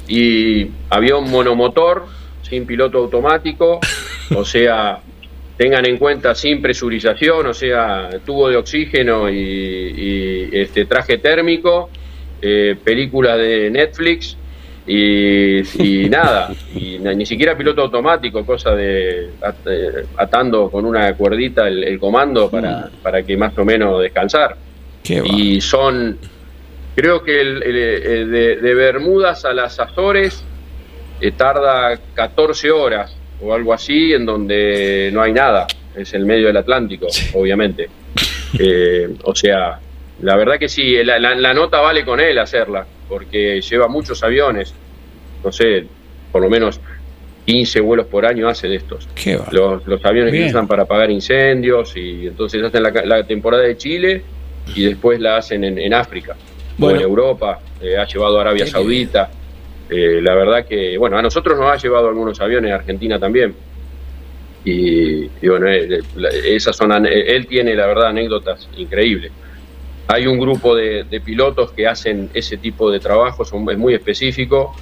y 0.07 0.69
avión 0.89 1.29
monomotor, 1.29 2.05
sin 2.41 2.65
piloto 2.65 2.99
automático, 2.99 3.79
o 4.35 4.45
sea, 4.45 4.99
tengan 5.57 5.85
en 5.85 5.97
cuenta 5.97 6.35
sin 6.35 6.61
presurización, 6.61 7.47
o 7.47 7.53
sea, 7.53 8.09
tubo 8.25 8.49
de 8.49 8.57
oxígeno 8.57 9.29
y, 9.29 10.49
este 10.51 10.85
traje 10.85 11.17
térmico, 11.17 11.89
eh, 12.41 12.75
película 12.81 13.35
de 13.35 13.69
Netflix 13.69 14.37
y, 14.87 15.61
nada, 16.09 16.53
y 16.75 16.99
ni 16.99 17.25
siquiera 17.25 17.57
piloto 17.57 17.81
automático, 17.81 18.45
cosa 18.45 18.75
de 18.75 19.31
atando 20.17 20.69
con 20.69 20.85
una 20.85 21.13
cuerdita 21.15 21.67
el, 21.67 21.99
comando 21.99 22.49
para, 22.49 22.87
mm. 22.87 23.01
para, 23.01 23.23
que 23.23 23.35
más 23.37 23.57
o 23.57 23.65
menos 23.65 24.01
descansar. 24.01 24.55
y 25.03 25.61
son, 25.61 26.17
creo 26.95 27.23
que 27.23 27.41
el, 27.41 27.59
de, 28.31 28.75
Bermudas 28.75 29.45
a 29.45 29.53
las 29.53 29.79
Azores 29.79 30.43
eh, 31.21 31.31
tarda 31.31 31.97
14 32.13 32.71
horas 32.71 33.15
o 33.41 33.53
algo 33.53 33.73
así, 33.73 34.13
en 34.13 34.25
donde 34.25 35.09
no 35.13 35.21
hay 35.21 35.33
nada, 35.33 35.67
es 35.95 36.13
el 36.13 36.25
medio 36.25 36.47
del 36.47 36.57
Atlántico, 36.57 37.07
obviamente. 37.33 37.89
Eh, 38.57 39.13
o 39.23 39.35
sea, 39.35 39.81
la 40.21 40.35
verdad 40.35 40.57
que 40.57 40.69
sí, 40.69 41.03
la 41.03 41.53
nota 41.53 41.81
vale 41.81 42.05
con 42.05 42.19
él 42.19 42.37
hacerla 42.37 42.85
porque 43.07 43.61
lleva 43.61 43.87
muchos 43.87 44.23
aviones, 44.23 44.73
no 45.43 45.51
sé, 45.51 45.85
por 46.31 46.41
lo 46.41 46.49
menos 46.49 46.79
15 47.45 47.79
vuelos 47.81 48.07
por 48.07 48.25
año 48.25 48.47
hace 48.47 48.67
de 48.67 48.75
estos. 48.75 49.07
Los, 49.51 49.85
los, 49.85 50.03
aviones 50.03 50.33
que 50.33 50.45
usan 50.47 50.67
para 50.67 50.83
apagar 50.83 51.11
incendios 51.11 51.95
y 51.95 52.27
entonces 52.27 52.63
hacen 52.63 52.83
la, 52.83 53.23
temporada 53.23 53.63
de 53.63 53.77
Chile 53.77 54.23
y 54.75 54.85
después 54.85 55.19
la 55.19 55.37
hacen 55.37 55.63
en, 55.63 55.93
África 55.93 56.35
o 56.79 56.89
en 56.89 56.99
Europa, 57.01 57.59
eh, 57.81 57.97
ha 57.97 58.05
llevado 58.05 58.39
a 58.39 58.41
Arabia 58.41 58.65
Saudita. 58.65 59.29
Eh, 59.87 60.19
la 60.21 60.33
verdad 60.33 60.65
que, 60.65 60.97
bueno, 60.97 61.17
a 61.17 61.21
nosotros 61.21 61.59
nos 61.59 61.71
ha 61.71 61.77
llevado 61.77 62.07
algunos 62.07 62.41
aviones, 62.41 62.71
a 62.71 62.75
Argentina 62.75 63.19
también. 63.19 63.53
Y, 64.63 65.27
bueno, 65.47 65.67
eh, 65.67 66.01
esas 66.45 66.75
son, 66.75 67.05
él 67.05 67.45
tiene, 67.45 67.75
la 67.75 67.85
verdad, 67.85 68.07
anécdotas 68.07 68.67
increíbles. 68.77 69.31
Hay 70.07 70.27
un 70.27 70.39
grupo 70.39 70.75
de, 70.75 71.05
pilotos 71.23 71.71
que 71.71 71.87
hacen 71.87 72.29
ese 72.33 72.57
tipo 72.57 72.91
de 72.91 72.99
trabajo, 72.99 73.43
son, 73.43 73.69
es 73.69 73.77
muy 73.77 73.93
específico, 73.93 74.75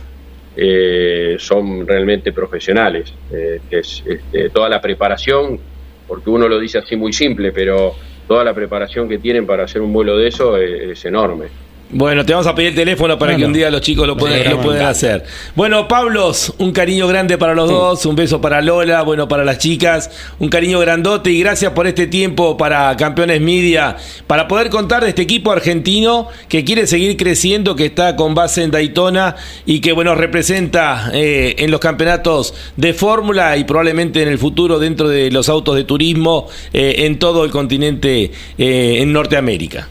eh, 0.56 1.38
son 1.40 1.88
realmente 1.88 2.34
profesionales. 2.34 3.14
Eh, 3.32 3.62
es 3.70 4.04
este, 4.06 4.50
toda 4.50 4.68
la 4.70 4.82
preparación, 4.82 5.60
porque 6.08 6.30
uno 6.30 6.48
lo 6.48 6.60
dice 6.60 6.80
así 6.80 6.96
muy 6.96 7.14
simple, 7.14 7.52
pero 7.52 7.96
toda 8.28 8.44
la 8.44 8.54
preparación 8.54 9.08
que 9.08 9.18
tienen 9.18 9.46
para 9.46 9.64
hacer 9.64 9.82
un 9.82 9.94
vuelo 9.94 10.18
de 10.18 10.28
eso 10.28 10.58
es 10.58 11.04
enorme. 11.06 11.63
Bueno, 11.96 12.26
te 12.26 12.34
vamos 12.34 12.48
a 12.48 12.56
pedir 12.56 12.70
el 12.70 12.76
teléfono 12.76 13.20
para 13.20 13.36
que 13.36 13.46
un 13.46 13.54
día 13.54 13.70
los 13.70 13.82
chicos 13.82 14.08
lo 14.08 14.18
puedan, 14.18 14.50
lo 14.50 14.60
puedan 14.62 14.88
hacer. 14.88 15.24
Bueno, 15.54 15.88
Pablos, 15.88 16.52
un 16.58 16.72
cariño 16.72 17.08
grande 17.08 17.38
para 17.38 17.54
los 17.54 17.70
dos, 17.70 18.04
un 18.08 18.16
beso 18.16 18.42
para 18.42 18.62
Lola, 18.62 19.04
bueno, 19.04 19.28
para 19.28 19.46
las 19.46 19.60
chicas, 19.60 20.10
un 20.40 20.50
cariño 20.50 20.80
grandote 20.80 21.30
y 21.30 21.40
gracias 21.40 21.72
por 21.74 21.86
este 21.86 22.08
tiempo 22.08 22.58
para 22.58 22.98
Campeones 22.98 23.40
Media, 23.42 23.96
para 24.26 24.48
poder 24.48 24.72
contar 24.72 25.04
de 25.04 25.10
este 25.10 25.22
equipo 25.22 25.52
argentino 25.52 26.30
que 26.50 26.64
quiere 26.64 26.88
seguir 26.88 27.16
creciendo, 27.16 27.76
que 27.76 27.86
está 27.86 28.16
con 28.16 28.34
base 28.34 28.64
en 28.64 28.72
Daytona 28.72 29.36
y 29.68 29.80
que, 29.80 29.92
bueno, 29.92 30.16
representa 30.16 31.12
eh, 31.14 31.54
en 31.60 31.70
los 31.70 31.80
campeonatos 31.80 32.56
de 32.76 32.96
Fórmula 32.96 33.56
y 33.56 33.66
probablemente 33.66 34.24
en 34.24 34.30
el 34.30 34.40
futuro 34.40 34.80
dentro 34.80 35.10
de 35.10 35.30
los 35.30 35.48
autos 35.48 35.76
de 35.76 35.84
turismo 35.84 36.48
eh, 36.74 37.06
en 37.06 37.20
todo 37.20 37.46
el 37.46 37.52
continente 37.52 38.32
eh, 38.58 38.98
en 39.00 39.14
Norteamérica. 39.14 39.90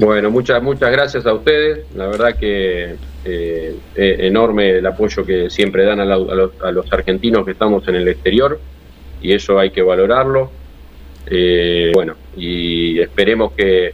Bueno, 0.00 0.30
muchas 0.30 0.62
muchas 0.62 0.90
gracias 0.90 1.26
a 1.26 1.34
ustedes. 1.34 1.84
La 1.94 2.06
verdad 2.06 2.36
que 2.36 2.96
eh, 3.24 3.76
enorme 3.94 4.78
el 4.78 4.86
apoyo 4.86 5.26
que 5.26 5.50
siempre 5.50 5.84
dan 5.84 6.00
a, 6.00 6.04
los, 6.06 6.92
argentinos 6.92 7.44
que 7.44 7.52
estamos 7.52 7.86
en 7.86 7.96
el 7.96 8.08
exterior 8.08 8.58
y 9.20 9.32
eso 9.32 9.58
hay 9.58 9.70
que 9.70 9.82
valorarlo. 9.82 10.50
Eh, 11.26 11.90
bueno, 11.92 12.14
y 12.34 12.98
esperemos 12.98 13.52
que 13.52 13.92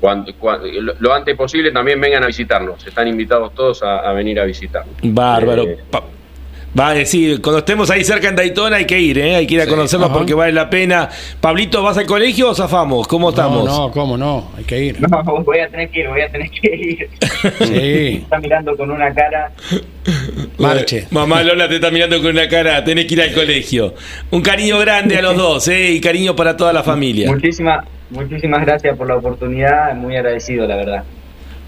cuando, 0.00 0.32
lo, 0.98 1.12
antes 1.12 1.36
posible 1.36 1.70
también 1.70 2.00
vengan 2.00 2.24
a 2.24 2.28
visitarnos. 2.28 2.86
Están 2.86 3.06
invitados 3.06 3.54
todos 3.54 3.82
a, 3.82 4.10
venir 4.14 4.40
a 4.40 4.44
visitarnos. 4.44 4.96
Bárbaro. 5.02 5.66
Eh, 6.72 6.78
Va 6.78 6.88
a 6.88 6.94
decir, 6.94 7.42
cuando 7.42 7.58
estemos 7.58 7.90
ahí 7.90 8.02
cerca 8.02 8.28
en 8.28 8.36
Daytona 8.36 8.76
hay 8.76 8.86
que 8.86 8.98
ir, 8.98 9.18
¿eh? 9.18 9.36
hay 9.36 9.46
que 9.46 9.54
ir 9.54 9.60
a 9.60 9.66
conocerlos 9.66 10.08
porque 10.10 10.32
vale 10.32 10.52
la 10.52 10.70
pena. 10.70 11.08
Pablito, 11.40 11.82
¿vas 11.82 11.98
al 11.98 12.06
colegio 12.06 12.48
o 12.48 12.54
zafamos? 12.54 13.06
¿Cómo 13.06 13.28
estamos? 13.28 13.66
No, 13.66 13.88
no, 13.88 13.90
cómo 13.90 14.16
no, 14.16 14.50
hay 14.56 14.64
que 14.64 14.84
ir. 14.84 14.98
No, 15.12 15.22
voy 15.22 15.58
a 15.58 15.68
tener 15.68 15.90
que 15.90 16.00
ir, 16.00 16.08
voy 16.08 16.22
a 16.22 16.30
tener 16.30 16.50
que 16.50 16.74
ir. 16.74 17.10
Sí. 17.58 18.20
está 18.22 18.38
mirando 18.38 18.76
con 18.76 18.90
una 18.90 19.12
cara. 19.12 19.52
Marche. 20.58 21.06
Mamá 21.10 21.42
Lola 21.42 21.68
te 21.68 21.74
está 21.74 21.90
mirando 21.90 22.20
con 22.22 22.30
una 22.30 22.48
cara, 22.48 22.82
tenés 22.84 23.06
que 23.06 23.14
ir 23.14 23.22
al 23.22 23.32
colegio. 23.32 23.94
Un 24.30 24.40
cariño 24.40 24.78
grande 24.78 25.18
a 25.18 25.22
los 25.22 25.36
dos, 25.36 25.68
¿eh? 25.68 25.90
Y 25.90 26.00
cariño 26.00 26.34
para 26.34 26.56
toda 26.56 26.72
la 26.72 26.82
familia. 26.82 27.30
Muchísimas, 27.30 27.84
muchísimas 28.10 28.64
gracias 28.64 28.96
por 28.96 29.08
la 29.08 29.16
oportunidad, 29.16 29.94
muy 29.94 30.16
agradecido, 30.16 30.66
la 30.66 30.76
verdad. 30.76 31.04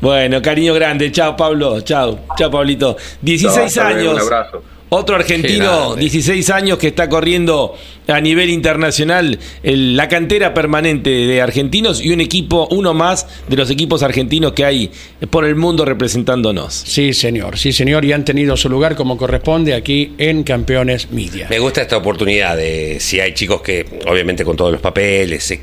Bueno, 0.00 0.40
cariño 0.40 0.74
grande. 0.74 1.10
Chao, 1.10 1.36
Pablo. 1.36 1.80
Chao. 1.80 2.20
Chao, 2.36 2.50
Pablito. 2.50 2.96
16 3.22 3.78
años. 3.78 4.14
un 4.14 4.20
abrazo. 4.20 4.62
Otro 4.90 5.16
argentino, 5.16 5.96
16 5.96 6.50
años, 6.50 6.78
que 6.78 6.88
está 6.88 7.08
corriendo 7.08 7.74
a 8.06 8.20
nivel 8.20 8.50
internacional 8.50 9.38
la 9.62 10.08
cantera 10.08 10.54
permanente 10.54 11.10
de 11.10 11.40
argentinos 11.40 12.00
y 12.00 12.10
un 12.12 12.20
equipo, 12.20 12.68
uno 12.70 12.94
más 12.94 13.26
de 13.48 13.56
los 13.56 13.70
equipos 13.70 14.02
argentinos 14.02 14.52
que 14.52 14.64
hay 14.64 14.90
por 15.30 15.44
el 15.44 15.56
mundo 15.56 15.84
representándonos. 15.84 16.74
Sí, 16.74 17.12
señor, 17.12 17.58
sí, 17.58 17.72
señor, 17.72 18.04
y 18.04 18.12
han 18.12 18.24
tenido 18.24 18.56
su 18.56 18.68
lugar 18.68 18.94
como 18.94 19.16
corresponde 19.16 19.74
aquí 19.74 20.12
en 20.18 20.44
Campeones 20.44 21.10
Media. 21.10 21.48
Me 21.48 21.58
gusta 21.58 21.82
esta 21.82 21.96
oportunidad 21.96 22.56
de, 22.56 22.98
si 23.00 23.20
hay 23.20 23.34
chicos 23.34 23.62
que, 23.62 23.86
obviamente 24.06 24.44
con 24.44 24.56
todos 24.56 24.72
los 24.72 24.80
papeles, 24.80 25.50
eh, 25.50 25.60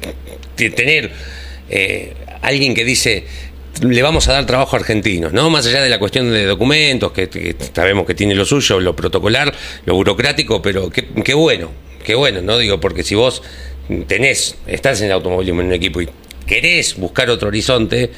tener 0.71 1.11
eh, 1.69 2.13
alguien 2.41 2.73
que 2.73 2.83
dice 2.83 3.25
le 3.81 4.01
vamos 4.01 4.27
a 4.27 4.33
dar 4.33 4.45
trabajo 4.45 4.75
a 4.75 4.79
argentinos, 4.79 5.33
¿no? 5.33 5.49
Más 5.49 5.65
allá 5.65 5.81
de 5.81 5.89
la 5.89 5.97
cuestión 5.97 6.31
de 6.31 6.45
documentos, 6.45 7.11
que, 7.11 7.55
sabemos 7.73 8.05
que 8.05 8.13
tiene 8.13 8.35
lo 8.35 8.45
suyo, 8.45 8.79
lo 8.79 8.95
protocolar, 8.95 9.53
lo 9.85 9.95
burocrático, 9.95 10.61
pero 10.61 10.89
qué, 10.89 11.33
bueno, 11.33 11.71
qué 12.03 12.15
bueno, 12.15 12.41
¿no? 12.41 12.57
Digo, 12.57 12.79
porque 12.79 13.03
si 13.03 13.15
vos 13.15 13.41
tenés, 14.07 14.55
estás 14.67 14.99
en 15.01 15.07
el 15.07 15.13
automovilismo 15.13 15.61
en 15.61 15.67
un 15.67 15.73
equipo 15.73 16.01
y 16.01 16.09
querés 16.45 16.95
buscar 16.97 17.29
otro 17.29 17.47
horizonte, 17.47 18.11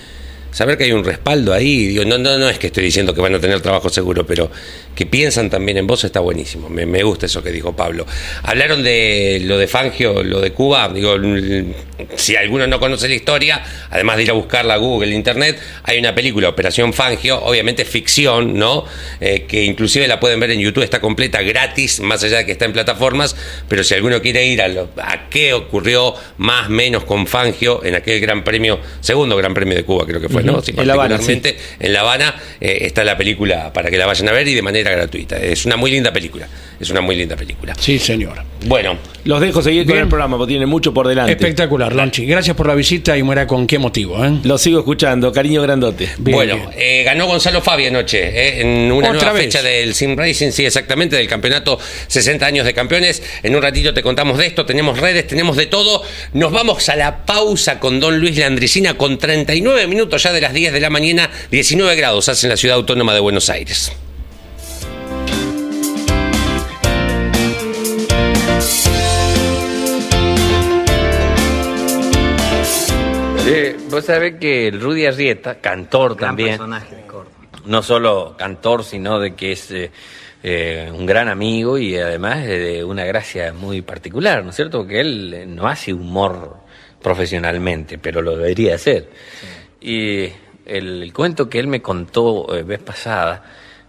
saber 0.53 0.77
que 0.77 0.85
hay 0.85 0.91
un 0.93 1.03
respaldo 1.03 1.53
ahí, 1.53 1.87
digo, 1.87 2.05
no, 2.05 2.17
no, 2.17 2.37
no 2.37 2.49
es 2.49 2.59
que 2.59 2.67
estoy 2.67 2.85
diciendo 2.85 3.13
que 3.13 3.19
van 3.19 3.35
a 3.35 3.39
tener 3.39 3.59
trabajo 3.59 3.89
seguro, 3.89 4.25
pero 4.25 4.49
que 4.95 5.05
piensan 5.05 5.49
también 5.49 5.77
en 5.77 5.87
vos 5.87 6.03
está 6.03 6.19
buenísimo. 6.19 6.69
Me, 6.69 6.85
me, 6.85 7.03
gusta 7.03 7.25
eso 7.25 7.43
que 7.43 7.51
dijo 7.51 7.75
Pablo. 7.75 8.05
Hablaron 8.43 8.83
de 8.83 9.41
lo 9.43 9.57
de 9.57 9.67
Fangio, 9.67 10.23
lo 10.23 10.39
de 10.39 10.51
Cuba. 10.51 10.89
Digo, 10.93 11.17
si 12.15 12.35
alguno 12.35 12.67
no 12.67 12.79
conoce 12.79 13.07
la 13.07 13.15
historia, 13.15 13.63
además 13.89 14.17
de 14.17 14.23
ir 14.23 14.29
a 14.29 14.33
buscarla 14.33 14.75
a 14.75 14.77
Google, 14.77 15.13
Internet, 15.13 15.59
hay 15.83 15.99
una 15.99 16.13
película, 16.13 16.49
Operación 16.49 16.93
Fangio, 16.93 17.43
obviamente 17.43 17.85
ficción, 17.85 18.57
¿no? 18.57 18.85
Eh, 19.19 19.45
que 19.47 19.63
inclusive 19.63 20.07
la 20.07 20.19
pueden 20.19 20.39
ver 20.39 20.51
en 20.51 20.59
YouTube, 20.59 20.83
está 20.83 20.99
completa, 20.99 21.41
gratis, 21.41 21.99
más 21.99 22.23
allá 22.23 22.37
de 22.37 22.45
que 22.45 22.51
está 22.51 22.65
en 22.65 22.73
plataformas, 22.73 23.35
pero 23.67 23.83
si 23.83 23.93
alguno 23.93 24.21
quiere 24.21 24.45
ir 24.45 24.61
a, 24.61 24.67
lo, 24.67 24.89
a 24.97 25.29
qué 25.29 25.53
ocurrió 25.53 26.13
más 26.37 26.69
menos 26.69 27.03
con 27.03 27.27
Fangio 27.27 27.83
en 27.83 27.95
aquel 27.95 28.19
gran 28.19 28.43
premio, 28.43 28.79
segundo 29.01 29.35
gran 29.37 29.53
premio 29.53 29.75
de 29.75 29.83
Cuba 29.83 30.05
creo 30.05 30.21
que 30.21 30.29
fue, 30.29 30.42
¿no? 30.43 30.61
en 30.65 30.87
La 30.87 30.93
Habana, 30.93 31.19
en 31.79 31.93
La 31.93 32.01
Habana 32.01 32.35
eh, 32.59 32.79
está 32.81 33.03
la 33.03 33.17
película 33.17 33.73
para 33.73 33.89
que 33.89 33.97
la 33.97 34.05
vayan 34.05 34.29
a 34.29 34.31
ver 34.31 34.47
y 34.47 34.53
de 34.53 34.61
manera 34.61 34.91
gratuita. 34.91 35.37
Es 35.37 35.65
una 35.65 35.77
muy 35.77 35.91
linda 35.91 36.13
película. 36.13 36.47
Es 36.83 36.89
una 36.89 36.99
muy 36.99 37.15
linda 37.15 37.37
película. 37.37 37.73
Sí, 37.79 37.97
señor. 37.97 38.43
Bueno. 38.65 38.97
Los 39.23 39.39
dejo 39.39 39.61
seguir 39.61 39.85
con 39.85 39.97
el 39.97 40.09
programa 40.09 40.37
porque 40.37 40.51
tiene 40.51 40.65
mucho 40.65 40.93
por 40.93 41.07
delante. 41.07 41.31
Espectacular, 41.31 41.95
Lonchi. 41.95 42.25
Gracias 42.25 42.57
por 42.57 42.67
la 42.67 42.75
visita 42.75 43.17
y 43.17 43.23
muera 43.23 43.47
con 43.47 43.65
qué 43.65 43.79
motivo. 43.79 44.23
¿eh? 44.25 44.39
Lo 44.43 44.57
sigo 44.57 44.79
escuchando, 44.79 45.31
cariño 45.31 45.61
grandote. 45.61 46.09
bueno, 46.17 46.69
eh, 46.75 47.03
ganó 47.05 47.25
Gonzalo 47.25 47.61
Fabi 47.61 47.85
anoche 47.85 48.19
eh, 48.19 48.61
en 48.61 48.91
una 48.91 49.13
nueva 49.13 49.31
fecha 49.31 49.61
del 49.61 49.95
Sim 49.95 50.17
Racing, 50.17 50.51
sí, 50.51 50.65
exactamente, 50.65 51.15
del 51.15 51.27
campeonato 51.27 51.79
60 52.07 52.45
años 52.45 52.65
de 52.65 52.73
campeones. 52.73 53.23
En 53.43 53.55
un 53.55 53.61
ratito 53.61 53.93
te 53.93 54.03
contamos 54.03 54.37
de 54.37 54.47
esto, 54.47 54.65
tenemos 54.65 54.99
redes, 54.99 55.25
tenemos 55.25 55.55
de 55.55 55.67
todo. 55.67 56.03
Nos 56.33 56.51
vamos 56.51 56.89
a 56.89 56.97
la 56.97 57.25
pausa 57.25 57.79
con 57.79 58.01
Don 58.01 58.19
Luis 58.19 58.37
Landricina 58.37 58.95
con 58.95 59.17
39 59.17 59.87
minutos 59.87 60.21
ya 60.21 60.33
de 60.33 60.41
las 60.41 60.53
10 60.53 60.73
de 60.73 60.81
la 60.81 60.89
mañana, 60.89 61.31
19 61.49 61.95
grados 61.95 62.27
hace 62.27 62.47
en 62.47 62.49
la 62.49 62.57
ciudad 62.57 62.75
autónoma 62.75 63.13
de 63.13 63.21
Buenos 63.21 63.49
Aires. 63.49 63.93
Eh, 73.45 73.75
vos 73.89 74.05
sabés 74.05 74.35
que 74.39 74.69
el 74.69 74.79
Rudy 74.79 75.05
Arrieta, 75.05 75.55
cantor 75.55 76.15
también, 76.15 76.57
no 77.65 77.83
solo 77.83 78.35
cantor, 78.37 78.85
sino 78.85 79.19
de 79.19 79.35
que 79.35 79.51
es 79.51 79.69
eh, 79.71 79.91
eh, 80.41 80.89
un 80.93 81.05
gran 81.05 81.27
amigo 81.27 81.77
y 81.77 81.97
además 81.97 82.45
de 82.45 82.85
una 82.85 83.03
gracia 83.03 83.51
muy 83.51 83.81
particular, 83.81 84.45
¿no 84.45 84.51
es 84.51 84.55
cierto? 84.55 84.79
Porque 84.79 85.01
él 85.01 85.53
no 85.53 85.67
hace 85.67 85.91
humor 85.93 86.55
profesionalmente, 87.01 87.97
pero 87.97 88.21
lo 88.21 88.37
debería 88.37 88.75
hacer. 88.75 89.09
Y 89.81 90.29
el, 90.65 91.11
cuento 91.11 91.49
que 91.49 91.59
él 91.59 91.67
me 91.67 91.81
contó 91.81 92.47
vez 92.65 92.79
pasada, 92.79 93.43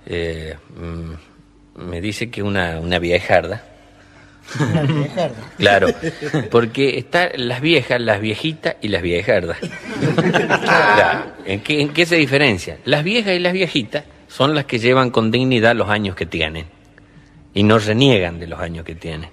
mm, 0.05 1.85
me 1.87 2.01
dice 2.01 2.29
que 2.29 2.43
una, 2.43 2.81
una 2.81 2.99
viejarda, 2.99 3.74
claro, 5.59 5.89
porque 6.51 6.99
están 6.99 7.31
las 7.37 7.61
viejas, 7.61 8.01
las 8.01 8.21
viejitas 8.21 8.77
y 8.81 8.89
las 8.89 9.03
viejardas. 9.03 9.59
¿en, 11.45 11.61
qué, 11.61 11.81
¿En 11.81 11.89
qué 11.91 12.07
se 12.07 12.17
diferencia? 12.17 12.79
Las 12.85 13.05
viejas 13.05 13.35
y 13.35 13.39
las 13.39 13.53
viejitas 13.53 14.05
son 14.29 14.55
las 14.55 14.65
que 14.65 14.79
llevan 14.79 15.11
con 15.11 15.31
dignidad 15.31 15.75
los 15.75 15.89
años 15.89 16.17
que 16.17 16.27
tienen 16.27 16.67
y 17.55 17.63
no 17.63 17.79
reniegan 17.79 18.41
de 18.41 18.49
los 18.49 18.61
años 18.61 18.85
que 18.85 18.95
tienen. 18.95 19.31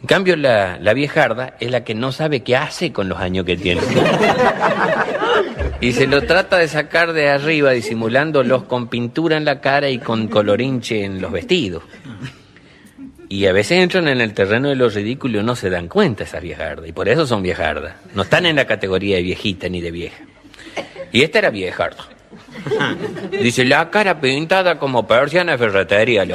En 0.00 0.06
cambio, 0.06 0.36
la, 0.36 0.78
la 0.78 0.92
viejarda 0.92 1.56
es 1.58 1.70
la 1.70 1.84
que 1.84 1.94
no 1.94 2.12
sabe 2.12 2.42
qué 2.42 2.56
hace 2.56 2.92
con 2.92 3.08
los 3.08 3.18
años 3.18 3.46
que 3.46 3.56
tiene. 3.56 3.80
Y 5.80 5.92
se 5.94 6.06
lo 6.06 6.22
trata 6.22 6.58
de 6.58 6.68
sacar 6.68 7.12
de 7.12 7.28
arriba 7.28 7.72
disimulándolos 7.72 8.62
con 8.64 8.86
pintura 8.86 9.36
en 9.36 9.44
la 9.44 9.60
cara 9.60 9.90
y 9.90 9.98
con 9.98 10.28
colorinche 10.28 11.04
en 11.04 11.20
los 11.20 11.32
vestidos. 11.32 11.82
Y 13.32 13.46
a 13.46 13.52
veces 13.54 13.78
entran 13.78 14.08
en 14.08 14.20
el 14.20 14.34
terreno 14.34 14.68
de 14.68 14.76
lo 14.76 14.90
ridículo 14.90 15.40
y 15.40 15.42
no 15.42 15.56
se 15.56 15.70
dan 15.70 15.88
cuenta 15.88 16.24
esas 16.24 16.42
viejardas. 16.42 16.86
Y 16.86 16.92
por 16.92 17.08
eso 17.08 17.26
son 17.26 17.42
viejardas. 17.42 17.94
No 18.12 18.24
están 18.24 18.44
en 18.44 18.56
la 18.56 18.66
categoría 18.66 19.16
de 19.16 19.22
viejita 19.22 19.70
ni 19.70 19.80
de 19.80 19.90
vieja. 19.90 20.22
Y 21.12 21.22
esta 21.22 21.38
era 21.38 21.48
viejarda. 21.48 22.04
Dice, 23.30 23.64
la 23.64 23.88
cara 23.88 24.20
pintada 24.20 24.78
como 24.78 25.06
persiana 25.06 25.52
de 25.52 25.58
ferretería. 25.58 26.26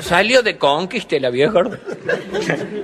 Salió 0.00 0.44
de 0.44 0.58
conquiste 0.58 1.18
la 1.18 1.30
vieja. 1.30 1.60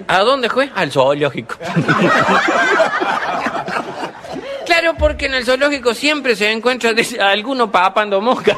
¿A 0.09 0.19
dónde 0.23 0.51
fue? 0.51 0.69
Al 0.75 0.91
zoológico. 0.91 1.59
Claro, 4.85 4.99
porque 4.99 5.25
en 5.25 5.35
el 5.35 5.47
zoológico 5.47 5.95
siempre 5.95 6.37
se 6.37 6.53
encuentra 6.53 6.93
alguno 7.31 7.73
papando 7.73 8.21
mosca. 8.21 8.55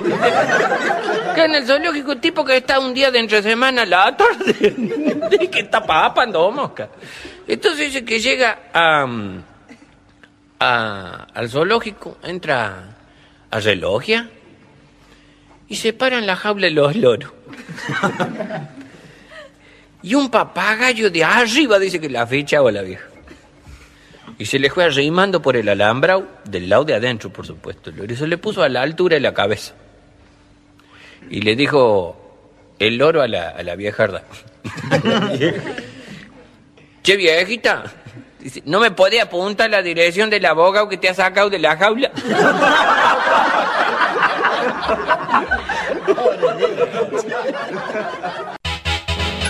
que 1.37 1.45
en 1.45 1.55
el 1.55 1.65
zoológico 1.65 2.17
tipo 2.17 2.45
que 2.45 2.57
está 2.57 2.81
un 2.81 2.93
día 2.93 3.13
de 3.13 3.21
entre 3.21 3.45
semana 3.45 3.83
a 3.83 3.87
la 3.87 4.17
tarde, 4.17 4.75
que 5.53 5.61
está 5.61 5.87
papando 5.87 6.51
mosca. 6.51 6.89
Entonces 7.47 7.93
dice 7.93 8.05
que 8.05 8.19
llega 8.19 8.59
a, 8.75 9.07
al 11.33 11.49
zoológico, 11.49 12.19
entra 12.25 12.97
a 13.49 13.61
relogia 13.61 14.29
y 15.69 15.77
se 15.77 15.93
para 15.93 16.19
en 16.19 16.27
la 16.27 16.35
jaula 16.35 16.69
los 16.71 16.97
loros. 16.97 17.31
y 20.03 20.13
un 20.17 20.29
papagayo 20.29 21.09
de 21.09 21.23
arriba 21.23 21.79
dice 21.79 22.01
que 22.01 22.11
la 22.11 22.27
fecha 22.27 22.63
o 22.63 22.71
la 22.73 22.83
vieja. 22.83 23.16
Y 24.39 24.47
se 24.47 24.59
le 24.59 24.69
fue 24.71 24.85
arrimando 24.85 25.41
por 25.41 25.57
el 25.57 25.69
alambrado, 25.69 26.27
del 26.45 26.69
lado 26.69 26.85
de 26.85 26.95
adentro, 26.95 27.33
por 27.33 27.47
supuesto. 27.47 27.91
Y 27.91 28.17
se 28.17 28.27
le 28.27 28.37
puso 28.37 28.63
a 28.63 28.69
la 28.69 28.83
altura 28.83 29.15
de 29.15 29.21
la 29.21 29.33
cabeza. 29.33 29.75
Y 31.31 31.41
le 31.41 31.57
dijo 31.57 32.75
el 32.79 32.99
loro 32.99 33.23
a 33.23 33.29
la, 33.29 33.49
a 33.51 33.63
la 33.63 33.75
viejarda. 33.77 34.25
che, 37.03 37.17
viejita, 37.17 37.85
¿no 38.67 38.81
me 38.81 38.91
puede 38.91 39.21
apuntar 39.21 39.71
la 39.71 39.81
dirección 39.81 40.29
del 40.29 40.45
abogado 40.45 40.89
que 40.89 40.99
te 40.99 41.09
ha 41.09 41.15
sacado 41.15 41.49
de 41.49 41.59
la 41.59 41.77
jaula? 41.77 42.11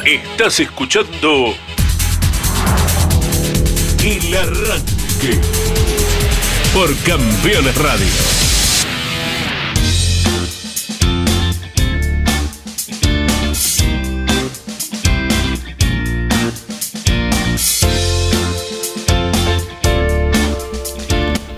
Estás 0.06 0.60
escuchando 0.60 1.52
el 4.06 4.36
arranque 4.36 5.40
por 6.72 6.94
Campeones 6.98 7.76
Radio. 7.76 8.45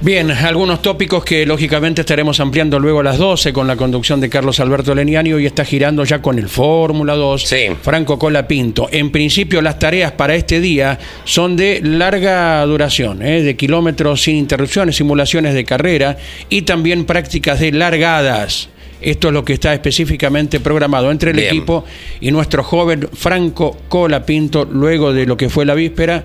Bien, 0.09 0.31
algunos 0.31 0.81
tópicos 0.81 1.23
que 1.23 1.45
lógicamente 1.45 2.01
estaremos 2.01 2.41
ampliando 2.41 2.79
luego 2.79 3.01
a 3.01 3.03
las 3.03 3.19
12 3.19 3.53
con 3.53 3.67
la 3.67 3.77
conducción 3.77 4.19
de 4.23 4.31
Carlos 4.31 4.59
Alberto 4.59 4.95
Leniani. 4.95 5.35
Hoy 5.35 5.45
está 5.45 5.67
girando 5.67 6.03
ya 6.03 6.23
con 6.23 6.39
el 6.39 6.49
Fórmula 6.49 7.15
2, 7.15 7.55
Franco 7.83 8.19
Cola 8.19 8.49
Pinto. 8.49 8.89
En 8.91 9.11
principio, 9.11 9.61
las 9.61 9.79
tareas 9.79 10.13
para 10.13 10.35
este 10.35 10.63
día 10.63 10.99
son 11.25 11.57
de 11.57 11.83
larga 11.83 12.65
duración, 12.65 13.21
¿eh? 13.21 13.43
de 13.43 13.55
kilómetros 13.55 14.23
sin 14.23 14.37
interrupciones, 14.37 14.97
simulaciones 14.97 15.53
de 15.53 15.67
carrera 15.67 16.17
y 16.49 16.63
también 16.63 17.05
prácticas 17.05 17.61
de 17.61 17.73
largadas. 17.73 18.71
Esto 19.03 19.29
es 19.29 19.35
lo 19.35 19.45
que 19.45 19.53
está 19.53 19.75
específicamente 19.75 20.59
programado 20.59 21.11
entre 21.11 21.33
el 21.33 21.39
equipo 21.39 21.85
y 22.23 22.31
nuestro 22.31 22.65
joven 22.65 23.11
Franco 23.13 23.77
Cola 23.91 24.25
Pinto 24.25 24.65
luego 24.65 25.13
de 25.13 25.27
lo 25.27 25.37
que 25.37 25.51
fue 25.51 25.67
la 25.67 25.75
víspera 25.75 26.25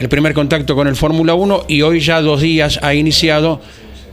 el 0.00 0.08
primer 0.08 0.32
contacto 0.32 0.74
con 0.74 0.88
el 0.88 0.96
Fórmula 0.96 1.34
1 1.34 1.66
y 1.68 1.82
hoy 1.82 2.00
ya 2.00 2.22
dos 2.22 2.40
días 2.40 2.80
ha 2.82 2.94
iniciado 2.94 3.60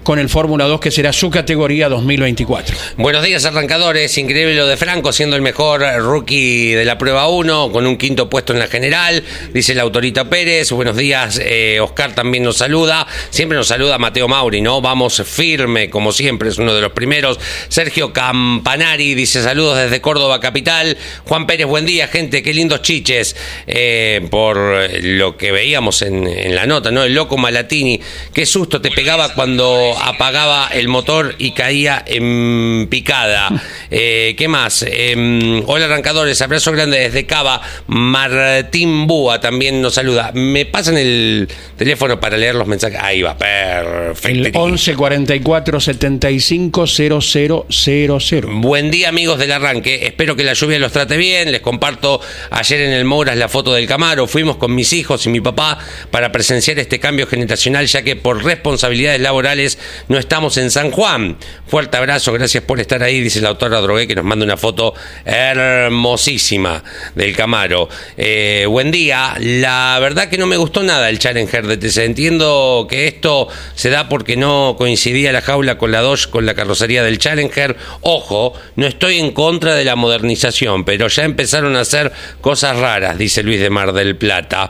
con 0.08 0.20
el 0.20 0.30
Fórmula 0.30 0.64
2, 0.68 0.80
que 0.80 0.90
será 0.90 1.12
su 1.12 1.30
categoría 1.30 1.90
2024. 1.90 2.78
Buenos 2.96 3.26
días, 3.26 3.44
arrancadores. 3.44 4.18
Increíble 4.18 4.56
lo 4.56 4.66
de 4.66 4.78
Franco, 4.78 5.12
siendo 5.12 5.36
el 5.36 5.42
mejor 5.42 5.82
rookie 5.82 6.72
de 6.72 6.86
la 6.86 6.98
prueba 6.98 7.28
1, 7.28 7.74
con 7.74 7.86
un 7.86 7.98
quinto 7.98 8.30
puesto 8.30 8.54
en 8.54 8.60
la 8.60 8.68
general, 8.68 9.22
dice 9.52 9.74
el 9.74 9.82
autorita 9.82 10.30
Pérez. 10.30 10.72
Buenos 10.72 10.96
días, 10.96 11.42
eh, 11.44 11.82
Oscar 11.82 12.16
también 12.16 12.46
nos 12.46 12.56
saluda. 12.56 13.06
Siempre 13.32 13.58
nos 13.58 13.68
saluda 13.68 13.98
Mateo 13.98 14.30
Mauri, 14.30 14.62
¿no? 14.62 14.80
Vamos 14.80 15.22
firme, 15.26 15.90
como 15.90 16.14
siempre, 16.14 16.48
es 16.48 16.58
uno 16.58 16.74
de 16.74 16.80
los 16.80 16.94
primeros. 16.94 17.38
Sergio 17.68 18.14
Campanari 18.14 19.14
dice 19.14 19.44
saludos 19.44 19.78
desde 19.78 20.00
Córdoba 20.00 20.40
Capital. 20.40 20.98
Juan 21.26 21.46
Pérez, 21.46 21.68
buen 21.68 21.86
día, 21.86 22.08
gente, 22.08 22.42
qué 22.42 22.54
lindos 22.54 22.82
chiches. 22.82 23.36
Eh, 23.68 24.26
por 24.32 24.58
lo 25.04 25.36
que 25.36 25.52
veíamos 25.52 26.02
en 26.02 26.56
la 26.56 26.66
nota, 26.66 26.92
¿no? 26.92 27.04
El 27.04 27.14
loco 27.14 27.36
Malatini, 27.36 28.00
qué 28.32 28.46
susto 28.46 28.80
te 28.80 28.90
pegaba 28.90 29.34
cuando 29.34 29.97
apagaba 30.02 30.70
el 30.74 30.88
motor 30.88 31.36
y 31.38 31.52
caía 31.52 32.04
en 32.06 32.88
picada. 32.90 33.50
Eh, 33.90 34.36
¿Qué 34.38 34.48
más? 34.48 34.86
Em, 34.88 35.64
hola 35.66 35.86
arrancadores, 35.86 36.42
abrazo 36.42 36.72
grande 36.72 37.00
desde 37.00 37.26
Cava. 37.26 37.62
Martín 37.88 39.08
Búa 39.08 39.40
también 39.40 39.82
nos 39.82 39.96
saluda. 39.96 40.32
¿Me 40.34 40.66
pasan 40.66 40.98
el 40.98 41.48
teléfono 41.78 42.20
para 42.20 42.38
leer 42.38 42.56
los 42.56 42.68
mensajes? 42.68 43.00
Ahí 43.02 43.22
va, 43.22 43.38
perfecto. 43.38 44.48
El 44.48 44.52
11 44.54 44.96
44 44.96 45.80
75 45.80 46.88
0000. 46.88 48.46
Buen 48.46 48.92
día 48.92 49.10
amigos 49.10 49.40
del 49.40 49.52
arranque, 49.52 50.06
espero 50.06 50.36
que 50.36 50.44
la 50.44 50.54
lluvia 50.54 50.80
los 50.80 50.92
trate 50.92 51.18
bien. 51.18 51.52
Les 51.52 51.62
comparto 51.62 52.20
ayer 52.52 52.82
en 52.82 52.92
el 52.92 53.06
Mouras 53.06 53.38
la 53.38 53.50
foto 53.50 53.74
del 53.74 53.88
Camaro. 53.88 54.28
Fuimos 54.28 54.58
con 54.58 54.74
mis 54.76 54.94
hijos 54.94 55.26
y 55.26 55.30
mi 55.30 55.42
papá 55.42 55.78
para 56.12 56.32
presenciar 56.32 56.80
este 56.80 57.00
cambio 57.00 57.28
generacional 57.28 57.88
ya 57.88 58.02
que 58.02 58.16
por 58.16 58.44
responsabilidades 58.44 59.22
laborales 59.22 59.78
no 60.08 60.18
estamos 60.18 60.58
en 60.58 60.72
San 60.72 60.92
Juan. 60.92 61.38
Fuerte 61.68 61.98
abrazo, 61.98 62.32
gracias 62.34 62.64
por 62.64 62.80
estar 62.80 63.04
ahí, 63.04 63.20
dice 63.22 63.42
la 63.42 63.50
autora 63.50 63.82
Drogué, 63.82 64.08
que 64.08 64.16
nos 64.16 64.26
manda 64.26 64.46
una 64.46 64.58
foto 64.58 64.94
hermosísima 65.26 66.84
del 67.16 67.36
Camaro. 67.36 67.90
Eh, 68.16 68.66
buen 68.70 68.92
día, 68.92 69.36
la 69.40 69.98
verdad 70.00 70.30
que 70.30 70.38
no 70.38 70.48
me 70.48 70.58
gustó 70.58 70.84
nada 70.84 71.10
el 71.10 71.20
Challenger 71.20 71.68
de 71.68 71.78
TC. 71.78 72.06
Entiendo 72.06 72.88
que 72.90 73.08
esto 73.08 73.48
se 73.76 73.90
da 73.90 74.10
porque 74.10 74.38
no 74.38 74.76
coincidía 74.78 75.32
la 75.32 75.42
jaula 75.42 75.78
con 75.78 75.92
la 75.92 76.02
Dodge, 76.02 76.30
con 76.30 76.46
la 76.46 76.54
carrocería 76.54 77.04
del 77.04 77.20
Challenger. 77.20 77.76
Ojo, 78.02 78.54
no 78.76 78.88
estoy 78.88 79.20
en 79.20 79.32
contra 79.32 79.76
de 79.76 79.84
la 79.84 79.96
modernización, 79.96 80.86
pero 80.86 81.08
ya 81.08 81.24
empezaron 81.24 81.76
a 81.76 81.82
hacer 81.82 82.12
cosas 82.42 82.78
raras, 82.78 83.18
dice 83.18 83.44
Luis 83.44 83.60
de 83.60 83.70
Mar 83.70 83.94
del 83.94 84.16
Plata. 84.16 84.70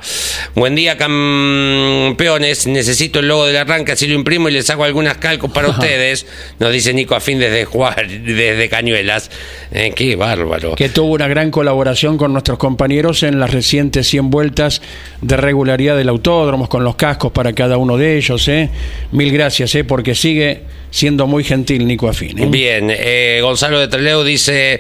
Buen 0.55 0.75
día, 0.75 0.97
campeones. 0.97 2.67
Necesito 2.67 3.19
el 3.19 3.27
logo 3.27 3.45
del 3.45 3.57
arranque, 3.57 3.93
así 3.93 4.07
lo 4.07 4.15
imprimo 4.15 4.49
y 4.49 4.53
les 4.53 4.69
hago 4.69 4.83
alguna 4.97 5.13
calcos 5.19 5.51
para 5.51 5.69
ustedes, 5.69 6.25
nos 6.57 6.73
dice 6.73 6.91
Nico 6.91 7.13
Afín 7.13 7.37
desde 7.37 7.67
desde 8.25 8.67
Cañuelas. 8.67 9.29
Eh, 9.71 9.93
qué 9.95 10.15
bárbaro. 10.15 10.73
Que 10.73 10.89
tuvo 10.89 11.13
una 11.13 11.27
gran 11.27 11.51
colaboración 11.51 12.17
con 12.17 12.33
nuestros 12.33 12.57
compañeros 12.57 13.21
en 13.21 13.39
las 13.39 13.51
recientes 13.51 14.07
100 14.07 14.31
vueltas 14.31 14.81
de 15.21 15.37
regularidad 15.37 15.97
del 15.97 16.09
autódromo, 16.09 16.67
con 16.67 16.83
los 16.83 16.95
cascos 16.95 17.31
para 17.31 17.53
cada 17.53 17.77
uno 17.77 17.97
de 17.97 18.17
ellos. 18.17 18.47
¿eh? 18.47 18.71
Mil 19.11 19.31
gracias, 19.31 19.75
¿eh? 19.75 19.83
porque 19.83 20.15
sigue 20.15 20.63
siendo 20.89 21.27
muy 21.27 21.43
gentil 21.43 21.85
Nico 21.85 22.07
Afín. 22.07 22.39
¿eh? 22.39 22.47
Bien, 22.49 22.87
eh, 22.89 23.39
Gonzalo 23.41 23.79
de 23.79 23.87
Treleu 23.87 24.23
dice, 24.23 24.79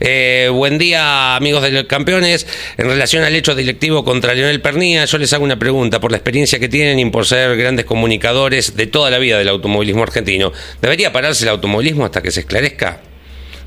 eh, 0.00 0.48
buen 0.52 0.78
día 0.78 1.36
amigos 1.36 1.62
de 1.62 1.70
los 1.70 1.84
campeones, 1.84 2.46
en 2.76 2.86
relación 2.86 3.22
al 3.24 3.34
hecho 3.34 3.54
directivo 3.54 4.04
contra 4.04 4.34
Leonel 4.34 4.60
Pernía, 4.60 5.04
yo 5.04 5.18
les 5.18 5.32
hago 5.32 5.44
una 5.44 5.58
pregunta, 5.58 6.00
por 6.00 6.10
la 6.10 6.16
experiencia 6.16 6.58
que 6.58 6.68
tienen 6.68 6.98
y 6.98 7.10
por 7.10 7.26
ser 7.26 7.56
grandes 7.56 7.84
comunicadores 7.84 8.76
de 8.76 8.86
toda 8.86 9.10
la 9.10 9.18
vida 9.18 9.38
del 9.44 9.54
automovilismo 9.54 10.02
argentino, 10.02 10.52
¿debería 10.80 11.12
pararse 11.12 11.44
el 11.44 11.50
automovilismo 11.50 12.04
hasta 12.04 12.22
que 12.22 12.30
se 12.30 12.40
esclarezca? 12.40 13.00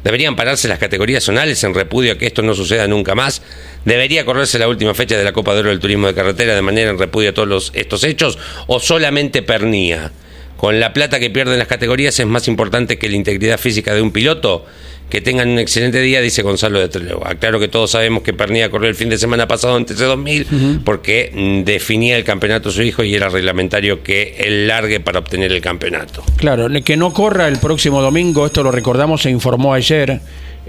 ¿Deberían 0.04 0.36
pararse 0.36 0.68
las 0.68 0.80
categorías 0.80 1.24
zonales 1.24 1.64
en 1.64 1.74
repudio 1.74 2.14
a 2.14 2.18
que 2.18 2.28
esto 2.28 2.42
no 2.42 2.54
suceda 2.54 2.88
nunca 2.88 3.16
más? 3.16 3.42
¿Debería 3.84 4.26
correrse 4.26 4.60
la 4.60 4.68
última 4.68 4.94
fecha 4.94 5.18
de 5.18 5.24
la 5.24 5.34
Copa 5.34 5.54
de 5.54 5.62
Oro 5.62 5.70
del 5.70 5.80
Turismo 5.80 6.08
de 6.08 6.14
Carretera 6.14 6.56
de 6.56 6.62
manera 6.62 6.92
en 6.92 7.00
repudio 7.00 7.32
a 7.32 7.34
todos 7.34 7.72
estos 7.76 8.04
hechos? 8.04 8.38
¿O 8.68 8.80
solamente 8.80 9.42
Pernía? 9.42 10.12
Con 10.58 10.80
la 10.80 10.92
plata 10.92 11.20
que 11.20 11.30
pierden 11.30 11.60
las 11.60 11.68
categorías 11.68 12.20
es 12.20 12.26
más 12.26 12.48
importante 12.48 12.98
que 12.98 13.08
la 13.08 13.16
integridad 13.16 13.60
física 13.60 13.94
de 13.94 14.02
un 14.02 14.12
piloto. 14.12 14.66
Que 15.10 15.22
tengan 15.22 15.48
un 15.48 15.58
excelente 15.58 16.02
día, 16.02 16.20
dice 16.20 16.42
Gonzalo 16.42 16.82
de 16.82 16.90
Trelew. 16.90 17.22
Claro 17.40 17.62
que 17.62 17.70
todos 17.70 17.92
sabemos 17.92 18.24
que 18.24 18.34
Pernilla 18.34 18.70
corrió 18.70 18.90
el 18.90 18.96
fin 18.96 19.08
de 19.08 19.18
semana 19.18 19.48
pasado 19.48 19.78
en 19.78 19.86
TC2000 19.86 20.84
porque 20.84 21.32
mm, 21.34 21.64
definía 21.64 22.18
el 22.18 22.26
campeonato 22.26 22.72
su 22.72 22.82
hijo 22.82 23.06
y 23.06 23.16
era 23.16 23.30
reglamentario 23.30 24.04
que 24.04 24.36
él 24.38 24.68
largue 24.68 25.00
para 25.00 25.20
obtener 25.20 25.54
el 25.54 25.62
campeonato. 25.62 26.24
Claro, 26.36 26.68
que 26.84 26.98
no 26.98 27.14
corra 27.14 27.48
el 27.48 27.58
próximo 27.58 28.02
domingo, 28.02 28.46
esto 28.46 28.64
lo 28.64 28.72
recordamos, 28.72 29.22
se 29.22 29.30
informó 29.30 29.74
ayer. 29.74 30.20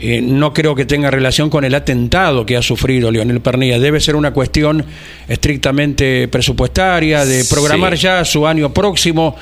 Eh, 0.01 0.21
no 0.23 0.55
creo 0.55 0.77
que 0.77 0.85
tenga 0.85 1.11
relación 1.11 1.51
con 1.51 1.65
el 1.65 1.75
atentado 1.75 2.47
que 2.47 2.57
ha 2.57 2.63
sufrido 2.63 3.11
Leonel 3.11 3.41
Pernilla. 3.41 3.81
Debe 3.81 3.99
ser 3.99 4.15
una 4.15 4.33
cuestión 4.33 4.85
estrictamente 5.27 6.29
presupuestaria, 6.29 7.25
de 7.25 7.45
programar 7.45 7.97
ya 7.97 8.25
su 8.25 8.47
año 8.47 8.73
próximo 8.73 9.35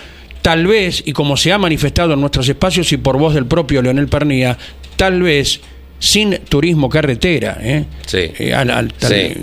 tal 0.47 0.65
vez, 0.69 1.03
y 1.05 1.13
como 1.13 1.37
se 1.37 1.53
ha 1.53 1.59
manifestado 1.59 2.15
en 2.15 2.21
nuestros 2.21 2.49
espacios 2.49 2.93
y 2.93 2.99
por 2.99 3.19
voz 3.19 3.35
del 3.35 3.47
propio 3.47 3.83
Leonel 3.83 4.07
Pernía, 4.07 4.57
tal 4.95 5.21
vez 5.21 5.61
sin 5.99 6.39
turismo 6.49 6.89
carretera. 6.89 7.59
¿eh? 7.61 7.85
Sí. 8.07 8.31
Eh, 8.39 9.37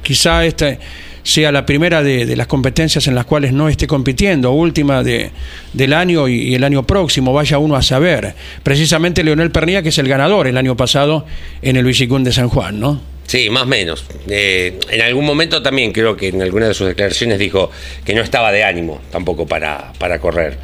quizá 0.00 0.46
esta 0.46 0.78
sea 1.22 1.52
la 1.52 1.66
primera 1.66 2.02
de, 2.02 2.34
las 2.36 2.46
competencias 2.46 3.06
en 3.06 3.16
las 3.16 3.26
cuales 3.26 3.52
no 3.52 3.68
esté 3.68 3.86
compitiendo, 3.86 4.52
última 4.52 5.02
de, 5.02 5.30
del 5.74 5.92
año 5.92 6.26
y, 6.26 6.54
el 6.54 6.64
año 6.64 6.84
próximo, 6.84 7.34
vaya 7.34 7.58
uno 7.58 7.76
a 7.76 7.82
saber. 7.82 8.34
Precisamente 8.62 9.22
Leonel 9.22 9.50
Pernía, 9.50 9.82
que 9.82 9.90
es 9.90 9.98
el 9.98 10.08
ganador 10.08 10.46
el 10.46 10.56
año 10.56 10.74
pasado 10.74 11.26
en 11.60 11.76
el 11.76 11.84
Villicún 11.84 12.24
de 12.24 12.32
San 12.32 12.48
Juan, 12.48 12.80
¿no? 12.80 12.98
Sí, 13.30 13.48
más 13.48 13.62
o 13.62 13.66
menos. 13.66 14.04
Eh, 14.28 14.76
en 14.90 15.02
algún 15.02 15.24
momento 15.24 15.62
también 15.62 15.92
creo 15.92 16.16
que 16.16 16.26
en 16.26 16.42
alguna 16.42 16.66
de 16.66 16.74
sus 16.74 16.88
declaraciones 16.88 17.38
dijo 17.38 17.70
que 18.04 18.12
no 18.12 18.22
estaba 18.22 18.50
de 18.50 18.64
ánimo 18.64 19.00
tampoco 19.12 19.46
para, 19.46 19.92
para 20.00 20.18
correr. 20.18 20.58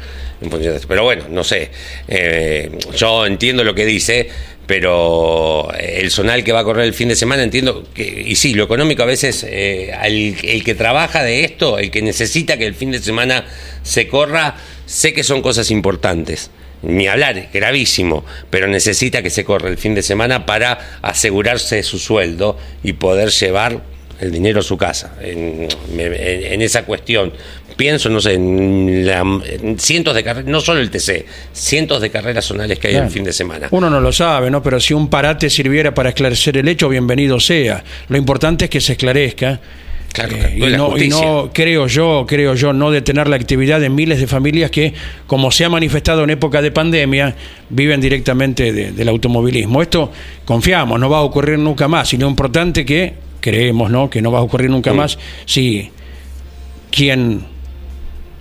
Pero 0.85 1.05
bueno, 1.05 1.27
no 1.29 1.45
sé. 1.45 1.71
Eh, 2.09 2.69
yo 2.93 3.25
entiendo 3.25 3.63
lo 3.63 3.73
que 3.73 3.85
dice, 3.85 4.29
pero 4.65 5.69
el 5.79 6.11
zonal 6.11 6.43
que 6.43 6.51
va 6.51 6.59
a 6.59 6.63
correr 6.65 6.83
el 6.83 6.93
fin 6.93 7.07
de 7.07 7.15
semana 7.15 7.41
entiendo 7.41 7.87
que, 7.93 8.03
y 8.03 8.35
sí, 8.35 8.53
lo 8.53 8.65
económico 8.65 9.01
a 9.01 9.05
veces, 9.05 9.45
eh, 9.47 9.93
el 10.03 10.61
que 10.65 10.75
trabaja 10.75 11.23
de 11.23 11.45
esto, 11.45 11.79
el 11.79 11.89
que 11.89 12.01
necesita 12.01 12.57
que 12.57 12.65
el 12.65 12.75
fin 12.75 12.91
de 12.91 12.99
semana 12.99 13.45
se 13.81 14.09
corra, 14.09 14.57
sé 14.85 15.13
que 15.13 15.23
son 15.23 15.41
cosas 15.41 15.71
importantes 15.71 16.51
ni 16.81 17.07
hablar, 17.07 17.49
gravísimo, 17.53 18.25
pero 18.49 18.67
necesita 18.67 19.21
que 19.21 19.29
se 19.29 19.43
corra 19.43 19.69
el 19.69 19.77
fin 19.77 19.95
de 19.95 20.03
semana 20.03 20.45
para 20.45 20.99
asegurarse 21.01 21.83
su 21.83 21.99
sueldo 21.99 22.57
y 22.83 22.93
poder 22.93 23.29
llevar 23.29 23.81
el 24.19 24.31
dinero 24.31 24.59
a 24.59 24.63
su 24.63 24.77
casa. 24.77 25.15
En, 25.21 25.67
esa 26.61 26.83
cuestión, 26.83 27.33
pienso, 27.75 28.09
no 28.09 28.19
sé, 28.19 28.33
en, 28.33 29.75
cientos 29.79 30.15
de 30.15 30.23
carreras, 30.23 30.49
no 30.49 30.61
solo 30.61 30.79
el 30.79 30.89
TC, 30.89 31.25
cientos 31.53 32.01
de 32.01 32.09
carreras 32.09 32.45
zonales 32.45 32.79
que 32.79 32.89
hay 32.89 32.95
el 32.95 33.09
fin 33.09 33.23
de 33.23 33.33
semana. 33.33 33.67
Uno 33.71 33.89
no 33.89 33.99
lo 33.99 34.11
sabe, 34.11 34.49
¿no? 34.49 34.63
Pero 34.63 34.79
si 34.79 34.93
un 34.93 35.09
parate 35.09 35.49
sirviera 35.49 35.93
para 35.93 36.09
esclarecer 36.09 36.57
el 36.57 36.67
hecho, 36.67 36.89
bienvenido 36.89 37.39
sea. 37.39 37.83
Lo 38.09 38.17
importante 38.17 38.65
es 38.65 38.71
que 38.71 38.81
se 38.81 38.93
esclarezca 38.93 39.59
eh, 40.19 40.55
y, 40.57 41.07
no, 41.07 41.49
creo 41.53 41.87
yo, 41.87 42.25
creo 42.27 42.55
yo, 42.55 42.73
no 42.73 42.91
detener 42.91 43.27
la 43.27 43.35
actividad 43.35 43.79
de 43.79 43.89
miles 43.89 44.19
de 44.19 44.27
familias 44.27 44.71
que, 44.71 44.93
como 45.27 45.51
se 45.51 45.65
ha 45.65 45.69
manifestado 45.69 46.23
en 46.23 46.31
época 46.31 46.61
de 46.61 46.71
pandemia, 46.71 47.35
viven 47.69 48.01
directamente 48.01 48.71
del 48.71 49.09
automovilismo. 49.09 49.81
Esto 49.81 50.11
confiamos, 50.45 50.99
no 50.99 51.09
va 51.09 51.19
a 51.19 51.21
ocurrir 51.21 51.59
nunca 51.59 51.87
más, 51.87 52.09
sino 52.09 52.27
importante 52.27 52.85
que 52.85 53.13
creemos, 53.39 53.91
¿no? 53.91 54.09
Que 54.09 54.21
no 54.21 54.31
va 54.31 54.39
a 54.39 54.41
ocurrir 54.41 54.69
nunca 54.69 54.93
más 54.93 55.17
si 55.45 55.91
quien 56.91 57.57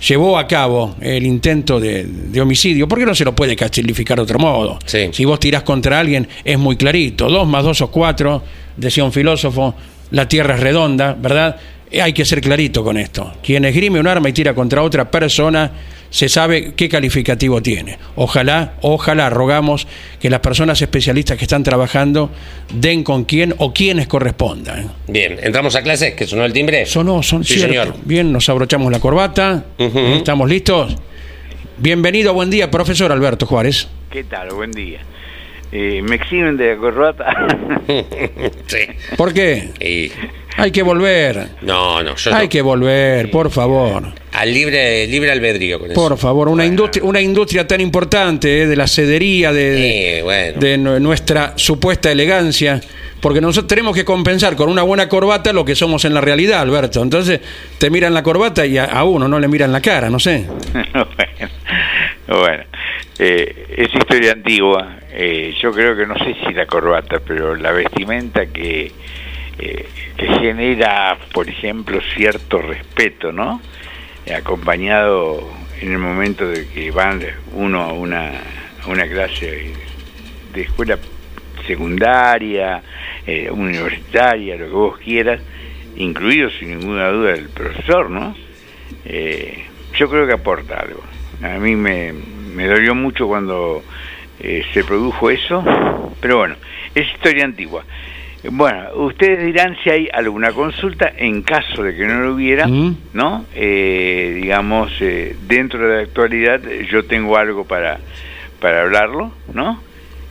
llevó 0.07 0.39
a 0.39 0.47
cabo 0.47 0.95
el 1.01 1.25
intento 1.27 1.81
de, 1.81 2.41
homicidio, 2.41 2.87
porque 2.87 3.07
no 3.07 3.15
se 3.15 3.25
lo 3.25 3.35
puede 3.35 3.57
castilificar 3.57 4.19
de 4.19 4.23
otro 4.23 4.39
modo. 4.39 4.79
Si 4.87 5.25
vos 5.25 5.41
tirás 5.41 5.63
contra 5.63 6.01
alguien, 6.01 6.29
es 6.45 6.59
muy 6.59 6.77
clarito. 6.77 7.29
Dos 7.29 7.47
más 7.47 7.65
dos 7.65 7.81
o 7.81 7.91
cuatro, 7.91 8.43
decía 8.77 9.05
un 9.05 9.13
filósofo, 9.13 9.75
la 10.11 10.29
tierra 10.29 10.55
es 10.55 10.61
redonda, 10.61 11.17
¿verdad? 11.19 11.57
Eh, 11.91 12.03
hay 12.03 12.13
que 12.13 12.25
ser 12.25 12.41
clarito 12.41 12.83
con 12.83 12.97
esto. 12.97 13.33
Quien 13.43 13.65
esgrime 13.65 14.01
un 14.01 14.07
arma 14.07 14.29
y 14.29 14.33
tira 14.33 14.55
contra 14.55 14.83
otra 14.83 15.11
persona, 15.11 15.71
se 16.11 16.29
sabe 16.29 16.75
qué 16.75 16.89
calificativo 16.89 17.63
tiene. 17.63 17.99
Ojalá, 18.17 18.75
ojalá, 18.81 19.31
rogamos 19.31 19.87
que 20.21 20.31
las 20.31 20.41
personas 20.41 20.81
especialistas 20.81 21.37
que 21.37 21.45
están 21.45 21.63
trabajando 21.63 22.31
den 22.73 23.03
con 23.05 23.25
quién 23.25 23.55
o 23.59 23.73
quienes 23.73 24.07
correspondan. 24.07 24.93
Bien, 25.09 25.39
entramos 25.43 25.75
a 25.77 25.83
clases, 25.83 26.15
que 26.15 26.27
sonó 26.27 26.45
el 26.45 26.53
timbre. 26.53 26.87
Sonó, 26.87 27.23
son 27.23 27.45
sí, 27.45 27.59
Señor. 27.59 27.95
Bien, 28.05 28.33
nos 28.33 28.49
abrochamos 28.49 28.91
la 28.91 29.01
corbata. 29.01 29.65
¿Estamos 29.79 30.49
listos? 30.49 30.97
Bienvenido, 31.79 32.33
buen 32.33 32.51
día, 32.51 32.71
profesor 32.71 33.13
Alberto 33.13 33.47
Juárez. 33.47 33.89
¿Qué 34.11 34.25
tal? 34.25 34.49
Buen 34.51 34.73
día. 34.73 35.01
Eh, 35.73 36.03
me 36.03 36.17
exhiben 36.17 36.57
de 36.57 36.75
la 36.75 36.81
corbata. 36.81 37.47
sí. 38.67 38.79
¿Por 39.17 39.33
qué? 39.33 40.13
Hay 40.57 40.71
que 40.71 40.83
volver. 40.83 41.49
No, 41.63 42.03
no, 42.03 42.15
yo 42.17 42.35
Hay 42.35 42.49
que 42.49 42.63
volver, 42.63 43.31
por 43.31 43.51
favor. 43.51 44.05
Al 44.33 44.53
libre, 44.53 45.07
libre 45.07 45.31
albedrío 45.33 45.79
con 45.79 45.93
Por 45.93 46.17
favor, 46.17 46.49
una 46.49 46.65
industria, 46.65 47.05
una 47.05 47.21
industria 47.21 47.67
tan 47.67 47.81
importante 47.81 48.63
eh, 48.63 48.67
de 48.67 48.77
la 48.77 48.87
cedería, 48.87 49.53
de, 49.53 50.55
de 50.59 50.79
nuestra 50.79 51.53
supuesta 51.57 52.11
elegancia 52.11 52.81
porque 53.21 53.41
nosotros 53.41 53.67
tenemos 53.67 53.95
que 53.95 54.05
compensar 54.05 54.57
con 54.57 54.69
una 54.69 54.83
buena 54.83 55.09
corbata 55.09 55.53
lo 55.53 55.65
que 55.65 55.75
somos 55.75 56.05
en 56.05 56.15
la 56.15 56.21
realidad, 56.21 56.61
Alberto. 56.61 57.03
Entonces 57.03 57.41
te 57.79 57.91
miran 57.91 58.15
la 58.15 58.23
corbata 58.23 58.67
y 58.67 58.79
a, 58.79 59.03
uno 59.05 59.27
no 59.27 59.41
le 59.41 59.49
miran 59.49 59.73
la 59.73 59.81
cara, 59.81 60.11
no 60.11 60.19
sé. 60.21 60.47
bueno, 62.29 62.65
eh, 63.19 63.67
es 63.77 63.95
historia 63.95 64.33
antigua. 64.33 64.97
Eh, 65.19 65.55
yo 65.63 65.73
creo 65.73 65.97
que 65.97 66.07
no 66.07 66.15
sé 66.19 66.37
si 66.47 66.53
la 66.53 66.67
corbata, 66.67 67.21
pero 67.27 67.57
la 67.57 67.73
vestimenta 67.73 68.45
que, 68.47 68.93
eh, 69.59 69.89
que 70.17 70.27
genera, 70.41 71.17
por 71.33 71.49
ejemplo, 71.49 71.99
cierto 72.15 72.59
respeto, 72.59 73.33
¿no? 73.33 73.61
acompañado 74.35 75.49
en 75.81 75.93
el 75.93 75.99
momento 75.99 76.49
de 76.49 76.67
que 76.67 76.91
van 76.91 77.23
uno 77.53 77.81
a 77.81 77.93
una, 77.93 78.33
una 78.89 79.07
clase 79.07 79.73
de 80.53 80.63
escuela 80.63 80.99
secundaria, 81.67 82.83
eh, 83.27 83.51
universitaria, 83.51 84.57
lo 84.57 84.67
que 84.67 84.73
vos 84.73 84.99
quieras, 84.99 85.41
incluido 85.97 86.51
sin 86.51 86.79
ninguna 86.79 87.09
duda 87.09 87.33
el 87.35 87.49
profesor, 87.49 88.11
¿no? 88.11 88.37
Eh, 89.05 89.65
yo 89.95 90.09
creo 90.09 90.27
que 90.27 90.35
aporta 90.35 90.81
algo. 90.81 91.03
A 91.43 91.59
mí 91.59 91.75
me, 91.75 92.13
me 92.13 92.67
dolió 92.67 92.95
mucho 92.95 93.27
cuando 93.27 93.83
eh, 94.41 94.65
se 94.73 94.85
produjo 94.85 95.31
eso, 95.31 95.65
pero 96.21 96.39
bueno, 96.39 96.57
es 96.95 97.07
historia 97.13 97.45
antigua. 97.45 97.85
Bueno, 98.49 98.95
ustedes 98.95 99.45
dirán 99.45 99.77
si 99.83 99.91
hay 99.91 100.09
alguna 100.13 100.53
consulta 100.53 101.13
en 101.17 101.43
caso 101.43 101.83
de 101.83 101.97
que 101.97 102.07
no 102.07 102.21
lo 102.21 102.35
hubiera, 102.35 102.67
mm. 102.67 102.97
¿no? 103.13 103.45
digamos, 103.55 104.93
dentro 105.49 105.89
de 105.89 105.97
la 105.97 106.03
actualidad 106.03 106.61
yo 106.89 107.05
tengo 107.07 107.37
algo 107.37 107.65
para, 107.65 107.99
para 108.61 108.83
hablarlo, 108.83 109.33
¿no? 109.53 109.81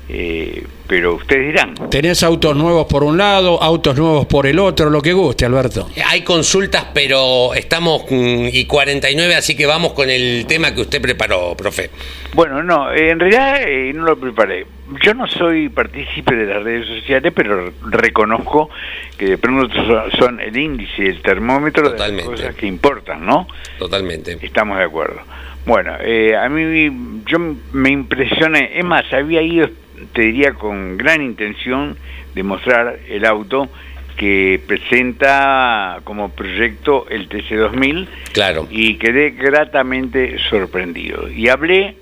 Eh, 0.07 0.63
pero 0.87 1.15
ustedes 1.15 1.47
dirán. 1.47 1.73
Tenés 1.89 2.21
autos 2.21 2.55
nuevos 2.55 2.85
por 2.85 3.03
un 3.03 3.17
lado, 3.17 3.61
autos 3.61 3.97
nuevos 3.97 4.27
por 4.27 4.45
el 4.45 4.59
otro, 4.59 4.89
lo 4.89 5.01
que 5.01 5.13
guste, 5.13 5.45
Alberto. 5.45 5.89
Hay 6.05 6.21
consultas, 6.23 6.85
pero 6.93 7.55
estamos 7.55 8.03
mm, 8.09 8.49
y 8.53 8.65
49, 8.65 9.35
así 9.35 9.55
que 9.55 9.65
vamos 9.65 9.93
con 9.93 10.09
el 10.09 10.45
tema 10.47 10.75
que 10.75 10.81
usted 10.81 11.01
preparó, 11.01 11.55
profe. 11.57 11.89
Bueno, 12.33 12.61
no, 12.61 12.93
en 12.93 13.19
realidad 13.19 13.63
eh, 13.63 13.91
no 13.93 14.03
lo 14.03 14.17
preparé. 14.17 14.67
Yo 15.01 15.15
no 15.15 15.25
soy 15.25 15.69
partícipe 15.69 16.35
de 16.35 16.53
las 16.53 16.61
redes 16.61 16.87
sociales, 16.87 17.33
pero 17.35 17.73
reconozco 17.87 18.69
que 19.17 19.25
de 19.25 19.37
pronto 19.39 19.73
son 20.19 20.39
el 20.39 20.55
índice 20.55 21.03
y 21.03 21.07
el 21.07 21.21
termómetro 21.23 21.89
de 21.89 21.97
las 21.97 22.25
cosas 22.25 22.53
que 22.53 22.67
importan, 22.67 23.25
¿no? 23.25 23.47
Totalmente. 23.79 24.37
Estamos 24.39 24.77
de 24.77 24.83
acuerdo. 24.83 25.21
Bueno, 25.65 25.93
eh, 25.99 26.37
a 26.37 26.47
mí 26.47 27.21
yo 27.25 27.39
me 27.73 27.89
impresioné, 27.89 28.77
es 28.77 28.85
más, 28.85 29.11
había 29.11 29.41
ido 29.41 29.67
te 30.13 30.21
diría 30.21 30.53
con 30.53 30.97
gran 30.97 31.21
intención 31.21 31.97
de 32.33 32.43
mostrar 32.43 32.99
el 33.09 33.25
auto 33.25 33.69
que 34.15 34.61
presenta 34.65 35.99
como 36.03 36.29
proyecto 36.29 37.05
el 37.09 37.27
TC2000 37.27 38.07
claro. 38.33 38.67
y 38.69 38.95
quedé 38.95 39.31
gratamente 39.31 40.37
sorprendido. 40.49 41.29
Y 41.29 41.49
hablé 41.49 41.97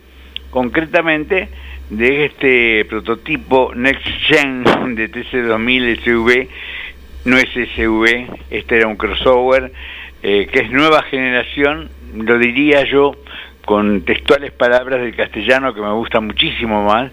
concretamente 0.52 1.50
de 1.90 2.26
este 2.26 2.86
prototipo 2.86 3.72
Next 3.76 4.06
Gen 4.28 4.64
de 4.96 5.12
TC2000 5.12 6.04
SV, 6.04 6.48
no 7.26 7.38
es 7.38 7.50
SV, 7.50 8.28
este 8.50 8.78
era 8.78 8.88
un 8.88 8.96
crossover, 8.96 9.72
eh, 10.22 10.48
que 10.52 10.60
es 10.60 10.72
nueva 10.72 11.04
generación, 11.04 11.90
lo 12.16 12.38
diría 12.38 12.84
yo 12.86 13.16
con 13.66 14.02
textuales 14.02 14.52
palabras 14.52 15.02
del 15.02 15.16
castellano 15.16 15.74
que 15.74 15.82
me 15.82 15.92
gusta 15.94 16.20
muchísimo 16.20 16.84
más, 16.84 17.12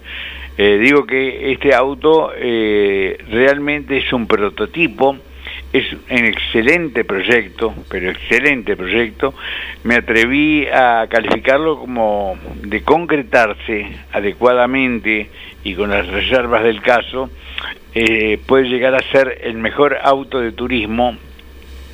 eh, 0.63 0.77
digo 0.77 1.07
que 1.07 1.53
este 1.53 1.75
auto 1.75 2.33
eh, 2.37 3.17
realmente 3.31 3.97
es 3.97 4.13
un 4.13 4.27
prototipo, 4.27 5.17
es 5.73 5.91
un 5.95 6.27
excelente 6.27 7.03
proyecto, 7.03 7.73
pero 7.89 8.11
excelente 8.11 8.77
proyecto. 8.77 9.33
Me 9.85 9.95
atreví 9.95 10.67
a 10.67 11.07
calificarlo 11.09 11.79
como 11.79 12.37
de 12.63 12.83
concretarse 12.83 13.87
adecuadamente 14.13 15.31
y 15.65 15.73
con 15.73 15.89
las 15.89 16.07
reservas 16.07 16.63
del 16.63 16.83
caso, 16.83 17.31
eh, 17.95 18.39
puede 18.45 18.69
llegar 18.69 18.95
a 18.95 19.11
ser 19.13 19.39
el 19.43 19.55
mejor 19.55 19.97
auto 20.03 20.41
de 20.41 20.53
turismo 20.53 21.17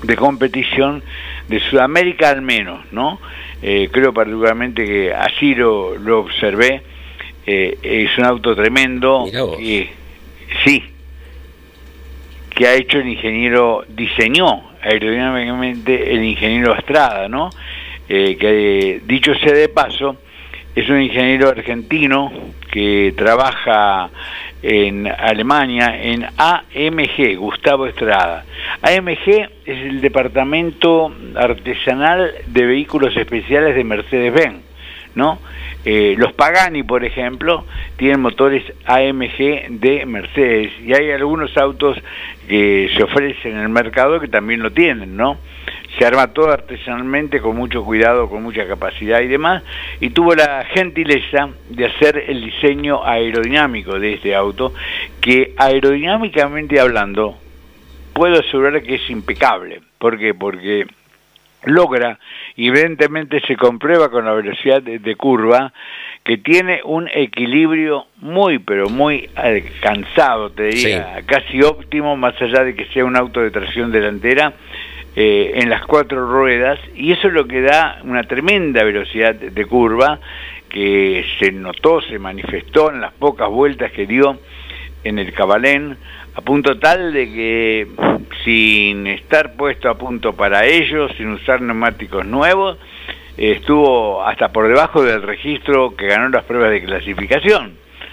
de 0.03 0.17
competición 0.17 1.05
de 1.47 1.61
Sudamérica 1.61 2.31
al 2.31 2.43
menos, 2.43 2.85
¿no? 2.91 3.21
creo 3.61 4.13
particularmente 4.13 4.85
que 4.85 5.15
así 5.15 5.55
lo, 5.55 5.97
lo 5.97 6.21
observé 6.21 6.83
eh, 7.47 7.79
es 7.83 8.19
un 8.19 8.25
auto 8.25 8.55
tremendo. 8.55 9.27
y 9.61 9.89
sí, 10.65 10.83
que 12.51 12.67
ha 12.67 12.75
hecho 12.75 12.99
el 12.99 13.09
ingeniero, 13.09 13.85
diseñó 13.89 14.71
aerodinámicamente 14.83 16.15
el 16.15 16.25
ingeniero 16.25 16.75
Estrada, 16.75 17.29
¿no? 17.29 17.51
Eh, 18.09 18.37
que 18.39 19.01
dicho 19.05 19.35
sea 19.35 19.53
de 19.53 19.69
paso, 19.69 20.17
es 20.75 20.89
un 20.89 21.01
ingeniero 21.01 21.49
argentino 21.49 22.33
que 22.71 23.15
trabaja 23.17 24.11
en 24.63 25.07
Alemania 25.07 25.99
en 26.03 26.25
AMG, 26.37 27.37
Gustavo 27.37 27.87
Estrada. 27.87 28.45
AMG 28.83 29.29
es 29.65 29.79
el 29.83 30.01
departamento 30.01 31.15
artesanal 31.35 32.33
de 32.47 32.67
vehículos 32.67 33.17
especiales 33.17 33.75
de 33.75 33.85
Mercedes-Benz, 33.85 34.63
¿no? 35.15 35.39
Eh, 35.89 36.17
los 36.19 36.33
Pagani, 36.33 36.83
por 36.83 37.05
ejemplo, 37.05 37.65
tienen 37.97 38.21
motores 38.21 38.65
AMG 38.87 39.71
de 39.79 40.05
Mercedes 40.05 40.73
y 40.85 40.93
hay 40.93 41.13
algunos 41.13 41.57
autos 41.57 41.97
que 42.49 42.91
se 42.97 43.05
ofrecen 43.05 43.53
en 43.53 43.61
el 43.61 43.69
mercado 43.69 44.19
que 44.19 44.27
también 44.27 44.65
lo 44.65 44.73
tienen, 44.73 45.17
¿no? 45.17 45.39
Se 45.97 46.05
arma 46.05 46.33
todo 46.33 46.51
artesanalmente 46.51 47.41
con 47.41 47.57
mucho 47.57 47.85
cuidado, 47.85 48.29
con 48.29 48.43
mucha 48.43 48.67
capacidad 48.67 49.21
y 49.21 49.29
demás, 49.29 49.63
y 50.01 50.11
tuvo 50.11 50.35
la 50.35 50.65
gentileza 50.75 51.51
de 51.71 51.87
hacer 51.87 52.25
el 52.27 52.45
diseño 52.45 53.05
aerodinámico 53.05 54.01
de 54.01 54.15
este 54.15 54.35
auto, 54.35 54.75
que 55.21 55.55
aerodinámicamente 55.57 56.81
hablando, 56.81 57.39
puedo 58.13 58.41
asegurar 58.41 58.83
que 58.83 58.97
es 58.97 59.09
impecable. 59.09 59.83
¿Por 59.99 60.19
qué? 60.19 60.35
Porque 60.35 60.85
logra, 61.65 62.19
evidentemente 62.57 63.41
se 63.41 63.57
comprueba 63.57 64.11
con 64.11 64.25
la 64.25 64.33
velocidad 64.33 64.83
de, 64.83 65.17
curva, 65.17 65.73
que 66.25 66.39
tiene 66.39 66.81
un 66.85 67.09
equilibrio 67.13 68.07
muy, 68.19 68.59
pero 68.59 68.89
muy 68.89 69.29
alcanzado, 69.35 70.51
te 70.51 70.65
diría, 70.65 71.23
casi 71.27 71.63
óptimo, 71.63 72.17
más 72.17 72.41
allá 72.41 72.65
de 72.65 72.75
que 72.75 72.87
sea 72.87 73.05
un 73.05 73.17
auto 73.17 73.41
de 73.41 73.51
tracción 73.51 73.93
delantera, 73.93 74.53
eh, 75.15 75.53
en 75.63 75.71
las 75.71 75.83
cuatro 75.87 76.31
ruedas, 76.31 76.79
y 76.95 77.13
eso 77.13 77.29
es 77.29 77.33
lo 77.33 77.47
que 77.47 77.63
da 77.63 78.01
una 78.05 78.25
tremenda 78.25 78.85
velocidad 78.85 79.35
de 79.35 79.65
curva, 79.65 80.21
que 80.69 81.25
se 81.39 81.53
notó, 81.53 82.03
se 82.03 82.19
manifestó 82.19 82.93
en 82.93 83.01
las 83.01 83.13
pocas 83.15 83.49
vueltas 83.49 83.93
que 83.93 84.07
dio 84.07 84.39
en 85.05 85.19
el 85.19 85.33
Cabalén, 85.33 85.97
a 86.37 86.43
punto 86.43 86.79
tal 86.79 87.15
de 87.15 87.33
que 87.33 87.87
sin 88.45 89.07
estar 89.07 89.57
puesto 89.57 89.89
a 89.89 89.97
punto 89.97 90.35
para 90.35 90.67
ellos, 90.67 91.11
sin 91.17 91.29
usar 91.31 91.63
neumáticos 91.63 92.27
nuevos, 92.27 92.77
estuvo 93.39 94.23
hasta 94.23 94.53
por 94.53 94.69
debajo 94.69 95.03
del 95.03 95.23
registro 95.23 95.97
que 95.97 96.07
ganó 96.07 96.29
las 96.29 96.45
pruebas 96.45 96.71
de 96.73 96.83
clasificación, 96.85 97.73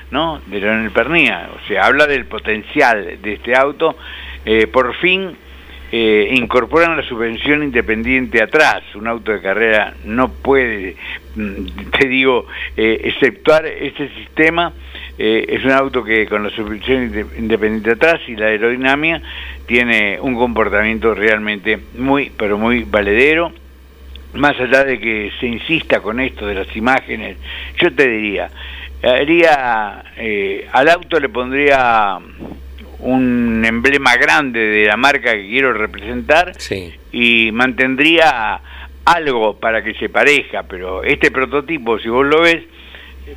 ¿no? 0.10 0.40
De 0.48 0.62
Leonel 0.62 0.92
Pernía. 0.92 1.50
O 1.54 1.68
sea, 1.68 1.86
habla 1.86 2.08
del 2.08 2.26
potencial 2.26 3.22
de 3.22 3.34
este 3.34 3.56
auto. 3.58 3.98
Eh, 4.46 4.68
por 4.68 4.96
fin 4.96 5.36
eh, 5.92 6.30
incorporan 6.32 6.96
la 6.96 7.04
subvención 7.04 7.62
independiente 7.62 8.42
atrás. 8.42 8.84
Un 8.96 9.08
auto 9.08 9.34
de 9.34 9.42
carrera 9.42 9.94
no 10.06 10.30
puede, 10.30 10.96
mm, 11.36 11.90
te 12.00 12.08
digo, 12.08 12.48
eh, 12.78 13.02
exceptuar 13.04 13.66
este 13.66 14.08
sistema 14.16 14.72
eh, 15.18 15.46
es 15.48 15.64
un 15.64 15.72
auto 15.72 16.04
que 16.04 16.26
con 16.28 16.44
la 16.44 16.50
suspensión 16.50 17.30
independiente 17.38 17.92
atrás 17.92 18.22
y 18.28 18.36
la 18.36 18.48
aerodinámica 18.48 19.22
tiene 19.68 20.20
un 20.20 20.36
comportamiento 20.36 21.14
realmente 21.14 21.80
muy, 21.98 22.32
pero 22.36 22.58
muy 22.58 22.84
valedero. 22.84 23.52
Más 24.34 24.60
allá 24.60 24.84
de 24.84 25.00
que 25.00 25.32
se 25.40 25.46
insista 25.46 26.00
con 26.00 26.20
esto 26.20 26.48
de 26.48 26.56
las 26.56 26.76
imágenes, 26.76 27.38
yo 27.80 27.94
te 27.94 28.08
diría, 28.08 28.50
haría, 29.04 30.04
eh, 30.18 30.68
al 30.72 30.90
auto 30.90 31.20
le 31.20 31.30
pondría 31.30 32.18
un 33.00 33.64
emblema 33.64 34.16
grande 34.16 34.60
de 34.60 34.86
la 34.88 34.98
marca 34.98 35.34
que 35.34 35.48
quiero 35.48 35.74
representar 35.74 36.54
y 37.12 37.52
mantendría 37.52 38.60
algo 39.06 39.60
para 39.60 39.84
que 39.84 39.94
se 39.96 40.10
pareja, 40.10 40.64
pero 40.64 41.04
este 41.04 41.30
prototipo, 41.30 42.00
si 42.00 42.10
vos 42.10 42.26
lo 42.26 42.42
ves, 42.42 42.64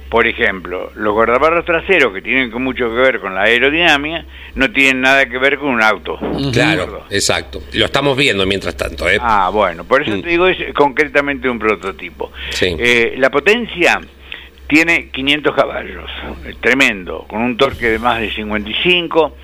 por 0.09 0.27
ejemplo, 0.27 0.93
los 0.95 1.13
guardabarros 1.13 1.65
traseros 1.65 2.13
que 2.13 2.23
tienen 2.23 2.51
mucho 2.63 2.89
que 2.89 2.97
ver 2.97 3.21
con 3.21 3.35
la 3.35 3.43
aerodinámica 3.43 4.25
no 4.55 4.71
tienen 4.71 5.01
nada 5.01 5.27
que 5.27 5.39
ver 5.39 5.59
con 5.59 5.69
un 5.69 5.83
auto. 5.83 6.19
Claro, 6.53 7.05
exacto. 7.11 7.63
Lo 7.73 7.87
estamos 7.87 8.17
viendo 8.17 8.47
mientras 8.47 8.77
tanto. 8.77 9.09
¿eh? 9.09 9.19
Ah, 9.21 9.51
bueno, 9.53 9.85
por 9.85 10.03
eso 10.03 10.17
mm. 10.17 10.23
te 10.23 10.29
digo, 10.29 10.47
es 10.47 10.73
concretamente 10.75 11.49
un 11.49 11.59
prototipo. 11.59 12.33
Eh, 12.61 13.15
la 13.19 13.31
potencia 13.31 14.01
tiene 14.67 15.11
500 15.11 15.55
caballos, 15.55 16.11
tremendo, 16.61 17.25
con 17.29 17.43
un 17.43 17.57
torque 17.57 17.91
de 17.91 17.99
más 17.99 18.21
de 18.21 18.33
55, 18.33 19.37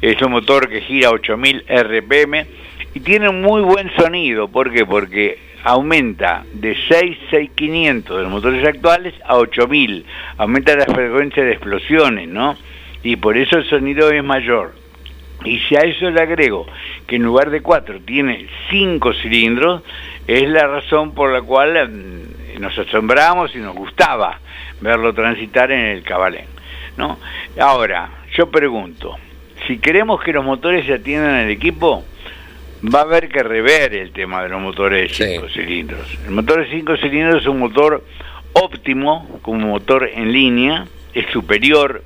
es 0.00 0.22
un 0.22 0.32
motor 0.32 0.68
que 0.68 0.80
gira 0.80 1.10
8000 1.10 1.64
RPM 1.68 2.46
y 2.94 3.00
tiene 3.00 3.28
un 3.28 3.42
muy 3.42 3.62
buen 3.62 3.94
sonido. 3.96 4.48
¿Por 4.48 4.72
qué? 4.72 4.86
Porque 4.86 5.49
aumenta 5.62 6.44
de 6.52 6.74
66500 6.88 8.16
de 8.16 8.22
los 8.22 8.32
motores 8.32 8.66
actuales 8.66 9.14
a 9.24 9.36
8000, 9.36 10.04
aumenta 10.38 10.76
la 10.76 10.86
frecuencia 10.86 11.44
de 11.44 11.52
explosiones, 11.52 12.28
¿no? 12.28 12.56
Y 13.02 13.16
por 13.16 13.36
eso 13.36 13.56
el 13.56 13.68
sonido 13.68 14.10
es 14.10 14.22
mayor. 14.22 14.74
Y 15.44 15.58
si 15.60 15.76
a 15.76 15.80
eso 15.80 16.10
le 16.10 16.20
agrego 16.20 16.66
que 17.06 17.16
en 17.16 17.22
lugar 17.22 17.50
de 17.50 17.62
4 17.62 18.00
tiene 18.00 18.46
5 18.70 19.12
cilindros, 19.14 19.82
es 20.26 20.48
la 20.48 20.66
razón 20.66 21.14
por 21.14 21.32
la 21.32 21.40
cual 21.40 21.88
mm, 21.88 22.60
nos 22.60 22.78
asombramos 22.78 23.54
y 23.54 23.58
nos 23.58 23.74
gustaba 23.74 24.38
verlo 24.80 25.14
transitar 25.14 25.72
en 25.72 25.86
el 25.86 26.02
Cabalén, 26.02 26.46
¿no? 26.96 27.18
Ahora, 27.58 28.10
yo 28.36 28.50
pregunto, 28.50 29.16
si 29.66 29.78
queremos 29.78 30.22
que 30.22 30.32
los 30.32 30.44
motores 30.44 30.86
se 30.86 30.94
atiendan 30.94 31.34
al 31.34 31.50
equipo, 31.50 32.04
va 32.82 33.00
a 33.00 33.02
haber 33.02 33.28
que 33.28 33.42
rever 33.42 33.94
el 33.94 34.12
tema 34.12 34.42
de 34.42 34.48
los 34.48 34.60
motores 34.60 35.16
de 35.16 35.34
5 35.34 35.48
cilindros. 35.48 36.18
El 36.24 36.32
motor 36.32 36.64
de 36.64 36.70
5 36.70 36.96
cilindros 36.96 37.42
es 37.42 37.48
un 37.48 37.58
motor 37.58 38.04
óptimo 38.52 39.40
como 39.42 39.68
motor 39.68 40.08
en 40.12 40.32
línea, 40.32 40.86
es 41.14 41.26
superior 41.32 42.02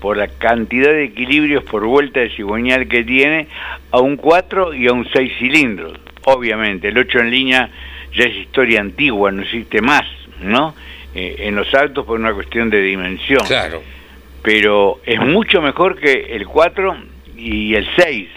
por 0.00 0.16
la 0.16 0.28
cantidad 0.28 0.92
de 0.92 1.04
equilibrios 1.04 1.64
por 1.64 1.84
vuelta 1.84 2.20
de 2.20 2.30
cigüeñal 2.30 2.88
que 2.88 3.02
tiene 3.04 3.48
a 3.90 4.00
un 4.00 4.16
4 4.16 4.74
y 4.74 4.86
a 4.86 4.92
un 4.92 5.08
6 5.10 5.32
cilindros. 5.38 5.98
Obviamente, 6.24 6.88
el 6.88 6.98
8 6.98 7.18
en 7.20 7.30
línea 7.30 7.70
ya 8.14 8.24
es 8.24 8.36
historia 8.36 8.80
antigua, 8.80 9.32
no 9.32 9.42
existe 9.42 9.80
más, 9.80 10.04
¿no? 10.40 10.74
Eh, 11.14 11.36
en 11.40 11.56
los 11.56 11.72
altos 11.74 12.04
por 12.04 12.18
una 12.18 12.32
cuestión 12.32 12.70
de 12.70 12.80
dimensión. 12.82 13.44
Claro. 13.46 13.82
Pero 14.42 15.00
es 15.04 15.20
mucho 15.20 15.60
mejor 15.60 15.98
que 15.98 16.36
el 16.36 16.46
4 16.46 16.96
y 17.36 17.74
el 17.74 17.88
6 17.96 18.28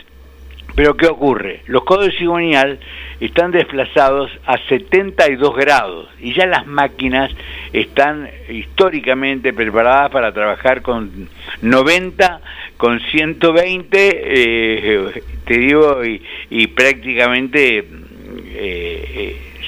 pero 0.75 0.95
¿qué 0.95 1.07
ocurre? 1.07 1.61
Los 1.67 1.83
codos 1.83 2.13
cigüeñal 2.17 2.79
están 3.19 3.51
desplazados 3.51 4.31
a 4.45 4.57
72 4.67 5.55
grados 5.55 6.09
y 6.19 6.33
ya 6.33 6.45
las 6.45 6.65
máquinas 6.65 7.31
están 7.73 8.29
históricamente 8.49 9.53
preparadas 9.53 10.11
para 10.11 10.31
trabajar 10.31 10.81
con 10.81 11.29
90, 11.61 12.41
con 12.77 12.99
120, 12.99 14.21
eh, 14.23 15.23
te 15.45 15.57
digo, 15.57 16.01
y, 16.49 16.67
prácticamente 16.67 17.85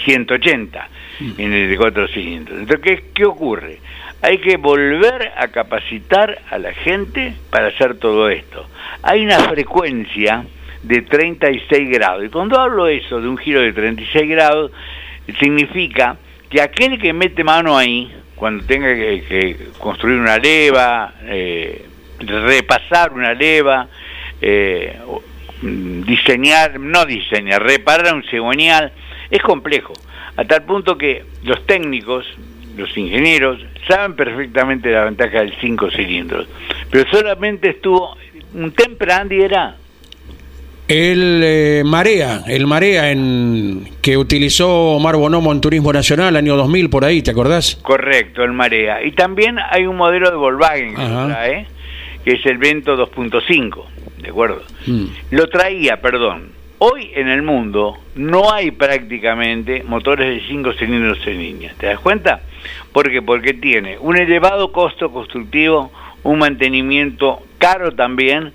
180 0.06 0.80
eh, 0.80 0.82
eh, 1.20 1.34
en 1.38 1.54
el 1.54 1.70
de 1.70 1.78
cuatro 1.78 2.08
cilindros. 2.08 2.60
Entonces, 2.60 3.04
¿qué 3.14 3.26
ocurre? 3.26 3.80
Hay 4.22 4.38
que 4.38 4.56
volver 4.56 5.34
a 5.38 5.50
capacitar 5.50 6.40
a 6.50 6.58
la 6.58 6.74
gente 6.74 7.34
para 7.50 7.68
hacer 7.68 7.96
todo 7.96 8.30
esto. 8.30 8.66
Hay 9.02 9.26
una 9.26 9.38
frecuencia 9.40 10.46
de 10.84 11.02
36 11.02 11.90
grados. 11.90 12.26
Y 12.26 12.30
cuando 12.30 12.60
hablo 12.60 12.88
eso 12.88 13.20
de 13.20 13.28
un 13.28 13.38
giro 13.38 13.62
de 13.62 13.74
36 13.74 14.30
grados, 14.30 14.72
significa 15.40 16.18
que 16.50 16.62
aquel 16.62 17.00
que 17.00 17.14
mete 17.14 17.44
mano 17.44 17.78
ahí, 17.78 18.14
cuando 18.36 18.66
tenga 18.66 18.94
que, 18.94 19.70
construir 19.80 20.20
una 20.20 20.38
leva, 20.38 21.14
eh, 21.24 21.86
repasar 22.20 23.14
una 23.14 23.34
leva, 23.34 23.88
eh, 24.42 25.00
diseñar, 25.62 26.80
no 26.80 27.06
diseñar, 27.06 27.64
reparar 27.64 28.14
un 28.14 28.24
cigüeñal, 28.24 28.92
es 29.32 29.42
complejo, 29.42 29.94
a 30.36 30.44
tal 30.44 30.64
punto 30.64 30.98
que 30.98 31.24
los 31.44 31.66
técnicos, 31.66 32.26
los 32.76 32.96
ingenieros, 32.98 33.60
saben 33.88 34.16
perfectamente 34.16 34.92
la 34.92 35.06
ventaja 35.06 35.40
del 35.40 35.54
5 35.60 35.92
cilindros, 35.92 36.48
pero 36.92 37.10
solamente 37.10 37.70
estuvo, 37.70 38.18
un 38.54 38.72
Temprandi 38.74 39.42
era 39.42 39.78
el 40.88 41.42
eh, 41.44 41.84
Marea, 41.86 42.44
el 42.48 42.68
Marea 42.68 43.12
en 43.12 43.90
que 44.02 44.18
utilizó 44.18 44.96
Omar 44.96 45.16
Bonomo 45.16 45.52
en 45.52 45.62
Turismo 45.62 45.94
Nacional, 45.94 46.36
año 46.36 46.56
2000, 46.56 46.90
por 46.90 47.06
ahí, 47.06 47.22
¿te 47.22 47.32
acordás? 47.32 47.76
Correcto, 47.82 48.44
el 48.44 48.52
Marea. 48.52 49.04
Y 49.04 49.12
también 49.14 49.58
hay 49.72 49.86
un 49.86 49.96
modelo 49.96 50.30
de 50.30 50.36
Volkswagen 50.36 50.96
que 52.24 52.32
es 52.32 52.46
el 52.46 52.58
Vento 52.58 52.96
2.5, 52.96 53.84
¿de 54.22 54.30
acuerdo? 54.30 54.62
Mm. 54.86 55.06
Lo 55.32 55.48
traía, 55.48 56.02
perdón. 56.02 56.52
Hoy 56.80 57.12
en 57.16 57.30
el 57.30 57.44
mundo 57.44 57.98
no 58.16 58.52
hay 58.52 58.72
prácticamente 58.72 59.84
motores 59.84 60.28
de 60.28 60.48
5 60.48 60.74
cilindros 60.74 61.26
en 61.28 61.38
línea, 61.38 61.74
¿te 61.78 61.88
das 61.88 62.00
cuenta? 62.00 62.42
¿Por 62.92 63.10
qué? 63.10 63.22
Porque 63.22 63.54
tiene 63.54 63.98
un 64.00 64.18
elevado 64.18 64.72
costo 64.72 65.12
constructivo, 65.12 65.92
un 66.24 66.40
mantenimiento 66.40 67.42
caro 67.58 67.94
también, 67.94 68.54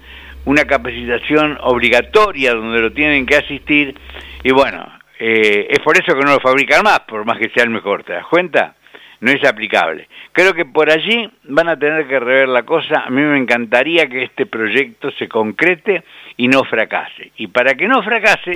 una 0.48 0.64
capacitación 0.64 1.58
obligatoria 1.60 2.54
donde 2.54 2.80
lo 2.80 2.90
tienen 2.90 3.26
que 3.26 3.36
asistir 3.36 3.94
y 4.42 4.50
bueno, 4.50 4.86
eh, 5.18 5.66
es 5.68 5.78
por 5.80 5.94
eso 6.00 6.14
que 6.14 6.24
no 6.24 6.32
lo 6.32 6.40
fabrican 6.40 6.82
más, 6.82 7.00
por 7.00 7.26
más 7.26 7.36
que 7.36 7.50
sea 7.50 7.64
el 7.64 7.70
mejor, 7.70 8.02
¿te 8.02 8.14
das 8.14 8.26
cuenta? 8.26 8.74
No 9.20 9.30
es 9.30 9.44
aplicable. 9.46 10.08
Creo 10.32 10.54
que 10.54 10.64
por 10.64 10.90
allí 10.90 11.30
van 11.44 11.68
a 11.68 11.78
tener 11.78 12.08
que 12.08 12.18
rever 12.18 12.48
la 12.48 12.62
cosa. 12.62 13.00
A 13.00 13.10
mí 13.10 13.20
me 13.20 13.36
encantaría 13.36 14.08
que 14.08 14.22
este 14.22 14.46
proyecto 14.46 15.10
se 15.18 15.28
concrete 15.28 16.04
y 16.38 16.48
no 16.48 16.64
fracase. 16.64 17.32
Y 17.36 17.48
para 17.48 17.74
que 17.74 17.86
no 17.86 18.02
fracase, 18.02 18.52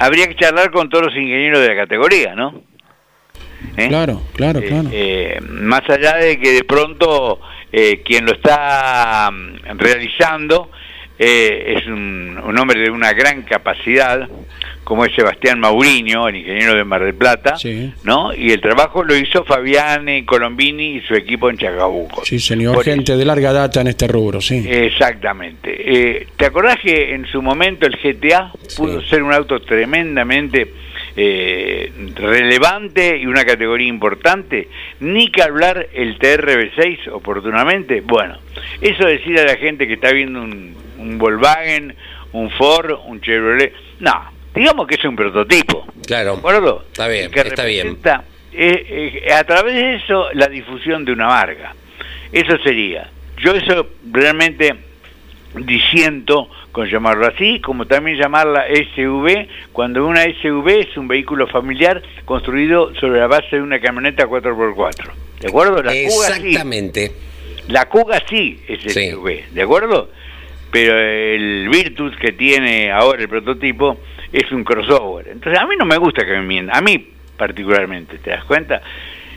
habría 0.00 0.26
que 0.26 0.34
charlar 0.34 0.72
con 0.72 0.88
todos 0.88 1.06
los 1.06 1.14
ingenieros 1.14 1.60
de 1.60 1.68
la 1.68 1.76
categoría, 1.76 2.34
¿no? 2.34 2.62
¿Eh? 3.76 3.88
Claro, 3.88 4.22
claro, 4.34 4.58
eh, 4.60 5.36
claro. 5.38 5.52
más 5.62 5.88
allá 5.88 6.16
de 6.16 6.40
que 6.40 6.50
de 6.50 6.64
pronto 6.64 7.40
quien 8.04 8.24
lo 8.24 8.32
está 8.32 9.30
mm, 9.30 9.78
realizando 9.78 10.70
eh, 11.18 11.76
es 11.78 11.86
un, 11.86 12.38
hombre 12.58 12.80
de 12.80 12.90
una 12.90 13.12
gran 13.12 13.42
capacidad, 13.42 14.28
como 14.84 15.04
es 15.04 15.14
Sebastián 15.14 15.58
Mauriño, 15.60 16.28
el 16.28 16.36
ingeniero 16.36 16.74
de 16.74 16.84
Mar 16.84 17.02
del 17.02 17.14
Plata, 17.14 17.54
¿no? 18.04 18.34
Y 18.34 18.50
el 18.50 18.60
trabajo 18.60 19.02
lo 19.02 19.16
hizo 19.16 19.44
Fabiani 19.44 20.24
Colombini 20.24 20.96
y 20.96 21.00
su 21.02 21.14
equipo 21.14 21.50
en 21.50 21.58
Chacabuco. 21.58 22.24
Sí, 22.24 22.38
señor, 22.38 22.82
gente 22.84 23.16
de 23.16 23.24
larga 23.24 23.52
data 23.52 23.80
en 23.80 23.88
este 23.88 24.06
rubro, 24.06 24.40
sí. 24.40 24.64
Exactamente. 24.68 25.74
Eh, 25.78 26.26
¿Te 26.36 26.46
acordás 26.46 26.78
que 26.80 27.14
en 27.14 27.26
su 27.26 27.42
momento 27.42 27.86
el 27.86 27.96
GTA 27.96 28.52
pudo 28.76 29.02
ser 29.02 29.22
un 29.22 29.32
auto 29.32 29.60
tremendamente 29.60 30.72
eh, 31.18 31.90
relevante 32.14 33.16
y 33.16 33.26
una 33.26 33.44
categoría 33.44 33.88
importante, 33.88 34.68
ni 35.00 35.30
que 35.30 35.42
hablar 35.42 35.88
el 35.94 36.18
TRB6 36.18 37.08
oportunamente. 37.10 38.02
Bueno, 38.02 38.38
eso 38.82 39.06
decir 39.06 39.38
a 39.38 39.44
la 39.44 39.56
gente 39.56 39.86
que 39.86 39.94
está 39.94 40.12
viendo 40.12 40.42
un, 40.42 40.74
un 41.06 41.18
Volkswagen, 41.18 41.94
un 42.32 42.50
Ford, 42.50 42.90
un 43.06 43.20
Chevrolet, 43.20 43.72
no, 44.00 44.30
digamos 44.54 44.86
que 44.86 44.96
es 44.96 45.04
un 45.04 45.16
prototipo. 45.16 45.86
Claro. 46.06 46.32
¿De 46.32 46.38
acuerdo? 46.38 46.84
Está 46.86 47.08
bien, 47.08 47.30
que 47.30 47.40
está 47.40 47.64
bien. 47.64 47.98
Eh, 48.52 49.22
eh, 49.26 49.32
a 49.32 49.44
través 49.44 49.74
de 49.74 49.96
eso 49.96 50.28
la 50.32 50.48
difusión 50.48 51.04
de 51.04 51.12
una 51.12 51.26
marca. 51.26 51.74
Eso 52.32 52.56
sería. 52.58 53.10
Yo 53.38 53.52
eso 53.52 53.88
realmente 54.10 54.74
disiento 55.54 56.48
con 56.72 56.88
llamarlo 56.88 57.26
así, 57.26 57.60
como 57.60 57.86
también 57.86 58.18
llamarla 58.18 58.66
SUV, 58.94 59.46
cuando 59.72 60.06
una 60.06 60.24
SUV 60.24 60.68
es 60.68 60.96
un 60.96 61.08
vehículo 61.08 61.46
familiar 61.46 62.02
construido 62.24 62.94
sobre 62.96 63.20
la 63.20 63.26
base 63.26 63.56
de 63.56 63.62
una 63.62 63.80
camioneta 63.80 64.26
4x4. 64.26 65.10
¿De 65.40 65.48
acuerdo? 65.48 65.82
La 65.82 65.94
Exactamente. 65.94 67.12
La 67.68 67.86
Cuga 67.88 68.22
sí 68.28 68.60
es 68.68 68.92
SUV, 68.92 69.52
¿de 69.52 69.62
acuerdo? 69.62 70.10
Pero 70.76 70.94
el 70.98 71.70
Virtus 71.70 72.14
que 72.16 72.32
tiene 72.32 72.90
ahora 72.90 73.22
el 73.22 73.30
prototipo 73.30 73.98
es 74.30 74.52
un 74.52 74.62
crossover. 74.62 75.28
Entonces 75.28 75.58
a 75.58 75.64
mí 75.64 75.74
no 75.78 75.86
me 75.86 75.96
gusta 75.96 76.26
que 76.26 76.32
me 76.32 76.42
mientan, 76.42 76.76
a 76.76 76.82
mí 76.82 77.02
particularmente, 77.34 78.18
¿te 78.18 78.28
das 78.28 78.44
cuenta? 78.44 78.82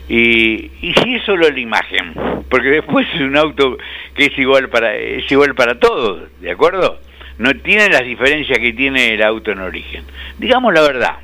Y, 0.06 0.70
y 0.82 0.92
si 0.92 1.14
es 1.14 1.22
solo 1.24 1.48
la 1.48 1.58
imagen, 1.58 2.12
porque 2.50 2.68
después 2.68 3.06
es 3.14 3.22
un 3.22 3.38
auto 3.38 3.78
que 4.14 4.26
es 4.26 4.38
igual 4.38 4.68
para 4.68 4.94
es 4.94 5.32
igual 5.32 5.54
para 5.54 5.78
todos, 5.78 6.28
¿de 6.42 6.50
acuerdo? 6.50 7.00
no 7.38 7.54
tiene 7.54 7.88
las 7.88 8.04
diferencias 8.04 8.58
que 8.58 8.74
tiene 8.74 9.14
el 9.14 9.22
auto 9.22 9.50
en 9.50 9.60
origen. 9.60 10.04
Digamos 10.36 10.74
la 10.74 10.82
verdad, 10.82 11.20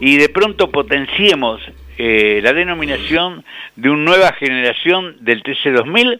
y 0.00 0.16
de 0.16 0.30
pronto 0.30 0.70
potenciemos 0.70 1.60
eh, 1.98 2.40
la 2.42 2.54
denominación 2.54 3.44
de 3.76 3.90
una 3.90 4.04
nueva 4.04 4.32
generación 4.32 5.16
del 5.20 5.42
TC2000 5.42 6.18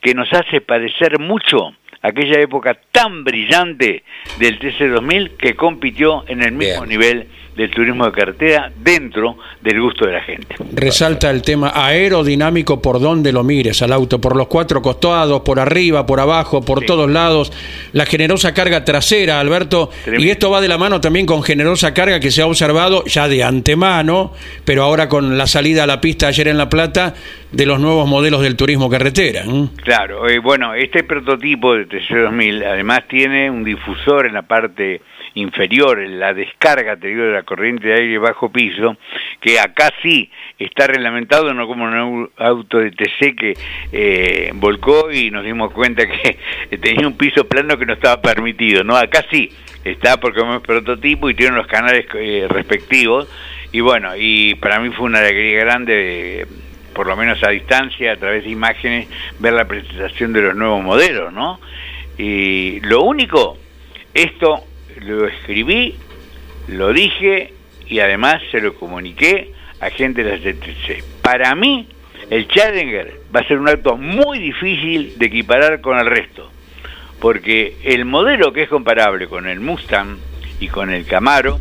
que 0.00 0.14
nos 0.14 0.32
hace 0.32 0.60
padecer 0.60 1.20
mucho 1.20 1.72
aquella 2.02 2.40
época 2.40 2.78
tan 2.92 3.24
brillante 3.24 4.04
del 4.38 4.58
TC2000 4.58 5.36
que 5.36 5.54
compitió 5.54 6.24
en 6.28 6.42
el 6.42 6.52
mismo 6.52 6.86
nivel 6.86 7.28
del 7.56 7.70
turismo 7.70 8.06
de 8.06 8.12
carretera 8.12 8.72
dentro 8.76 9.36
del 9.60 9.80
gusto 9.80 10.06
de 10.06 10.12
la 10.12 10.20
gente. 10.22 10.56
Resalta 10.72 11.30
el 11.30 11.42
tema 11.42 11.72
aerodinámico 11.74 12.80
por 12.80 13.00
donde 13.00 13.32
lo 13.32 13.44
mires 13.44 13.82
al 13.82 13.92
auto, 13.92 14.20
por 14.20 14.36
los 14.36 14.46
cuatro 14.46 14.80
costados, 14.82 15.42
por 15.42 15.60
arriba, 15.60 16.06
por 16.06 16.20
abajo, 16.20 16.62
por 16.62 16.84
todos 16.84 17.10
lados, 17.10 17.52
la 17.92 18.06
generosa 18.06 18.54
carga 18.54 18.84
trasera, 18.84 19.40
Alberto, 19.40 19.90
y 20.18 20.30
esto 20.30 20.50
va 20.50 20.60
de 20.60 20.68
la 20.68 20.78
mano 20.78 21.00
también 21.00 21.26
con 21.26 21.42
generosa 21.42 21.92
carga 21.92 22.20
que 22.20 22.30
se 22.30 22.42
ha 22.42 22.46
observado 22.46 23.04
ya 23.04 23.28
de 23.28 23.44
antemano, 23.44 24.32
pero 24.64 24.82
ahora 24.82 25.08
con 25.08 25.36
la 25.36 25.46
salida 25.46 25.84
a 25.84 25.86
la 25.86 26.00
pista 26.00 26.28
ayer 26.28 26.48
en 26.48 26.58
La 26.58 26.68
Plata 26.68 27.14
de 27.52 27.66
los 27.66 27.80
nuevos 27.80 28.08
modelos 28.08 28.42
del 28.42 28.56
turismo 28.56 28.88
carretera. 28.88 29.42
Claro, 29.82 30.28
eh, 30.28 30.38
bueno, 30.38 30.74
este 30.74 31.04
prototipo 31.04 31.74
de 31.74 31.88
TC2000 31.88 32.64
además 32.64 33.00
tiene 33.08 33.50
un 33.50 33.64
difusor 33.64 34.26
en 34.26 34.34
la 34.34 34.42
parte 34.42 35.00
inferior, 35.34 35.98
la 35.98 36.34
descarga 36.34 36.92
anterior 36.92 37.28
de 37.28 37.32
la 37.32 37.42
corriente 37.42 37.88
de 37.88 37.94
aire 37.94 38.18
bajo 38.18 38.50
piso, 38.50 38.96
que 39.40 39.58
acá 39.58 39.92
sí 40.02 40.30
está 40.58 40.86
reglamentado, 40.86 41.52
no 41.54 41.66
como 41.66 41.84
un 41.84 42.30
auto 42.36 42.78
de 42.78 42.90
TC 42.90 43.36
que 43.36 43.54
eh, 43.92 44.50
volcó 44.54 45.10
y 45.10 45.30
nos 45.30 45.44
dimos 45.44 45.72
cuenta 45.72 46.06
que 46.06 46.38
tenía 46.78 47.06
un 47.06 47.16
piso 47.16 47.46
plano 47.46 47.78
que 47.78 47.86
no 47.86 47.94
estaba 47.94 48.20
permitido, 48.20 48.84
¿no? 48.84 48.96
Acá 48.96 49.24
sí, 49.30 49.50
está 49.84 50.18
porque 50.18 50.40
es 50.40 50.60
prototipo 50.62 51.30
y 51.30 51.34
tiene 51.34 51.56
los 51.56 51.66
canales 51.66 52.06
eh, 52.14 52.46
respectivos, 52.48 53.28
y 53.72 53.80
bueno, 53.80 54.10
y 54.16 54.54
para 54.56 54.80
mí 54.80 54.90
fue 54.90 55.06
una 55.06 55.20
alegría 55.20 55.60
grande 55.60 56.46
por 56.92 57.06
lo 57.06 57.16
menos 57.16 57.42
a 57.44 57.50
distancia, 57.50 58.12
a 58.12 58.16
través 58.16 58.44
de 58.44 58.50
imágenes, 58.50 59.08
ver 59.38 59.52
la 59.52 59.66
presentación 59.66 60.32
de 60.32 60.42
los 60.42 60.56
nuevos 60.56 60.82
modelos, 60.82 61.32
¿no? 61.32 61.60
Y 62.18 62.80
lo 62.80 63.02
único, 63.02 63.56
esto 64.12 64.64
lo 65.00 65.26
escribí, 65.26 65.96
lo 66.68 66.92
dije 66.92 67.52
y 67.86 68.00
además 68.00 68.42
se 68.50 68.60
lo 68.60 68.74
comuniqué 68.74 69.52
a 69.80 69.90
gente 69.90 70.22
de 70.22 70.30
la 70.30 70.38
CTC. 70.38 71.02
Para 71.22 71.54
mí, 71.54 71.88
el 72.30 72.46
Challenger 72.48 73.20
va 73.34 73.40
a 73.40 73.48
ser 73.48 73.58
un 73.58 73.68
acto 73.68 73.96
muy 73.96 74.38
difícil 74.38 75.18
de 75.18 75.26
equiparar 75.26 75.80
con 75.80 75.98
el 75.98 76.06
resto, 76.06 76.50
porque 77.18 77.76
el 77.84 78.04
modelo 78.04 78.52
que 78.52 78.62
es 78.62 78.68
comparable 78.68 79.26
con 79.26 79.46
el 79.46 79.60
Mustang 79.60 80.18
y 80.60 80.68
con 80.68 80.90
el 80.90 81.06
Camaro 81.06 81.58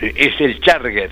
es 0.00 0.40
el 0.40 0.60
Charger, 0.60 1.10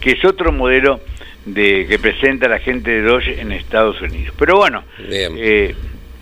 que 0.00 0.10
es 0.12 0.24
otro 0.24 0.52
modelo 0.52 1.00
de 1.44 1.86
que 1.86 1.98
presenta 1.98 2.48
la 2.48 2.58
gente 2.58 2.90
de 2.90 3.02
Dodge 3.02 3.40
en 3.40 3.52
Estados 3.52 4.00
Unidos. 4.00 4.34
Pero 4.38 4.56
bueno, 4.56 4.82
eh, 4.98 5.74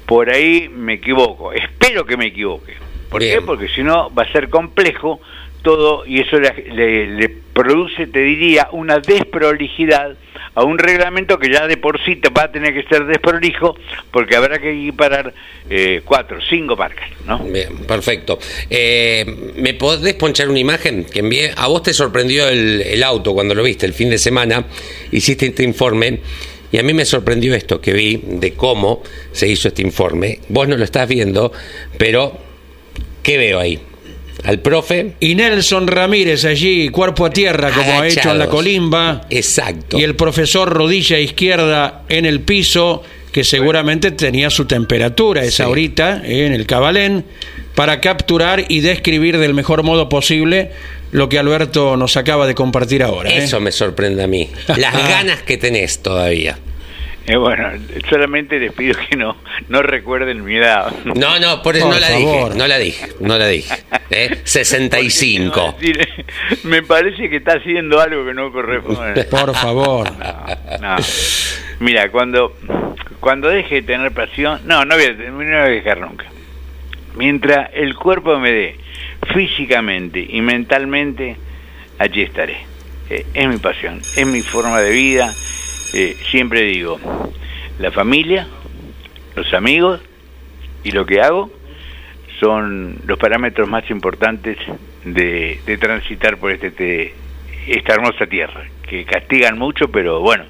por 0.07 0.31
ahí 0.31 0.69
me 0.69 0.95
equivoco. 0.95 1.53
Espero 1.53 2.05
que 2.05 2.17
me 2.17 2.27
equivoque. 2.27 2.82
¿Por 3.13 3.21
qué? 3.21 3.41
Porque 3.45 3.69
si 3.69 3.83
no 3.83 4.13
va 4.13 4.25
a 4.25 4.33
ser 4.33 4.49
complejo 4.49 5.21
todo 5.63 6.05
y 6.07 6.21
eso 6.21 6.39
le, 6.41 7.29
produce, 7.53 8.07
te 8.07 8.21
diría, 8.21 8.69
una 8.73 8.99
desprolijidad 8.99 10.17
a 10.55 10.65
un 10.65 10.79
reglamento 10.79 11.39
que 11.39 11.51
ya 11.51 11.67
de 11.67 11.77
por 11.77 12.03
sí 12.05 12.17
te 12.17 12.31
va 12.31 12.45
a 12.45 12.53
tener 12.53 12.75
que 12.75 12.83
ser 12.89 13.07
desprolijo 13.07 13.77
porque 14.11 14.37
habrá 14.37 14.59
que 14.59 14.73
equiparar 14.73 15.33
eh, 15.71 16.03
cuatro, 16.05 16.39
cinco 16.49 16.77
marcas, 16.77 17.09
¿no? 17.27 17.39
Bien, 17.39 17.77
perfecto. 17.87 18.39
Eh, 18.69 19.53
¿Me 19.57 19.75
podés 19.75 20.15
ponchar 20.15 20.49
una 20.49 20.59
imagen 20.59 21.05
que 21.05 21.21
envié? 21.21 21.53
A 21.57 21.69
vos 21.69 21.83
te 21.83 21.93
sorprendió 21.93 22.49
el, 22.49 22.83
el 22.83 23.03
auto 23.03 23.35
cuando 23.35 23.55
lo 23.55 23.63
viste 23.63 23.87
el 23.87 23.93
fin 23.93 24.11
de 24.11 24.19
semana, 24.19 24.65
hiciste 25.11 25.47
este 25.47 25.63
informe. 25.63 26.21
Y 26.71 26.79
a 26.79 26.83
mí 26.83 26.95
me 26.95 27.05
sorprendió 27.05 27.55
esto 27.55 27.83
que 27.83 27.93
vi 27.93 28.19
de 28.25 28.55
cómo 28.55 29.03
se 29.31 29.47
hizo 29.47 29.69
este 29.69 29.83
informe. 29.83 30.41
Vos 30.49 30.67
no 30.67 30.79
lo 30.79 30.85
estás 30.85 31.07
viendo, 31.07 31.53
pero 31.99 32.52
¿qué 33.23 33.39
veo 33.39 33.59
ahí? 33.59 33.81
al 34.45 34.59
profe. 34.61 35.13
Y 35.21 35.35
Nelson 35.35 35.87
Ramírez 35.87 36.45
allí, 36.45 36.89
cuerpo 36.89 37.27
a 37.27 37.31
tierra, 37.31 37.71
como 37.71 38.01
ha 38.01 38.09
hecho 38.09 38.31
en 38.31 38.39
la 38.39 38.49
colimba. 38.49 39.23
Exacto. 39.31 39.99
Y 39.99 40.03
el 40.03 40.17
profesor 40.17 40.69
rodilla 40.69 41.19
izquierda 41.19 42.03
en 42.09 42.27
el 42.27 42.41
piso, 42.41 43.03
que 43.31 43.45
seguramente 43.45 44.11
tenía 44.11 44.51
su 44.51 44.67
temperatura 44.67 45.45
esa 45.45 45.65
ahorita 45.65 46.23
en 46.25 46.53
el 46.53 46.67
cabalén, 46.67 47.25
para 47.75 48.01
capturar 48.01 48.65
y 48.69 48.81
describir 48.81 49.39
del 49.39 49.55
mejor 49.55 49.83
modo 49.83 50.09
posible 50.09 50.71
lo 51.13 51.29
que 51.29 51.39
Alberto 51.39 51.97
nos 51.97 52.17
acaba 52.17 52.47
de 52.47 52.55
compartir 52.55 53.03
ahora. 53.03 53.31
¿eh? 53.31 53.45
Eso 53.45 53.61
me 53.61 53.71
sorprende 53.71 54.23
a 54.23 54.27
mí. 54.27 54.51
Las 54.77 54.93
ganas 55.09 55.43
que 55.43 55.57
tenés 55.57 56.01
todavía. 56.01 56.59
Eh, 57.27 57.37
bueno, 57.37 57.71
solamente 58.11 58.59
les 58.59 58.73
pido 58.73 58.99
que 59.09 59.17
no, 59.17 59.37
no 59.69 59.83
recuerden 59.83 60.45
mi 60.45 60.57
edad. 60.57 60.93
No, 61.05 61.39
no, 61.39 61.63
por 61.63 61.77
eso 61.77 61.89
no 61.89 61.99
la 61.99 62.11
dije, 62.11 62.49
no 62.57 62.67
la 62.67 62.79
dije, 62.79 63.09
no 63.21 63.39
la 63.39 63.47
dije. 63.47 63.75
¿eh? 64.11 64.41
65. 64.45 65.77
me 66.65 66.83
parece 66.83 67.31
que 67.31 67.37
está 67.37 67.53
haciendo 67.55 68.01
algo 68.01 68.25
que 68.25 68.35
no 68.35 68.51
corresponde. 68.51 69.25
Por 69.31 69.55
favor. 69.55 70.11
Mira, 71.79 72.11
cuando, 72.11 72.57
cuando 73.21 73.49
deje 73.49 73.77
de 73.77 73.83
tener 73.83 74.13
pasión, 74.13 74.61
no, 74.65 74.85
no 74.85 74.97
voy, 74.97 75.05
a, 75.05 75.13
no 75.13 75.37
voy 75.37 75.47
a 75.47 75.65
dejar 75.65 76.01
nunca. 76.01 76.27
Mientras 77.15 77.71
el 77.75 77.95
cuerpo 77.95 78.37
me 78.39 78.51
dé 78.51 78.77
físicamente 79.33 80.27
y 80.29 80.41
mentalmente, 80.41 81.37
allí 81.99 82.23
estaré. 82.23 82.57
Eh, 83.11 83.27
es 83.35 83.49
mi 83.49 83.59
pasión, 83.59 84.01
es 84.17 84.27
mi 84.27 84.43
forma 84.43 84.81
de 84.81 84.91
vida 84.91 85.33
eh, 85.93 86.17
siempre 86.31 86.63
digo, 86.63 86.99
la 87.79 87.91
familia, 87.91 88.47
los 89.37 89.53
amigos 89.55 90.01
y 90.85 90.91
lo 90.93 91.07
que 91.07 91.21
hago 91.21 91.51
son 92.41 92.99
los 93.07 93.19
parámetros 93.19 93.69
más 93.69 93.89
importantes 93.91 94.59
de, 95.05 95.61
transitar 95.81 96.39
por 96.39 96.51
este, 96.51 97.15
esta 97.67 97.95
hermosa 97.95 98.27
tierra, 98.27 98.65
que 98.89 99.05
castigan 99.05 99.59
mucho, 99.59 99.89
pero 99.89 100.21
bueno, 100.21 100.45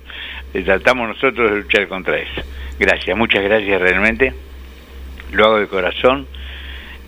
tratamos 0.64 1.09
nosotros 1.09 1.51
de 1.51 1.57
luchar 1.62 1.88
contra 1.88 2.18
eso. 2.18 2.43
Gracias, 2.78 3.16
muchas 3.16 3.43
gracias 3.43 3.80
realmente, 3.80 4.32
lo 5.32 5.47
hago 5.47 5.59
de 5.59 5.66
corazón 5.66 6.26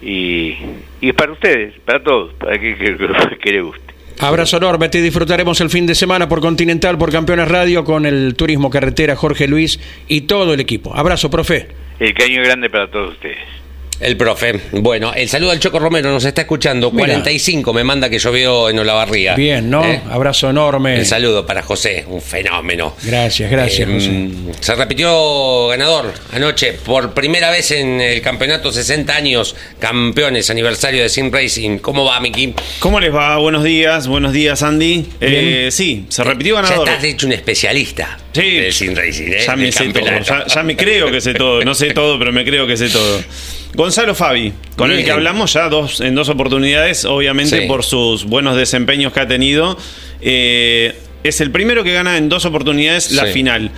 y, 0.02 0.56
y 1.00 1.08
es 1.08 1.14
para 1.14 1.32
ustedes, 1.32 1.78
para 1.80 2.02
todos, 2.02 2.34
para 2.34 2.58
que, 2.58 2.76
que, 2.76 3.38
que 3.38 3.52
les 3.52 3.62
guste. 3.62 3.93
Abrazo 4.20 4.56
enorme, 4.56 4.88
te 4.88 5.02
disfrutaremos 5.02 5.60
el 5.60 5.70
fin 5.70 5.86
de 5.86 5.94
semana 5.94 6.28
por 6.28 6.40
Continental, 6.40 6.96
por 6.96 7.10
Campeones 7.10 7.48
Radio, 7.48 7.84
con 7.84 8.06
el 8.06 8.34
Turismo 8.36 8.70
Carretera 8.70 9.16
Jorge 9.16 9.48
Luis 9.48 9.80
y 10.08 10.22
todo 10.22 10.54
el 10.54 10.60
equipo. 10.60 10.94
Abrazo, 10.94 11.30
profe. 11.30 11.68
El 11.98 12.14
caño 12.14 12.42
grande 12.42 12.70
para 12.70 12.90
todos 12.90 13.12
ustedes. 13.12 13.63
El 14.00 14.16
profe. 14.16 14.60
Bueno, 14.72 15.12
el 15.14 15.28
saludo 15.28 15.52
al 15.52 15.60
Choco 15.60 15.78
Romero, 15.78 16.10
nos 16.10 16.24
está 16.24 16.42
escuchando. 16.42 16.90
45 16.90 17.72
me 17.72 17.84
manda 17.84 18.10
que 18.10 18.18
llovió 18.18 18.68
en 18.68 18.78
Olavarría. 18.78 19.34
Bien, 19.34 19.70
¿no? 19.70 19.84
¿Eh? 19.84 20.00
Abrazo 20.10 20.50
enorme. 20.50 20.96
El 20.96 21.06
saludo 21.06 21.46
para 21.46 21.62
José, 21.62 22.04
un 22.08 22.20
fenómeno. 22.20 22.96
Gracias, 23.04 23.50
gracias, 23.50 23.88
eh, 23.90 24.30
Se 24.60 24.74
repitió 24.74 25.68
ganador 25.68 26.12
anoche 26.32 26.72
por 26.84 27.14
primera 27.14 27.50
vez 27.50 27.70
en 27.70 28.00
el 28.00 28.20
campeonato 28.20 28.72
60 28.72 29.14
años, 29.14 29.54
campeones, 29.78 30.50
aniversario 30.50 31.02
de 31.02 31.08
Sim 31.08 31.30
Racing. 31.32 31.78
¿Cómo 31.78 32.04
va, 32.04 32.20
Miki? 32.20 32.54
¿Cómo 32.80 32.98
les 33.00 33.14
va? 33.14 33.36
Buenos 33.38 33.62
días, 33.62 34.08
buenos 34.08 34.32
días, 34.32 34.62
Andy. 34.62 35.06
Eh, 35.20 35.68
sí, 35.70 36.06
se 36.08 36.24
repitió 36.24 36.56
ganador. 36.56 36.86
Ya 36.86 36.94
estás 36.94 37.04
hecho 37.04 37.26
un 37.26 37.32
especialista. 37.32 38.18
Sí, 38.32 38.50
del 38.50 38.72
Sim 38.72 38.94
Racing, 38.94 39.28
¿eh? 39.28 39.44
Ya 39.46 39.56
me 39.56 39.70
sé 39.70 39.88
todo. 39.90 40.46
ya 40.46 40.62
me 40.64 40.76
creo 40.76 41.10
que 41.10 41.20
sé 41.20 41.34
todo. 41.34 41.64
No 41.64 41.74
sé 41.74 41.92
todo, 41.92 42.18
pero 42.18 42.32
me 42.32 42.44
creo 42.44 42.66
que 42.66 42.76
sé 42.76 42.88
todo. 42.88 43.22
Gonzalo 43.74 44.14
Fabi, 44.14 44.52
con 44.76 44.90
el 44.92 45.04
que 45.04 45.10
hablamos 45.10 45.52
ya 45.52 45.68
dos, 45.68 46.00
en 46.00 46.14
dos 46.14 46.28
oportunidades, 46.28 47.04
obviamente 47.04 47.66
por 47.66 47.84
sus 47.84 48.24
buenos 48.24 48.56
desempeños 48.56 49.12
que 49.12 49.20
ha 49.20 49.28
tenido. 49.28 49.76
Eh, 50.20 50.94
es 51.24 51.40
el 51.40 51.50
primero 51.50 51.82
que 51.82 51.92
gana 51.92 52.16
en 52.16 52.28
dos 52.28 52.44
oportunidades 52.44 53.12
la 53.12 53.26
final. 53.26 53.70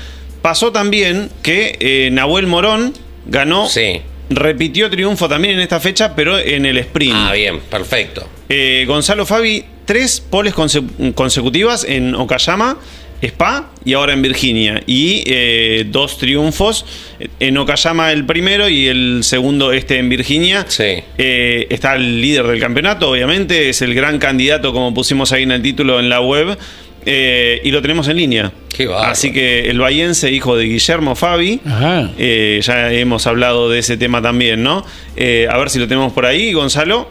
Pasó 0.42 0.70
también 0.70 1.30
que 1.42 1.76
eh, 1.80 2.10
Nahuel 2.12 2.46
Morón 2.46 2.92
ganó, 3.26 3.68
repitió 4.28 4.90
triunfo 4.90 5.28
también 5.28 5.54
en 5.54 5.60
esta 5.60 5.80
fecha, 5.80 6.14
pero 6.14 6.38
en 6.38 6.66
el 6.66 6.78
sprint. 6.78 7.14
Ah, 7.16 7.32
bien, 7.32 7.60
perfecto. 7.60 8.28
Eh, 8.48 8.84
Gonzalo 8.86 9.24
Fabi, 9.26 9.64
tres 9.86 10.20
poles 10.20 10.54
consecutivas 10.54 11.84
en 11.84 12.14
Okayama 12.14 12.78
Spa 13.22 13.70
y 13.84 13.94
ahora 13.94 14.12
en 14.12 14.22
Virginia. 14.22 14.82
Y 14.86 15.24
eh, 15.26 15.84
dos 15.88 16.18
triunfos. 16.18 16.84
En 17.40 17.56
Okayama 17.58 18.12
el 18.12 18.26
primero 18.26 18.68
y 18.68 18.86
el 18.88 19.20
segundo 19.22 19.72
este 19.72 19.98
en 19.98 20.08
Virginia. 20.08 20.64
Sí. 20.68 21.02
Eh, 21.18 21.66
está 21.70 21.94
el 21.94 22.20
líder 22.20 22.46
del 22.46 22.60
campeonato, 22.60 23.10
obviamente. 23.10 23.68
Es 23.68 23.82
el 23.82 23.94
gran 23.94 24.18
candidato, 24.18 24.72
como 24.72 24.92
pusimos 24.92 25.32
ahí 25.32 25.44
en 25.44 25.52
el 25.52 25.62
título 25.62 25.98
en 26.00 26.08
la 26.08 26.20
web. 26.20 26.58
Eh, 27.08 27.60
y 27.62 27.70
lo 27.70 27.82
tenemos 27.82 28.08
en 28.08 28.16
línea. 28.16 28.52
Así 28.98 29.32
que 29.32 29.70
el 29.70 29.78
bahiense, 29.78 30.30
hijo 30.32 30.56
de 30.56 30.64
Guillermo 30.64 31.14
Fabi, 31.14 31.60
ya 31.64 32.92
hemos 32.92 33.26
hablado 33.26 33.70
de 33.70 33.78
ese 33.78 33.96
tema 33.96 34.20
también, 34.20 34.62
¿no? 34.62 34.78
a 34.78 35.56
ver 35.56 35.70
si 35.70 35.78
lo 35.78 35.88
tenemos 35.88 36.12
por 36.12 36.26
ahí, 36.26 36.52
Gonzalo. 36.52 37.08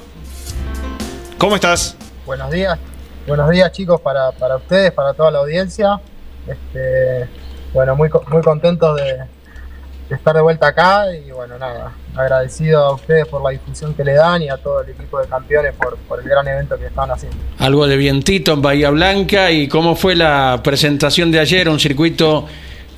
¿Cómo 1.37 1.55
estás? 1.55 1.97
Buenos 2.25 2.51
días, 2.51 2.77
Buenos 3.27 3.49
días 3.49 3.71
chicos 3.71 3.99
para, 4.01 4.31
para 4.33 4.57
ustedes, 4.57 4.91
para 4.91 5.15
toda 5.15 5.31
la 5.31 5.39
audiencia. 5.39 5.99
Este, 6.47 7.27
bueno, 7.73 7.95
muy, 7.95 8.07
muy 8.27 8.43
contentos 8.43 8.95
de, 8.97 9.17
estar 10.13 10.35
de 10.35 10.41
vuelta 10.43 10.67
acá 10.67 11.11
y 11.11 11.31
bueno, 11.31 11.57
nada, 11.57 11.91
agradecido 12.15 12.85
a 12.85 12.93
ustedes 12.93 13.25
por 13.25 13.41
la 13.41 13.49
difusión 13.49 13.95
que 13.95 14.03
le 14.03 14.13
dan 14.13 14.43
y 14.43 14.49
a 14.49 14.57
todo 14.57 14.81
el 14.81 14.89
equipo 14.91 15.19
de 15.19 15.27
campeones 15.27 15.73
por, 15.73 15.97
por 15.97 16.19
el 16.19 16.29
gran 16.29 16.47
evento 16.47 16.77
que 16.77 16.85
están 16.85 17.09
haciendo. 17.09 17.35
Algo 17.57 17.87
de 17.87 17.97
vientito 17.97 18.53
en 18.53 18.61
Bahía 18.61 18.91
Blanca 18.91 19.49
y 19.49 19.67
cómo 19.67 19.95
fue 19.95 20.15
la 20.15 20.61
presentación 20.63 21.31
de 21.31 21.39
ayer, 21.39 21.67
un 21.67 21.79
circuito 21.79 22.45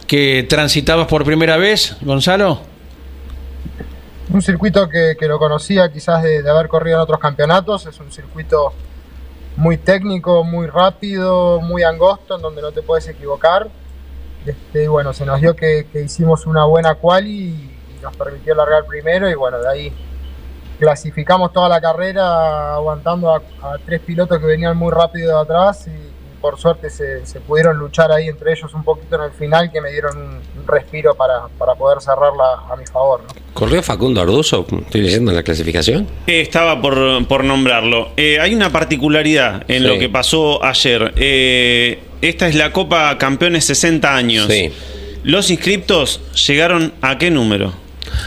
que 0.08 0.46
transitabas 0.50 1.08
por 1.08 1.24
primera 1.24 1.56
vez, 1.56 1.96
Gonzalo. 2.02 2.60
Un 4.30 4.42
circuito 4.42 4.90
que, 4.90 5.16
lo 5.22 5.40
conocía 5.40 5.90
quizás 5.90 6.22
de, 6.22 6.44
de 6.44 6.50
haber 6.50 6.68
corrido 6.68 6.98
en 6.98 7.04
otros 7.04 7.20
campeonatos, 7.22 7.86
es 7.86 7.98
un 8.02 8.12
circuito 8.12 8.74
muy 9.58 9.78
técnico, 9.78 10.44
muy 10.44 10.68
rápido, 10.68 11.60
muy 11.60 11.84
angosto, 11.84 12.36
en 12.36 12.42
donde 12.44 12.62
no 12.62 12.72
te 12.72 12.84
puedes 12.84 13.08
equivocar. 13.08 13.68
Este, 14.46 14.84
y 14.84 14.88
bueno, 14.88 15.12
se 15.14 15.26
nos 15.26 15.42
dio 15.42 15.56
que, 15.56 15.86
hicimos 15.96 16.46
una 16.46 16.64
buena 16.66 16.96
quali 16.96 17.50
y, 17.50 17.74
nos 18.02 18.16
permitió 18.16 18.54
largar 18.54 18.86
primero 18.86 19.28
y 19.28 19.34
bueno, 19.34 19.58
de 19.58 19.68
ahí 19.68 19.94
clasificamos 20.78 21.52
toda 21.52 21.68
la 21.68 21.82
carrera 21.82 22.76
aguantando 22.76 23.34
a, 23.34 23.42
tres 23.84 24.00
pilotos 24.02 24.40
que 24.40 24.46
venían 24.46 24.78
muy 24.78 24.92
rápido 24.92 25.36
de 25.36 25.42
atrás 25.42 25.88
y, 25.88 26.14
por 26.42 26.60
suerte 26.60 26.90
se, 26.90 27.22
pudieron 27.42 27.78
luchar 27.78 28.12
ahí 28.12 28.28
entre 28.28 28.52
ellos 28.52 28.74
un 28.74 28.84
poquito 28.84 29.16
en 29.16 29.24
el 29.24 29.32
final 29.32 29.72
que 29.72 29.82
me 29.82 29.92
dieron 29.92 30.18
un, 30.18 30.68
respiro 30.68 31.16
para, 31.16 31.48
poder 31.76 32.02
cerrarla 32.02 32.64
a 32.70 32.76
mi 32.76 32.86
favor. 32.86 33.22
¿Corrió 33.54 33.82
Facundo 33.82 34.22
Arduzo? 34.22 34.68
Estoy 34.86 35.02
leyendo 35.02 35.32
en 35.32 35.38
la 35.38 35.44
clasificación. 35.44 36.08
Estaba 36.28 36.82
por, 36.82 37.44
nombrarlo. 37.44 38.10
Eh, 38.18 38.40
hay 38.40 38.54
una 38.54 38.72
particularidad 38.72 39.64
en 39.68 39.88
lo 39.88 39.98
que 39.98 40.10
pasó 40.10 40.64
ayer. 40.64 41.14
Eh, 41.16 42.00
esta 42.22 42.48
es 42.48 42.56
la 42.56 42.74
Copa 42.74 43.18
Campeones 43.18 43.66
60 43.66 44.16
años. 44.16 44.48
Sí. 44.50 44.72
Los 45.24 45.50
inscriptos 45.52 46.22
llegaron 46.48 46.94
a 47.02 47.18
qué 47.18 47.32
número? 47.32 47.74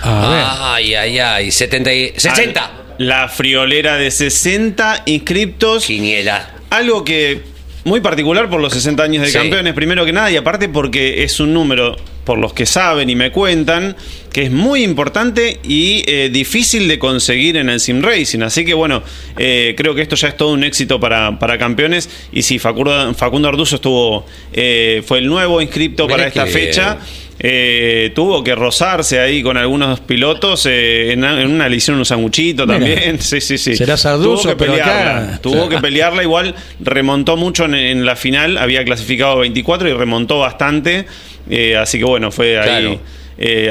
ay, 0.02 0.94
ay, 0.94 1.18
ay, 1.18 1.50
70 1.50 1.90
60. 2.16 2.70
la 2.98 3.28
friolera 3.28 3.96
de 3.96 4.10
60 4.10 5.04
inscriptos. 5.06 5.86
Quiniela. 5.86 6.50
Algo 6.70 7.04
que 7.04 7.42
muy 7.84 8.00
particular 8.00 8.48
por 8.50 8.60
los 8.60 8.72
60 8.72 9.02
años 9.02 9.26
de 9.26 9.32
campeones, 9.32 9.74
primero 9.74 10.04
que 10.04 10.12
nada, 10.12 10.30
y 10.30 10.36
aparte 10.36 10.68
porque 10.68 11.22
es 11.22 11.40
un 11.40 11.54
número, 11.54 11.96
por 12.24 12.38
los 12.38 12.52
que 12.52 12.66
saben 12.66 13.10
y 13.10 13.16
me 13.16 13.32
cuentan, 13.32 13.96
que 14.32 14.42
es 14.42 14.50
muy 14.50 14.84
importante 14.84 15.58
y 15.64 16.04
eh, 16.06 16.30
difícil 16.32 16.86
de 16.86 16.98
conseguir 16.98 17.56
en 17.56 17.68
el 17.68 17.80
sim 17.80 18.02
racing. 18.02 18.42
Así 18.42 18.64
que 18.64 18.74
bueno, 18.74 19.02
eh, 19.36 19.74
creo 19.76 19.94
que 19.94 20.02
esto 20.02 20.16
ya 20.16 20.28
es 20.28 20.36
todo 20.36 20.52
un 20.52 20.62
éxito 20.62 21.00
para, 21.00 21.38
para 21.38 21.58
campeones. 21.58 22.08
Y 22.32 22.42
si 22.42 22.58
Facundo, 22.58 23.14
Facundo 23.14 23.48
Arduzo 23.48 23.76
estuvo, 23.76 24.26
eh, 24.52 25.02
fue 25.04 25.18
el 25.18 25.26
nuevo 25.26 25.60
inscripto 25.60 26.06
para 26.06 26.28
esta 26.28 26.46
fecha. 26.46 26.98
Eh, 27.42 28.12
tuvo 28.14 28.44
que 28.44 28.54
rozarse 28.54 29.18
ahí 29.18 29.42
con 29.42 29.56
algunos 29.56 30.00
pilotos. 30.00 30.66
Eh, 30.66 31.12
en, 31.12 31.24
una 31.24 31.68
le 31.70 31.76
hicieron 31.76 31.98
un 31.98 32.04
sanguchito 32.04 32.66
también. 32.66 33.18
Sí, 33.30 33.40
sí, 33.40 33.58
sí. 33.58 33.76
Será 33.76 33.96
sarduzo, 33.96 34.42
tuvo 34.42 34.50
que 34.50 34.56
pelearla. 34.56 35.38
tuvo 35.40 35.68
que 35.68 35.78
pelearla. 35.78 36.22
Igual 36.22 36.54
remontó 36.80 37.36
mucho 37.36 37.64
en, 37.64 38.04
la 38.04 38.14
final. 38.16 38.58
Había 38.58 38.84
clasificado 38.84 39.38
24 39.38 39.88
y 39.88 39.92
remontó 39.94 40.38
bastante. 40.38 41.06
Eh, 41.48 41.76
así 41.76 41.98
que 41.98 42.04
bueno, 42.04 42.30
fue 42.30 42.58
ahí 42.58 43.00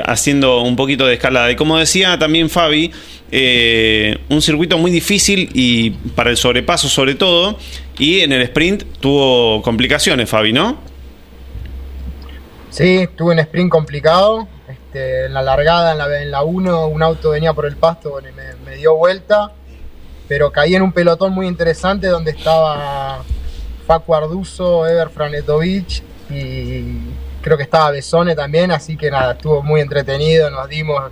haciendo 0.05 0.61
un 0.61 0.75
poquito 0.75 1.05
de 1.05 1.13
escalada. 1.13 1.51
Y 1.51 1.55
como 1.55 1.77
decía 1.77 2.17
también 2.17 2.49
Fabi, 2.49 2.91
un 4.29 4.41
circuito 4.41 4.79
muy 4.79 4.89
difícil 4.89 5.49
y 5.53 5.91
para 6.15 6.31
el 6.31 6.37
sobrepaso 6.37 6.89
sobre 6.89 7.13
todo. 7.13 7.59
Y 7.99 8.21
en 8.21 8.31
el 8.31 8.41
sprint 8.43 8.83
tuvo 8.99 9.61
complicaciones, 9.61 10.27
Fabi, 10.27 10.53
¿no? 10.53 10.88
Sí, 12.69 13.07
tuve 13.15 13.33
un 13.33 13.39
sprint 13.39 13.71
complicado. 13.71 14.47
Este, 14.67 15.25
en 15.25 15.33
la 15.33 15.41
largada, 15.41 15.91
en 16.21 16.31
la 16.31 16.43
1, 16.43 16.87
un 16.87 17.03
auto 17.03 17.31
venía 17.31 17.53
por 17.53 17.65
el 17.65 17.75
pasto 17.75 18.19
y 18.19 18.65
me, 18.65 18.75
dio 18.75 18.95
vuelta. 18.95 19.51
Pero 20.27 20.51
caí 20.51 20.75
en 20.75 20.83
un 20.83 20.91
pelotón 20.91 21.33
muy 21.33 21.47
interesante 21.47 22.07
donde 22.07 22.31
estaba 22.31 23.23
Facu 23.87 24.13
Arduzo, 24.13 24.87
Ever 24.87 25.09
Franetovic 25.09 26.03
y 26.29 26.99
creo 27.41 27.57
que 27.57 27.63
estaba 27.63 27.89
Besone 27.89 28.35
también. 28.35 28.71
Así 28.71 28.95
que 28.95 29.09
nada, 29.09 29.31
estuvo 29.33 29.63
muy 29.63 29.81
entretenido. 29.81 30.51
Nos 30.51 30.69
dimos 30.69 31.11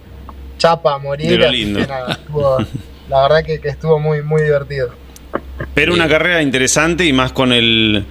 chapa 0.60 0.93
a 0.93 0.97
morir. 0.99 1.39
la 1.39 3.22
verdad 3.22 3.43
que, 3.43 3.60
que, 3.60 3.70
estuvo 3.70 3.99
muy, 3.99 4.22
muy 4.22 4.43
divertido. 4.43 4.91
Pero 5.74 5.93
una 5.93 6.08
carrera 6.08 6.41
interesante 6.43 7.05
y 7.05 7.14
más 7.14 7.32
con 7.32 7.51
el 7.51 8.05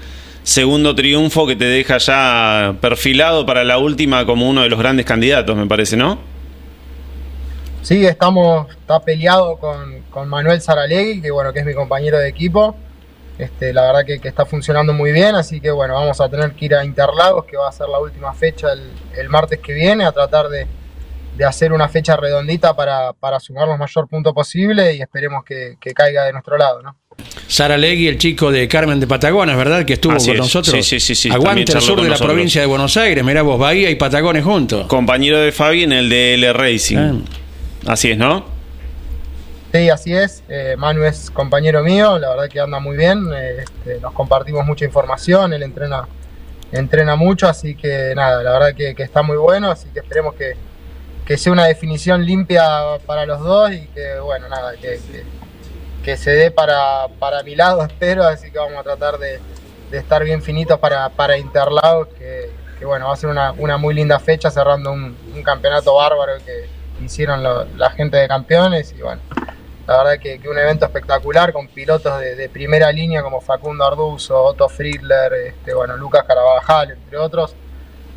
segundo 0.46 0.94
triunfo 0.94 1.44
que 1.44 1.56
te 1.56 1.64
deja 1.64 1.98
ya 1.98 2.76
perfilado 2.80 3.44
para 3.44 3.64
la 3.64 3.78
última 3.78 4.24
como 4.24 4.48
uno 4.48 4.62
de 4.62 4.68
los 4.68 4.78
grandes 4.78 5.04
candidatos, 5.04 5.56
me 5.56 5.66
parece, 5.66 5.96
¿no? 5.96 6.20
Sí, 7.82 8.06
estamos, 8.06 8.70
está 8.70 9.00
peleado 9.00 9.56
con, 9.56 10.02
con 10.02 10.28
Manuel 10.28 10.60
Saralegui, 10.60 11.20
que 11.20 11.32
bueno, 11.32 11.52
que 11.52 11.58
es 11.58 11.66
mi 11.66 11.74
compañero 11.74 12.18
de 12.18 12.28
equipo. 12.28 12.76
Este, 13.38 13.72
la 13.72 13.82
verdad 13.82 14.04
que, 14.06 14.28
está 14.28 14.46
funcionando 14.46 14.92
muy 14.92 15.10
bien, 15.10 15.34
así 15.34 15.60
que 15.60 15.72
bueno, 15.72 15.94
vamos 15.94 16.20
a 16.20 16.28
tener 16.28 16.52
que 16.52 16.66
ir 16.66 16.74
a 16.76 16.84
Interlagos, 16.84 17.44
que 17.44 17.56
va 17.56 17.68
a 17.68 17.72
ser 17.72 17.88
la 17.88 17.98
última 17.98 18.32
fecha 18.32 18.68
el, 18.72 19.28
martes 19.28 19.58
que 19.58 19.74
viene, 19.74 20.04
a 20.04 20.12
tratar 20.12 20.48
de, 20.48 20.68
hacer 21.44 21.72
una 21.72 21.88
fecha 21.88 22.16
redondita 22.16 22.74
para, 22.74 23.12
para 23.12 23.40
sumar 23.40 23.68
los 23.68 23.78
mayor 23.78 24.08
punto 24.08 24.32
posible 24.32 24.94
y 24.94 25.02
esperemos 25.02 25.44
que, 25.44 25.76
que 25.80 25.92
caiga 25.92 26.24
de 26.24 26.32
nuestro 26.32 26.56
lado, 26.56 26.82
¿no? 26.82 26.96
Sara 27.48 27.76
Legui, 27.76 28.08
el 28.08 28.18
chico 28.18 28.50
de 28.50 28.68
Carmen 28.68 29.00
de 29.00 29.06
Patagones, 29.06 29.56
¿verdad? 29.56 29.84
Que 29.84 29.94
estuvo 29.94 30.16
con 30.16 30.36
nosotros. 30.36 30.74
Sí, 30.74 30.82
sí, 30.82 31.00
sí, 31.00 31.14
sí 31.14 31.30
Aguante 31.30 31.72
el 31.72 31.80
sur 31.80 32.00
de 32.00 32.08
la 32.08 32.18
provincia 32.18 32.60
de 32.60 32.66
Buenos 32.66 32.96
Aires. 32.96 33.24
Mirá 33.24 33.42
vos, 33.42 33.58
Bahía 33.58 33.90
y 33.90 33.94
Patagones 33.94 34.44
juntos. 34.44 34.86
Compañero 34.86 35.38
de 35.38 35.52
Fabi 35.52 35.84
en 35.84 35.92
el 35.92 36.08
DL 36.08 36.52
Racing. 36.52 36.96
Ah. 36.96 37.92
Así 37.92 38.10
es, 38.10 38.18
¿no? 38.18 38.44
Sí, 39.72 39.90
así 39.90 40.14
es. 40.14 40.42
Eh, 40.48 40.74
Manu 40.78 41.04
es 41.04 41.30
compañero 41.30 41.82
mío, 41.82 42.18
la 42.18 42.30
verdad 42.30 42.48
que 42.48 42.60
anda 42.60 42.80
muy 42.80 42.96
bien. 42.96 43.26
Eh, 43.34 43.64
este, 43.64 44.00
nos 44.00 44.12
compartimos 44.12 44.64
mucha 44.66 44.84
información, 44.84 45.52
él 45.52 45.62
entrena, 45.62 46.08
entrena 46.72 47.14
mucho, 47.14 47.48
así 47.48 47.74
que 47.74 48.12
nada, 48.16 48.42
la 48.42 48.52
verdad 48.52 48.74
que, 48.74 48.94
está 49.02 49.22
muy 49.22 49.36
bueno, 49.36 49.70
así 49.70 49.88
que 49.92 50.00
esperemos 50.00 50.34
que, 50.34 50.54
que, 51.26 51.36
sea 51.36 51.52
una 51.52 51.66
definición 51.66 52.24
limpia 52.24 52.64
para 53.04 53.26
los 53.26 53.40
dos 53.40 53.72
y 53.72 53.86
que, 53.88 54.18
bueno, 54.20 54.48
nada, 54.48 54.74
que 54.76 55.00
que 56.06 56.16
se 56.16 56.30
dé 56.30 56.52
para, 56.52 57.08
para 57.18 57.42
mi 57.42 57.56
lado, 57.56 57.82
espero, 57.86 58.22
así 58.22 58.52
que 58.52 58.58
vamos 58.58 58.78
a 58.78 58.84
tratar 58.84 59.18
de, 59.18 59.40
estar 59.90 60.22
bien 60.22 60.40
finitos 60.40 60.78
para, 60.78 61.08
para 61.08 61.36
Interlagos, 61.36 62.08
que, 62.16 62.50
bueno, 62.84 63.08
va 63.08 63.14
a 63.14 63.16
ser 63.16 63.30
una, 63.30 63.76
muy 63.76 63.92
linda 63.92 64.20
fecha 64.20 64.50
cerrando 64.50 64.92
un, 64.92 65.16
campeonato 65.44 65.94
bárbaro 65.94 66.34
que 66.44 66.68
hicieron 67.04 67.42
la 67.42 67.90
gente 67.90 68.16
de 68.16 68.26
campeones 68.26 68.92
y 68.96 69.02
bueno, 69.02 69.20
la 69.86 69.98
verdad 69.98 70.18
que, 70.18 70.40
que 70.40 70.48
un 70.48 70.58
evento 70.58 70.84
espectacular 70.84 71.52
con 71.52 71.68
pilotos 71.68 72.18
de, 72.20 72.48
primera 72.48 72.90
línea 72.90 73.22
como 73.22 73.40
Facundo 73.40 73.84
Arduzo, 73.84 74.42
Otto 74.42 74.68
Friedler, 74.68 75.32
este, 75.34 75.74
bueno, 75.74 75.96
Lucas 75.96 76.24
Carabajal, 76.24 76.92
entre 76.92 77.18
otros. 77.18 77.54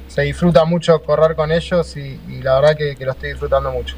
Se 0.09 0.23
disfruta 0.23 0.65
mucho 0.65 1.01
correr 1.01 1.35
con 1.35 1.51
ellos 1.51 1.95
y, 1.95 2.19
la 2.41 2.59
verdad 2.59 2.77
que 2.77 3.05
lo 3.05 3.11
estoy 3.11 3.29
disfrutando 3.29 3.71
mucho. 3.71 3.95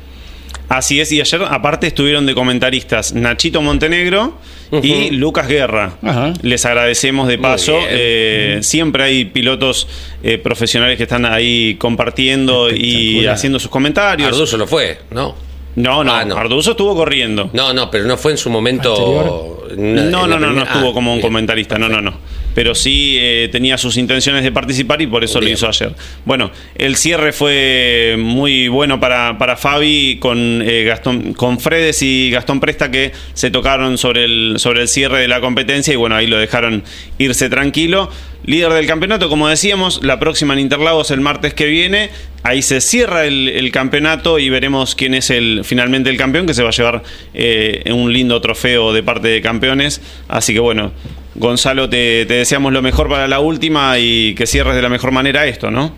Así 0.71 1.01
es, 1.01 1.11
y 1.11 1.19
ayer 1.19 1.41
aparte 1.49 1.87
estuvieron 1.87 2.25
de 2.25 2.33
comentaristas 2.33 3.13
Nachito 3.13 3.61
Montenegro 3.61 4.37
y 4.81 5.11
Lucas 5.11 5.49
Guerra. 5.49 5.95
Les 6.43 6.65
agradecemos 6.65 7.27
de 7.27 7.37
paso. 7.37 7.77
Eh, 7.89 8.59
siempre 8.61 9.03
hay 9.03 9.25
pilotos 9.25 9.89
eh, 10.23 10.37
profesionales 10.37 10.95
que 10.95 11.03
están 11.03 11.25
ahí 11.25 11.75
compartiendo 11.75 12.69
y 12.69 13.25
haciendo 13.27 13.59
sus 13.59 13.69
comentarios. 13.69 14.29
Arduzo 14.29 14.57
lo 14.57 14.65
fue, 14.65 14.99
¿no? 15.09 15.35
No, 15.75 16.03
no, 16.03 16.13
ah, 16.13 16.25
no, 16.25 16.35
Arduzo 16.35 16.71
estuvo 16.71 16.95
corriendo. 16.95 17.49
No, 17.53 17.73
no, 17.73 17.89
pero 17.89 18.05
no 18.05 18.17
fue 18.17 18.31
en 18.31 18.37
su 18.37 18.49
momento. 18.49 19.67
No, 19.77 20.27
no, 20.27 20.39
no, 20.39 20.51
no 20.51 20.63
estuvo 20.63 20.89
ah, 20.89 20.93
como 20.93 21.13
un 21.13 21.21
comentarista, 21.21 21.77
no, 21.77 21.87
no, 21.87 22.01
no 22.01 22.13
pero 22.53 22.75
sí 22.75 23.17
eh, 23.19 23.49
tenía 23.51 23.77
sus 23.77 23.97
intenciones 23.97 24.43
de 24.43 24.51
participar 24.51 25.01
y 25.01 25.07
por 25.07 25.23
eso 25.23 25.39
lo 25.39 25.49
hizo 25.49 25.67
ayer. 25.67 25.93
Bueno, 26.25 26.51
el 26.75 26.95
cierre 26.95 27.31
fue 27.31 28.15
muy 28.19 28.67
bueno 28.67 28.99
para, 28.99 29.37
para 29.37 29.55
Fabi 29.57 30.17
con 30.19 30.61
eh, 30.61 30.83
Gastón, 30.83 31.33
con 31.33 31.59
Fredes 31.59 32.01
y 32.01 32.29
Gastón 32.31 32.59
Presta 32.59 32.91
que 32.91 33.11
se 33.33 33.51
tocaron 33.51 33.97
sobre 33.97 34.25
el, 34.25 34.55
sobre 34.57 34.81
el 34.81 34.87
cierre 34.87 35.19
de 35.19 35.27
la 35.27 35.41
competencia 35.41 35.93
y 35.93 35.97
bueno, 35.97 36.15
ahí 36.15 36.27
lo 36.27 36.37
dejaron 36.37 36.83
irse 37.17 37.49
tranquilo. 37.49 38.09
Líder 38.43 38.73
del 38.73 38.87
campeonato, 38.87 39.29
como 39.29 39.47
decíamos, 39.47 40.03
la 40.03 40.19
próxima 40.19 40.53
en 40.53 40.59
Interlagos 40.59 41.11
el 41.11 41.21
martes 41.21 41.53
que 41.53 41.65
viene. 41.65 42.09
Ahí 42.43 42.63
se 42.63 42.81
cierra 42.81 43.25
el, 43.25 43.69
campeonato 43.71 44.39
y 44.39 44.49
veremos 44.49 44.95
quién 44.95 45.13
es 45.13 45.29
el 45.29 45.61
finalmente 45.63 46.09
el 46.09 46.17
campeón 46.17 46.47
que 46.47 46.55
se 46.55 46.63
va 46.63 46.69
a 46.69 46.71
llevar 46.71 47.03
eh, 47.35 47.83
un 47.93 48.11
lindo 48.11 48.41
trofeo 48.41 48.93
de 48.93 49.03
parte 49.03 49.27
de 49.27 49.41
campeones. 49.41 50.01
Así 50.27 50.53
que 50.53 50.59
bueno, 50.59 50.91
Gonzalo, 51.35 51.87
te, 51.87 52.25
deseamos 52.25 52.73
lo 52.73 52.81
mejor 52.81 53.09
para 53.09 53.27
la 53.27 53.39
última 53.39 53.99
y 53.99 54.33
que 54.33 54.47
cierres 54.47 54.75
de 54.75 54.81
la 54.81 54.89
mejor 54.89 55.11
manera 55.11 55.45
esto, 55.45 55.69
¿no? 55.69 55.93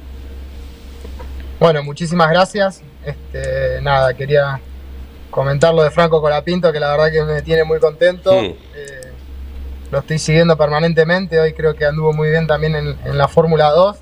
Bueno, 1.60 1.82
muchísimas 1.82 2.30
gracias. 2.30 2.82
Este, 3.06 3.82
nada, 3.82 4.14
quería 4.14 4.60
comentar 5.30 5.74
lo 5.74 5.84
de 5.84 5.92
Franco 5.92 6.22
Colapinto, 6.22 6.74
que 6.74 6.80
la 6.80 6.92
verdad 6.92 7.12
que 7.12 7.24
me 7.24 7.42
tiene 7.42 7.64
muy 7.64 7.80
contento. 7.80 8.34
Eh, 8.34 8.56
lo 9.94 10.00
estoy 10.00 10.18
siguiendo 10.18 10.58
permanentemente. 10.58 11.40
Hoy 11.40 11.54
creo 11.54 11.76
que 11.76 11.86
anduvo 11.86 12.14
muy 12.14 12.30
bien 12.32 12.48
también 12.48 12.76
en, 12.76 13.18
la 13.18 13.28
Fórmula 13.28 13.70
2. 13.70 13.96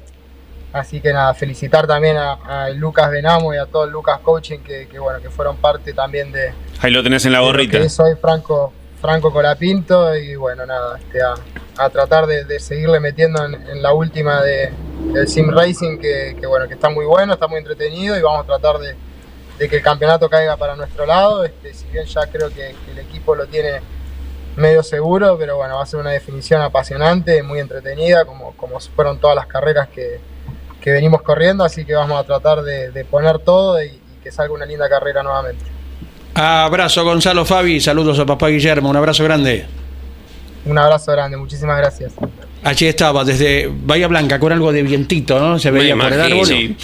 Así 0.71 1.01
que 1.01 1.11
nada, 1.11 1.33
felicitar 1.33 1.85
también 1.85 2.15
a, 2.17 2.69
Lucas 2.69 3.11
Benamo 3.11 3.53
y 3.53 3.57
a 3.57 3.65
todo 3.65 3.83
el 3.83 3.91
Lucas 3.91 4.19
Coaching 4.21 4.59
que, 4.59 4.87
bueno, 4.97 5.19
que 5.21 5.29
fueron 5.29 5.57
parte 5.57 5.91
también 5.91 6.31
de... 6.31 6.53
Ahí 6.79 6.91
lo 6.91 7.03
tenés 7.03 7.25
en 7.25 7.33
la 7.33 7.41
gorrita. 7.41 7.89
soy 7.89 8.15
Franco, 8.15 8.71
Franco 9.01 9.33
Colapinto 9.33 10.15
y 10.15 10.33
bueno, 10.37 10.65
nada, 10.65 10.97
este, 10.97 11.19
a, 11.21 11.89
tratar 11.89 12.25
de, 12.25 12.59
seguirle 12.61 13.01
metiendo 13.01 13.43
en, 13.43 13.81
la 13.81 13.91
última 13.91 14.41
de, 14.41 14.71
del 15.13 15.27
Sim 15.27 15.51
Racing 15.51 15.97
que, 15.97 16.37
bueno, 16.47 16.69
que 16.69 16.75
está 16.75 16.89
muy 16.89 17.03
bueno, 17.03 17.33
está 17.33 17.49
muy 17.49 17.57
entretenido 17.57 18.17
y 18.17 18.21
vamos 18.21 18.45
a 18.45 18.47
tratar 18.47 18.77
de, 18.79 18.95
que 19.67 19.75
el 19.75 19.83
campeonato 19.83 20.29
caiga 20.29 20.55
para 20.55 20.77
nuestro 20.77 21.05
lado. 21.05 21.43
Este, 21.43 21.73
si 21.73 21.85
bien 21.91 22.05
ya 22.05 22.25
creo 22.27 22.49
que 22.49 22.73
el 22.89 22.97
equipo 22.97 23.35
lo 23.35 23.45
tiene 23.45 23.81
medio 24.56 24.84
seguro, 24.84 25.38
pero 25.38 25.58
bueno, 25.58 25.76
va 25.76 25.84
a 25.84 25.86
ser 25.86 25.99
una 25.99 26.12
definición 26.12 26.62
apasionante, 26.62 27.41
muy 27.43 27.60
entretenida, 27.60 28.26
como, 28.26 28.54
como 28.54 28.80
fueron 28.80 29.20
todas 29.20 29.36
las 29.36 29.47
carreras 29.47 29.88
que, 29.89 30.20
venimos 30.84 31.22
corriendo, 31.22 31.64
así 31.64 31.86
que 31.86 31.93
vamos 31.93 32.20
a 32.20 32.24
tratar 32.24 32.62
de, 32.64 33.06
poner 33.06 33.39
todo 33.39 33.82
y, 33.84 33.99
que 34.24 34.32
salga 34.32 34.54
una 34.54 34.66
linda 34.66 34.88
carrera 34.88 35.24
nuevamente. 35.24 35.64
Abrazo 36.36 37.04
Gonzalo 37.04 37.43
Fabi, 37.43 37.80
saludos 37.82 38.20
a 38.20 38.26
papá 38.26 38.47
Guillermo, 38.47 38.89
un 38.89 38.95
abrazo 38.95 39.24
grande. 39.24 39.66
Un 40.66 40.78
abrazo 40.78 41.12
grande, 41.12 41.38
muchísimas 41.38 41.78
gracias. 41.78 42.14
Allí 42.64 42.88
estaba, 42.88 43.24
desde 43.24 43.68
Bahía 43.72 44.08
Blanca, 44.08 44.39
con 44.39 44.52
algo 44.52 44.72
de 44.72 44.84
vientito, 44.84 45.39
¿no? 45.39 45.58
Se 45.58 45.72
veía 45.72 45.95
por 45.95 46.14
el 46.14 46.22
árbol. 46.22 46.76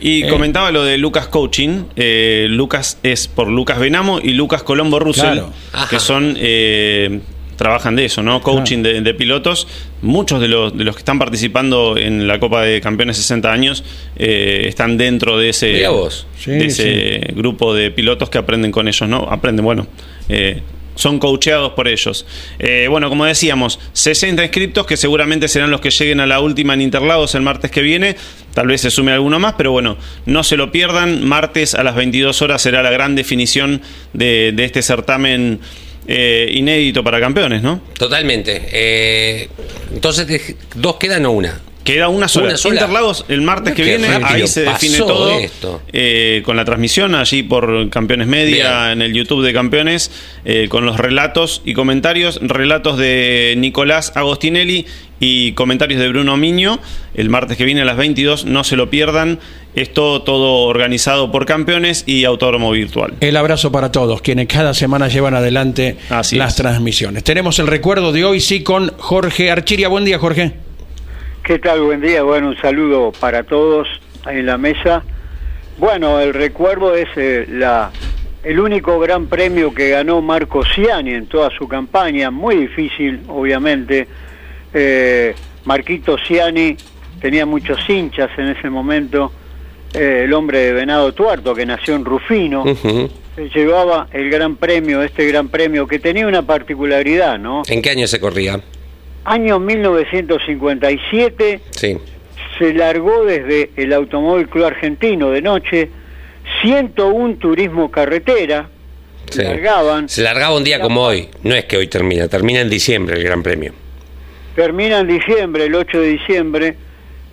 Y 0.00 0.24
eh. 0.24 0.28
comentaba 0.28 0.70
lo 0.70 0.84
de 0.84 0.98
Lucas 0.98 1.28
Coaching. 1.28 1.84
Eh, 1.96 2.46
Lucas 2.50 2.98
es 3.02 3.28
por 3.28 3.48
Lucas 3.48 3.78
Benamo 3.78 4.20
y 4.20 4.32
Lucas 4.32 4.62
Colombo 4.62 4.98
Russell, 4.98 5.40
que 5.90 5.98
son. 5.98 6.36
Eh, 6.38 7.20
trabajan 7.56 7.96
de 7.96 8.04
eso, 8.04 8.22
¿no? 8.22 8.42
Coaching 8.42 8.82
de, 8.82 9.14
pilotos. 9.14 9.66
Muchos 10.02 10.42
de 10.42 10.48
los, 10.48 10.76
de 10.76 10.84
los 10.84 10.94
que 10.94 10.98
están 10.98 11.18
participando 11.18 11.96
en 11.96 12.28
la 12.28 12.38
Copa 12.38 12.62
de 12.62 12.82
Campeones 12.82 13.16
60 13.16 13.50
años 13.50 13.82
están 14.14 14.98
dentro 14.98 15.38
de 15.38 15.48
ese, 15.48 15.68
de 15.68 16.66
ese 16.66 17.32
grupo 17.34 17.74
de 17.74 17.90
pilotos 17.90 18.28
que 18.28 18.36
aprenden 18.36 18.72
con 18.72 18.88
ellos, 18.88 19.08
¿no? 19.08 19.26
Aprenden, 19.30 19.64
bueno 19.64 19.86
son 20.96 21.20
coacheados 21.20 21.72
por 21.72 21.86
ellos. 21.86 22.26
Eh, 22.58 22.88
bueno, 22.90 23.08
como 23.08 23.24
decíamos, 23.24 23.78
60 23.92 24.42
inscriptos 24.42 24.86
que 24.86 24.96
seguramente 24.96 25.46
serán 25.46 25.70
los 25.70 25.80
que 25.80 25.90
lleguen 25.90 26.20
a 26.20 26.26
la 26.26 26.40
última 26.40 26.74
en 26.74 26.80
Interlagos 26.80 27.34
el 27.36 27.42
martes 27.42 27.70
que 27.70 27.82
viene. 27.82 28.16
Tal 28.54 28.66
vez 28.66 28.80
se 28.80 28.90
sume 28.90 29.12
alguno 29.12 29.38
más, 29.38 29.54
pero 29.56 29.70
bueno, 29.70 29.96
no 30.24 30.42
se 30.42 30.56
lo 30.56 30.72
pierdan. 30.72 31.24
Martes 31.24 31.74
a 31.74 31.84
las 31.84 31.94
22 31.94 32.42
horas 32.42 32.62
será 32.62 32.82
la 32.82 32.90
gran 32.90 33.14
definición 33.14 33.82
de, 34.12 34.54
este 34.58 34.82
certamen. 34.82 35.60
Eh, 36.08 36.52
inédito 36.54 37.02
para 37.02 37.18
campeones, 37.18 37.62
¿no? 37.62 37.80
Totalmente. 37.98 38.68
Eh, 38.70 39.48
entonces, 39.92 40.54
¿dos 40.76 40.98
quedan 40.98 41.26
o 41.26 41.32
una? 41.32 41.60
Queda 41.86 42.08
una 42.08 42.28
sola. 42.28 42.54
Interlagos 42.62 43.24
el 43.28 43.42
martes 43.42 43.74
que 43.74 43.84
viene, 43.84 44.08
ahí 44.22 44.46
se 44.48 44.62
define 44.62 44.98
todo 44.98 45.30
eh, 45.92 46.42
con 46.44 46.56
la 46.56 46.64
transmisión 46.64 47.14
allí 47.14 47.42
por 47.42 47.88
Campeones 47.90 48.26
Media 48.26 48.92
en 48.92 49.02
el 49.02 49.14
YouTube 49.14 49.44
de 49.44 49.52
Campeones 49.52 50.10
eh, 50.44 50.66
con 50.68 50.84
los 50.84 50.98
relatos 50.98 51.62
y 51.64 51.74
comentarios, 51.74 52.40
relatos 52.42 52.98
de 52.98 53.54
Nicolás 53.56 54.12
Agostinelli 54.16 54.86
y 55.20 55.52
comentarios 55.52 56.00
de 56.00 56.08
Bruno 56.08 56.36
Miño. 56.36 56.80
El 57.14 57.30
martes 57.30 57.56
que 57.56 57.64
viene 57.64 57.82
a 57.82 57.84
las 57.84 57.96
22, 57.96 58.44
no 58.44 58.64
se 58.64 58.76
lo 58.76 58.90
pierdan. 58.90 59.38
Esto 59.74 60.22
todo 60.22 60.64
organizado 60.64 61.30
por 61.30 61.46
Campeones 61.46 62.04
y 62.06 62.24
Autódromo 62.24 62.70
Virtual. 62.72 63.14
El 63.20 63.36
abrazo 63.36 63.70
para 63.70 63.92
todos, 63.92 64.22
quienes 64.22 64.48
cada 64.48 64.74
semana 64.74 65.08
llevan 65.08 65.34
adelante 65.34 65.96
las 66.32 66.56
transmisiones. 66.56 67.24
Tenemos 67.24 67.58
el 67.58 67.66
recuerdo 67.66 68.12
de 68.12 68.24
hoy, 68.24 68.40
sí, 68.40 68.62
con 68.62 68.92
Jorge 68.98 69.50
Archiria. 69.50 69.88
Buen 69.88 70.04
día, 70.04 70.18
Jorge. 70.18 70.65
¿Qué 71.46 71.60
tal? 71.60 71.80
Buen 71.82 72.00
día. 72.00 72.24
Bueno, 72.24 72.48
un 72.48 72.56
saludo 72.56 73.12
para 73.12 73.44
todos 73.44 73.86
ahí 74.24 74.40
en 74.40 74.46
la 74.46 74.58
mesa. 74.58 75.04
Bueno, 75.78 76.18
el 76.18 76.34
recuerdo 76.34 76.96
es 76.96 77.06
eh, 77.14 77.46
la, 77.48 77.92
el 78.42 78.58
único 78.58 78.98
gran 78.98 79.28
premio 79.28 79.72
que 79.72 79.90
ganó 79.90 80.20
Marco 80.20 80.64
Ciani 80.64 81.12
en 81.12 81.26
toda 81.28 81.50
su 81.56 81.68
campaña, 81.68 82.32
muy 82.32 82.56
difícil, 82.56 83.20
obviamente. 83.28 84.08
Eh, 84.74 85.36
Marquito 85.66 86.16
Ciani 86.18 86.76
tenía 87.20 87.46
muchos 87.46 87.78
hinchas 87.88 88.30
en 88.38 88.48
ese 88.48 88.68
momento. 88.68 89.30
Eh, 89.94 90.22
el 90.24 90.34
hombre 90.34 90.58
de 90.58 90.72
Venado 90.72 91.12
Tuerto, 91.14 91.54
que 91.54 91.64
nació 91.64 91.94
en 91.94 92.04
Rufino, 92.04 92.64
llevaba 93.54 94.08
el 94.12 94.30
gran 94.30 94.56
premio, 94.56 95.00
este 95.00 95.24
gran 95.28 95.48
premio, 95.48 95.86
que 95.86 96.00
tenía 96.00 96.26
una 96.26 96.42
particularidad, 96.42 97.38
¿no? 97.38 97.62
¿En 97.68 97.82
qué 97.82 97.90
año 97.90 98.08
se 98.08 98.18
corría? 98.18 98.60
Año 99.26 99.58
1957 99.58 101.60
se 102.58 102.74
largó 102.74 103.24
desde 103.24 103.70
el 103.76 103.92
Automóvil 103.92 104.48
Club 104.48 104.66
Argentino 104.66 105.30
de 105.30 105.42
noche 105.42 105.90
101 106.62 107.34
turismo 107.36 107.90
carretera. 107.90 108.68
Se 109.28 109.42
largaban. 109.42 110.08
Se 110.08 110.22
largaba 110.22 110.56
un 110.56 110.62
día 110.62 110.78
como 110.80 111.02
hoy. 111.02 111.28
No 111.42 111.56
es 111.56 111.64
que 111.64 111.76
hoy 111.76 111.88
termina, 111.88 112.28
termina 112.28 112.60
en 112.60 112.70
diciembre 112.70 113.16
el 113.16 113.24
Gran 113.24 113.42
Premio. 113.42 113.72
Termina 114.54 115.00
en 115.00 115.08
diciembre, 115.08 115.66
el 115.66 115.74
8 115.74 116.00
de 116.00 116.08
diciembre, 116.08 116.76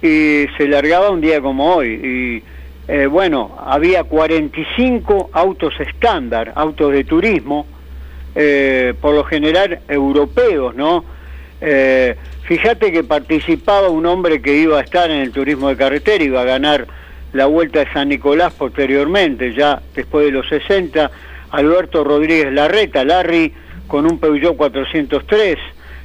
y 0.01 0.47
se 0.57 0.67
largaba 0.67 1.11
un 1.11 1.21
día 1.21 1.41
como 1.41 1.75
hoy. 1.75 1.89
Y 1.89 2.41
eh, 2.91 3.05
bueno, 3.05 3.55
había 3.63 4.03
45 4.03 5.29
autos 5.31 5.75
estándar, 5.79 6.53
autos 6.55 6.91
de 6.91 7.03
turismo, 7.03 7.67
eh, 8.33 8.95
por 8.99 9.13
lo 9.13 9.23
general 9.23 9.81
europeos, 9.87 10.73
¿no? 10.75 11.05
Eh, 11.65 12.17
fíjate 12.43 12.91
que 12.91 13.05
participaba 13.05 13.87
un 13.87 14.05
hombre 14.05 14.41
que 14.41 14.53
iba 14.53 14.79
a 14.79 14.81
estar 14.81 15.09
en 15.09 15.21
el 15.21 15.31
turismo 15.31 15.69
de 15.69 15.77
carretera, 15.77 16.21
iba 16.21 16.41
a 16.41 16.43
ganar 16.43 16.85
la 17.31 17.45
Vuelta 17.45 17.79
de 17.79 17.93
San 17.93 18.09
Nicolás 18.09 18.51
posteriormente, 18.51 19.53
ya 19.53 19.81
después 19.95 20.25
de 20.25 20.31
los 20.33 20.49
60, 20.49 21.09
Alberto 21.51 22.03
Rodríguez 22.03 22.51
Larreta, 22.51 23.05
Larry 23.05 23.53
con 23.87 24.05
un 24.05 24.19
Peugeot 24.19 24.57
403, 24.57 25.57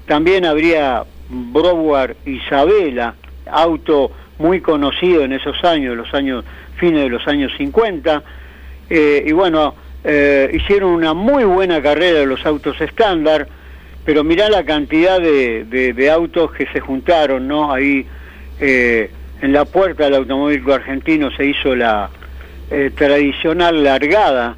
también 0.06 0.44
habría 0.44 1.02
Broward 1.28 2.14
Isabela, 2.24 3.16
auto 3.50 4.12
muy 4.38 4.60
conocido 4.60 5.24
en 5.24 5.32
esos 5.32 5.64
años, 5.64 5.96
los 5.96 6.14
años 6.14 6.44
fines 6.76 7.02
de 7.02 7.08
los 7.08 7.26
años 7.26 7.50
50, 7.58 8.22
eh, 8.90 9.24
y 9.26 9.32
bueno, 9.32 9.74
eh, 10.04 10.50
hicieron 10.54 10.90
una 10.90 11.14
muy 11.14 11.42
buena 11.42 11.82
carrera 11.82 12.20
de 12.20 12.26
los 12.26 12.46
autos 12.46 12.80
estándar, 12.80 13.48
pero 14.08 14.24
mirá 14.24 14.48
la 14.48 14.64
cantidad 14.64 15.20
de, 15.20 16.10
autos 16.10 16.50
que 16.52 16.66
se 16.72 16.80
juntaron, 16.80 17.46
¿no? 17.46 17.70
Ahí 17.70 18.06
eh, 18.58 19.10
en 19.42 19.52
la 19.52 19.66
puerta 19.66 20.04
del 20.04 20.14
automóvil 20.14 20.62
argentino 20.72 21.30
se 21.30 21.44
hizo 21.44 21.76
la 21.76 22.08
eh, 22.70 22.90
tradicional 22.96 23.84
largada 23.84 24.56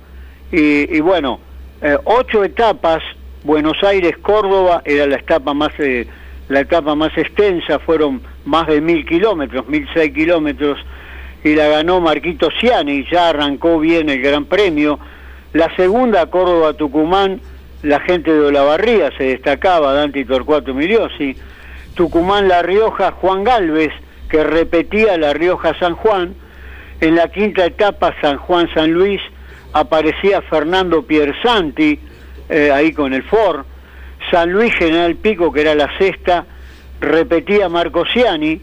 y, 0.52 1.00
bueno, 1.00 1.40
eh, 1.82 1.98
ocho 2.04 2.44
etapas, 2.44 3.02
Buenos 3.42 3.82
Aires, 3.82 4.16
Córdoba 4.18 4.82
era 4.84 5.04
la 5.08 5.16
etapa 5.16 5.52
más 5.52 5.72
la 6.48 6.60
etapa 6.60 6.94
más 6.94 7.18
extensa, 7.18 7.80
fueron 7.80 8.22
más 8.44 8.68
de 8.68 8.80
mil 8.80 9.04
kilómetros, 9.04 9.66
mil 9.66 9.84
seis 9.92 10.14
kilómetros 10.14 10.78
y 11.42 11.56
la 11.56 11.66
ganó 11.66 12.00
Marquito 12.00 12.50
Ciani, 12.60 13.04
ya 13.10 13.30
arrancó 13.30 13.80
bien 13.80 14.10
el 14.10 14.22
Gran 14.22 14.44
Premio. 14.44 15.00
La 15.52 15.74
segunda, 15.74 16.26
Córdoba-Tucumán, 16.26 17.40
la 17.82 18.00
gente 18.00 18.32
de 18.32 18.40
Olavarría 18.40 19.10
se 19.16 19.24
destacaba, 19.24 19.92
Dante 19.92 20.24
Torcuato 20.24 20.74
Miliosi, 20.74 21.36
Tucumán 21.94 22.48
La 22.48 22.62
Rioja, 22.62 23.12
Juan 23.12 23.44
Galvez, 23.44 23.92
que 24.28 24.44
repetía 24.44 25.16
La 25.16 25.32
Rioja 25.32 25.78
San 25.78 25.94
Juan, 25.94 26.34
en 27.00 27.16
la 27.16 27.28
quinta 27.28 27.64
etapa 27.64 28.14
San 28.20 28.36
Juan 28.36 28.68
San 28.74 28.92
Luis 28.92 29.20
aparecía 29.72 30.42
Fernando 30.42 31.02
Piersanti, 31.02 31.98
eh, 32.48 32.70
ahí 32.72 32.92
con 32.92 33.14
el 33.14 33.22
Ford, 33.22 33.64
San 34.30 34.52
Luis 34.52 34.74
General 34.74 35.14
Pico, 35.16 35.52
que 35.52 35.62
era 35.62 35.74
la 35.74 35.96
sexta, 35.98 36.44
repetía 37.00 37.68
Marco 37.68 38.04
Ciani, 38.04 38.60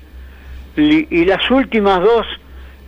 y 0.76 1.26
las 1.26 1.50
últimas 1.50 2.02
dos, 2.02 2.28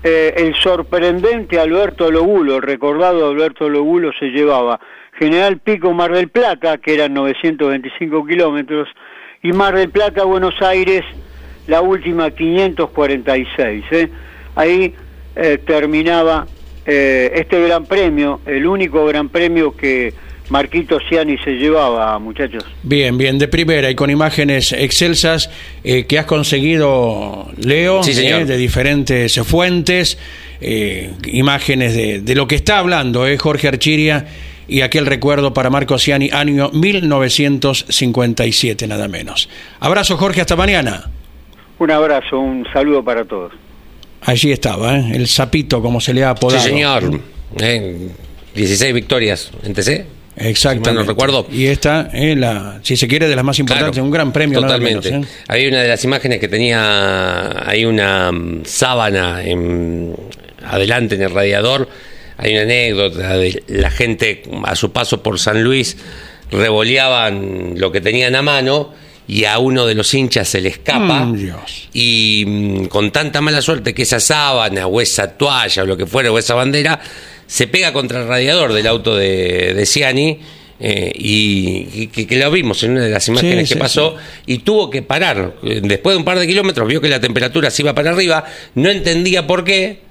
eh, 0.03 0.33
el 0.37 0.53
sorprendente 0.55 1.59
Alberto 1.59 2.11
Logulo, 2.11 2.61
recordado 2.61 3.29
Alberto 3.29 3.67
Logulo 3.67 4.11
se 4.19 4.27
llevaba 4.27 4.79
General 5.19 5.57
Pico 5.59 5.93
Mar 5.93 6.13
del 6.13 6.29
Plata, 6.29 6.77
que 6.77 6.93
eran 6.93 7.13
925 7.13 8.25
kilómetros, 8.25 8.87
y 9.43 9.51
Mar 9.51 9.75
del 9.75 9.89
Plata 9.89 10.23
Buenos 10.23 10.61
Aires, 10.61 11.03
la 11.67 11.81
última 11.81 12.31
546. 12.31 13.83
¿eh? 13.91 14.09
Ahí 14.55 14.93
eh, 15.35 15.59
terminaba 15.67 16.47
eh, 16.85 17.31
este 17.35 17.61
gran 17.61 17.85
premio, 17.85 18.39
el 18.45 18.65
único 18.65 19.05
gran 19.05 19.27
premio 19.27 19.75
que 19.75 20.13
Marquito 20.49 20.99
Ciani 21.09 21.37
se 21.39 21.51
llevaba, 21.51 22.17
muchachos. 22.17 22.63
Bien, 22.83 23.17
bien, 23.17 23.37
de 23.37 23.49
primera 23.49 23.91
y 23.91 23.95
con 23.95 24.09
imágenes 24.09 24.71
excelsas 24.71 25.51
que 25.83 26.17
has 26.17 26.25
conseguido, 26.25 27.51
Leo, 27.57 28.01
de 28.01 28.57
diferentes 28.57 29.39
fuentes, 29.41 30.17
imágenes 31.27 31.93
de, 31.93 32.21
de, 32.21 32.35
lo 32.35 32.47
que 32.47 32.55
está 32.55 32.79
hablando 32.79 33.25
Jorge 33.37 33.67
Archiria 33.67 34.25
y 34.69 34.81
aquel 34.81 35.05
recuerdo 35.05 35.53
para 35.53 35.69
Marco 35.69 35.97
Ciani, 35.97 36.29
año 36.31 36.69
1957, 36.71 38.87
nada 38.87 39.07
menos. 39.07 39.49
Abrazo, 39.79 40.17
Jorge, 40.17 40.41
hasta 40.41 40.55
mañana. 40.55 41.09
Un 41.79 41.91
abrazo, 41.91 42.39
un 42.39 42.65
saludo 42.71 43.03
para 43.03 43.25
todos. 43.25 43.51
Allí 44.21 44.51
estaba, 44.51 44.97
¿eh? 44.97 45.11
el 45.13 45.27
sapito, 45.27 45.81
como 45.81 46.01
se 46.01 46.13
le 46.13 46.23
ha 46.23 46.31
apodado. 46.31 46.61
Sí, 46.61 46.69
señor. 46.69 47.19
16 47.55 48.81
eh, 48.81 48.93
victorias 48.93 49.51
en 49.63 49.73
TC. 49.73 50.05
Exactamente. 50.35 50.93
no 50.93 51.03
recuerdo. 51.03 51.47
Y 51.51 51.67
esta 51.67 52.09
es 52.13 52.37
la, 52.37 52.79
si 52.81 52.95
se 52.95 53.07
quiere, 53.07 53.27
de 53.27 53.35
las 53.35 53.43
más 53.43 53.59
importantes, 53.59 54.01
un 54.01 54.11
gran 54.11 54.31
premio. 54.31 54.61
Totalmente. 54.61 55.11
Nada 55.11 55.27
Hay 55.47 55.67
una 55.67 55.81
de 55.81 55.87
las 55.87 56.03
imágenes 56.03 56.39
que 56.39 56.47
tenía, 56.47 57.67
hay 57.67 57.85
una 57.85 58.31
mm, 58.31 58.61
sábana 58.65 59.43
en, 59.43 60.15
adelante 60.65 61.15
en 61.15 61.23
el 61.23 61.31
radiador. 61.31 61.89
Hay 62.41 62.53
una 62.53 62.61
anécdota 62.63 63.37
de 63.37 63.63
la 63.67 63.91
gente 63.91 64.43
a 64.63 64.75
su 64.75 64.91
paso 64.91 65.21
por 65.21 65.39
San 65.39 65.61
Luis 65.61 65.97
revoleaban 66.51 67.73
lo 67.75 67.91
que 67.91 68.01
tenían 68.01 68.35
a 68.35 68.41
mano 68.41 68.93
y 69.27 69.45
a 69.45 69.59
uno 69.59 69.85
de 69.85 69.93
los 69.93 70.13
hinchas 70.13 70.47
se 70.47 70.61
le 70.61 70.69
escapa. 70.69 71.25
Mm, 71.25 71.49
y 71.93 72.43
mm, 72.47 72.85
con 72.85 73.11
tanta 73.11 73.41
mala 73.41 73.61
suerte 73.61 73.93
que 73.93 74.03
esa 74.03 74.19
sábana 74.19 74.87
o 74.87 75.01
esa 75.01 75.37
toalla 75.37 75.83
o 75.83 75.85
lo 75.85 75.97
que 75.97 76.07
fuera 76.07 76.31
o 76.31 76.39
esa 76.39 76.55
bandera 76.55 76.99
se 77.45 77.67
pega 77.67 77.93
contra 77.93 78.21
el 78.21 78.27
radiador 78.27 78.73
del 78.73 78.87
auto 78.87 79.15
de, 79.15 79.73
de 79.73 79.85
Ciani. 79.85 80.39
Eh, 80.81 81.11
y, 81.13 82.07
que, 82.07 82.37
lo 82.37 82.49
vimos 82.49 82.81
en 82.83 82.91
una 82.91 83.01
de 83.01 83.09
las 83.09 83.27
imágenes 83.27 83.67
que 83.67 83.75
pasó 83.75 84.15
y 84.45 84.59
tuvo 84.59 84.89
que 84.89 85.01
parar. 85.01 85.55
Después 85.61 86.13
de 86.13 86.17
un 86.17 86.23
par 86.23 86.39
de 86.39 86.47
kilómetros 86.47 86.87
vio 86.87 87.01
que 87.01 87.09
la 87.09 87.19
temperatura 87.19 87.69
se 87.69 87.81
iba 87.81 87.93
para 87.93 88.11
arriba, 88.11 88.45
no 88.75 88.89
entendía 88.89 89.45
por 89.45 89.65
qué. 89.65 90.08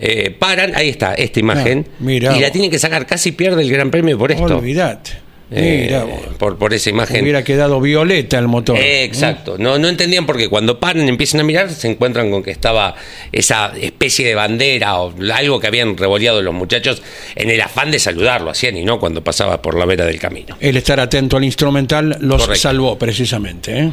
Eh, 0.00 0.30
paran, 0.30 0.74
ahí 0.74 0.88
está, 0.88 1.14
esta 1.14 1.40
imagen. 1.40 1.86
Ah, 2.00 2.36
y 2.36 2.40
la 2.40 2.50
tienen 2.50 2.70
que 2.70 2.78
sacar, 2.78 3.06
casi 3.06 3.32
pierde 3.32 3.62
el 3.62 3.70
Gran 3.70 3.90
Premio 3.90 4.16
por 4.18 4.32
esto. 4.32 4.56
Olvidate. 4.56 5.12
Eh, 5.52 6.00
por, 6.38 6.58
por 6.58 6.72
esa 6.72 6.90
imagen. 6.90 7.22
Hubiera 7.22 7.42
quedado 7.42 7.80
violeta 7.80 8.38
el 8.38 8.46
motor. 8.46 8.78
exacto. 8.78 9.56
No, 9.58 9.78
no 9.78 9.88
entendían 9.88 10.24
porque 10.24 10.48
cuando 10.48 10.78
paran, 10.78 11.08
empiezan 11.08 11.40
a 11.40 11.42
mirar, 11.42 11.70
se 11.70 11.88
encuentran 11.88 12.30
con 12.30 12.42
que 12.42 12.52
estaba 12.52 12.94
esa 13.32 13.72
especie 13.80 14.26
de 14.26 14.34
bandera 14.34 15.00
o 15.00 15.12
algo 15.34 15.58
que 15.58 15.66
habían 15.66 15.96
revoleado 15.96 16.40
los 16.40 16.54
muchachos 16.54 17.02
en 17.34 17.50
el 17.50 17.60
afán 17.60 17.90
de 17.90 17.98
saludarlo, 17.98 18.50
hacían 18.50 18.76
y 18.76 18.84
no 18.84 19.00
cuando 19.00 19.24
pasaba 19.24 19.60
por 19.60 19.76
la 19.76 19.86
vera 19.86 20.06
del 20.06 20.20
camino. 20.20 20.56
El 20.60 20.76
estar 20.76 21.00
atento 21.00 21.36
al 21.36 21.44
instrumental 21.44 22.16
los 22.20 22.46
salvó 22.58 22.96
precisamente. 22.96 23.76
¿eh? 23.76 23.92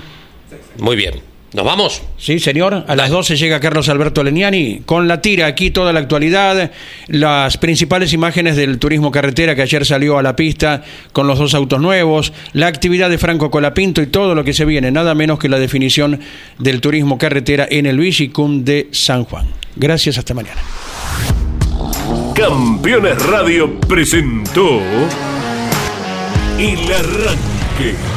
Muy 0.78 0.96
bien. 0.96 1.16
¿Nos 1.54 1.64
vamos? 1.64 2.02
Sí, 2.18 2.40
señor. 2.40 2.84
A 2.88 2.96
las 2.96 3.10
12 3.10 3.38
llega 3.38 3.62
Carlos 3.62 3.88
Alberto 3.88 4.22
Leniani 4.22 4.82
con 4.86 5.08
la 5.08 5.22
tira 5.22 5.46
aquí 5.46 5.72
toda 5.72 5.94
la 5.94 6.02
actualidad, 6.02 6.72
las 7.08 7.58
principales 7.58 8.12
imágenes 8.12 8.58
del 8.58 8.80
turismo 8.80 9.12
carretera 9.12 9.56
que 9.56 9.62
ayer 9.62 9.86
salió 9.86 10.18
a 10.18 10.24
la 10.24 10.36
pista 10.36 10.84
con 11.14 11.26
los 11.26 11.40
dos 11.40 11.54
autos 11.54 11.80
nuevos, 11.80 12.34
la 12.52 12.68
actividad 12.68 13.10
de 13.10 13.18
Franco 13.18 13.50
Colapinto 13.50 14.02
y 14.02 14.08
todo 14.08 14.36
lo 14.36 14.44
que 14.44 14.54
se 14.54 14.66
viene, 14.66 14.92
nada 14.92 15.16
menos 15.16 15.40
que 15.40 15.48
la 15.48 15.58
definición 15.58 16.20
del 16.60 16.82
turismo 16.82 17.18
carretera 17.18 17.66
en 17.70 17.86
el 17.86 17.98
Vigicum 17.98 18.66
de 18.66 18.90
San 18.92 19.24
Juan. 19.24 19.48
Gracias, 19.78 20.18
hasta 20.18 20.34
mañana. 20.34 20.62
Campeones 22.36 23.26
Radio 23.26 23.80
presentó 23.80 24.82
El 26.60 26.92
Arranque 26.92 28.17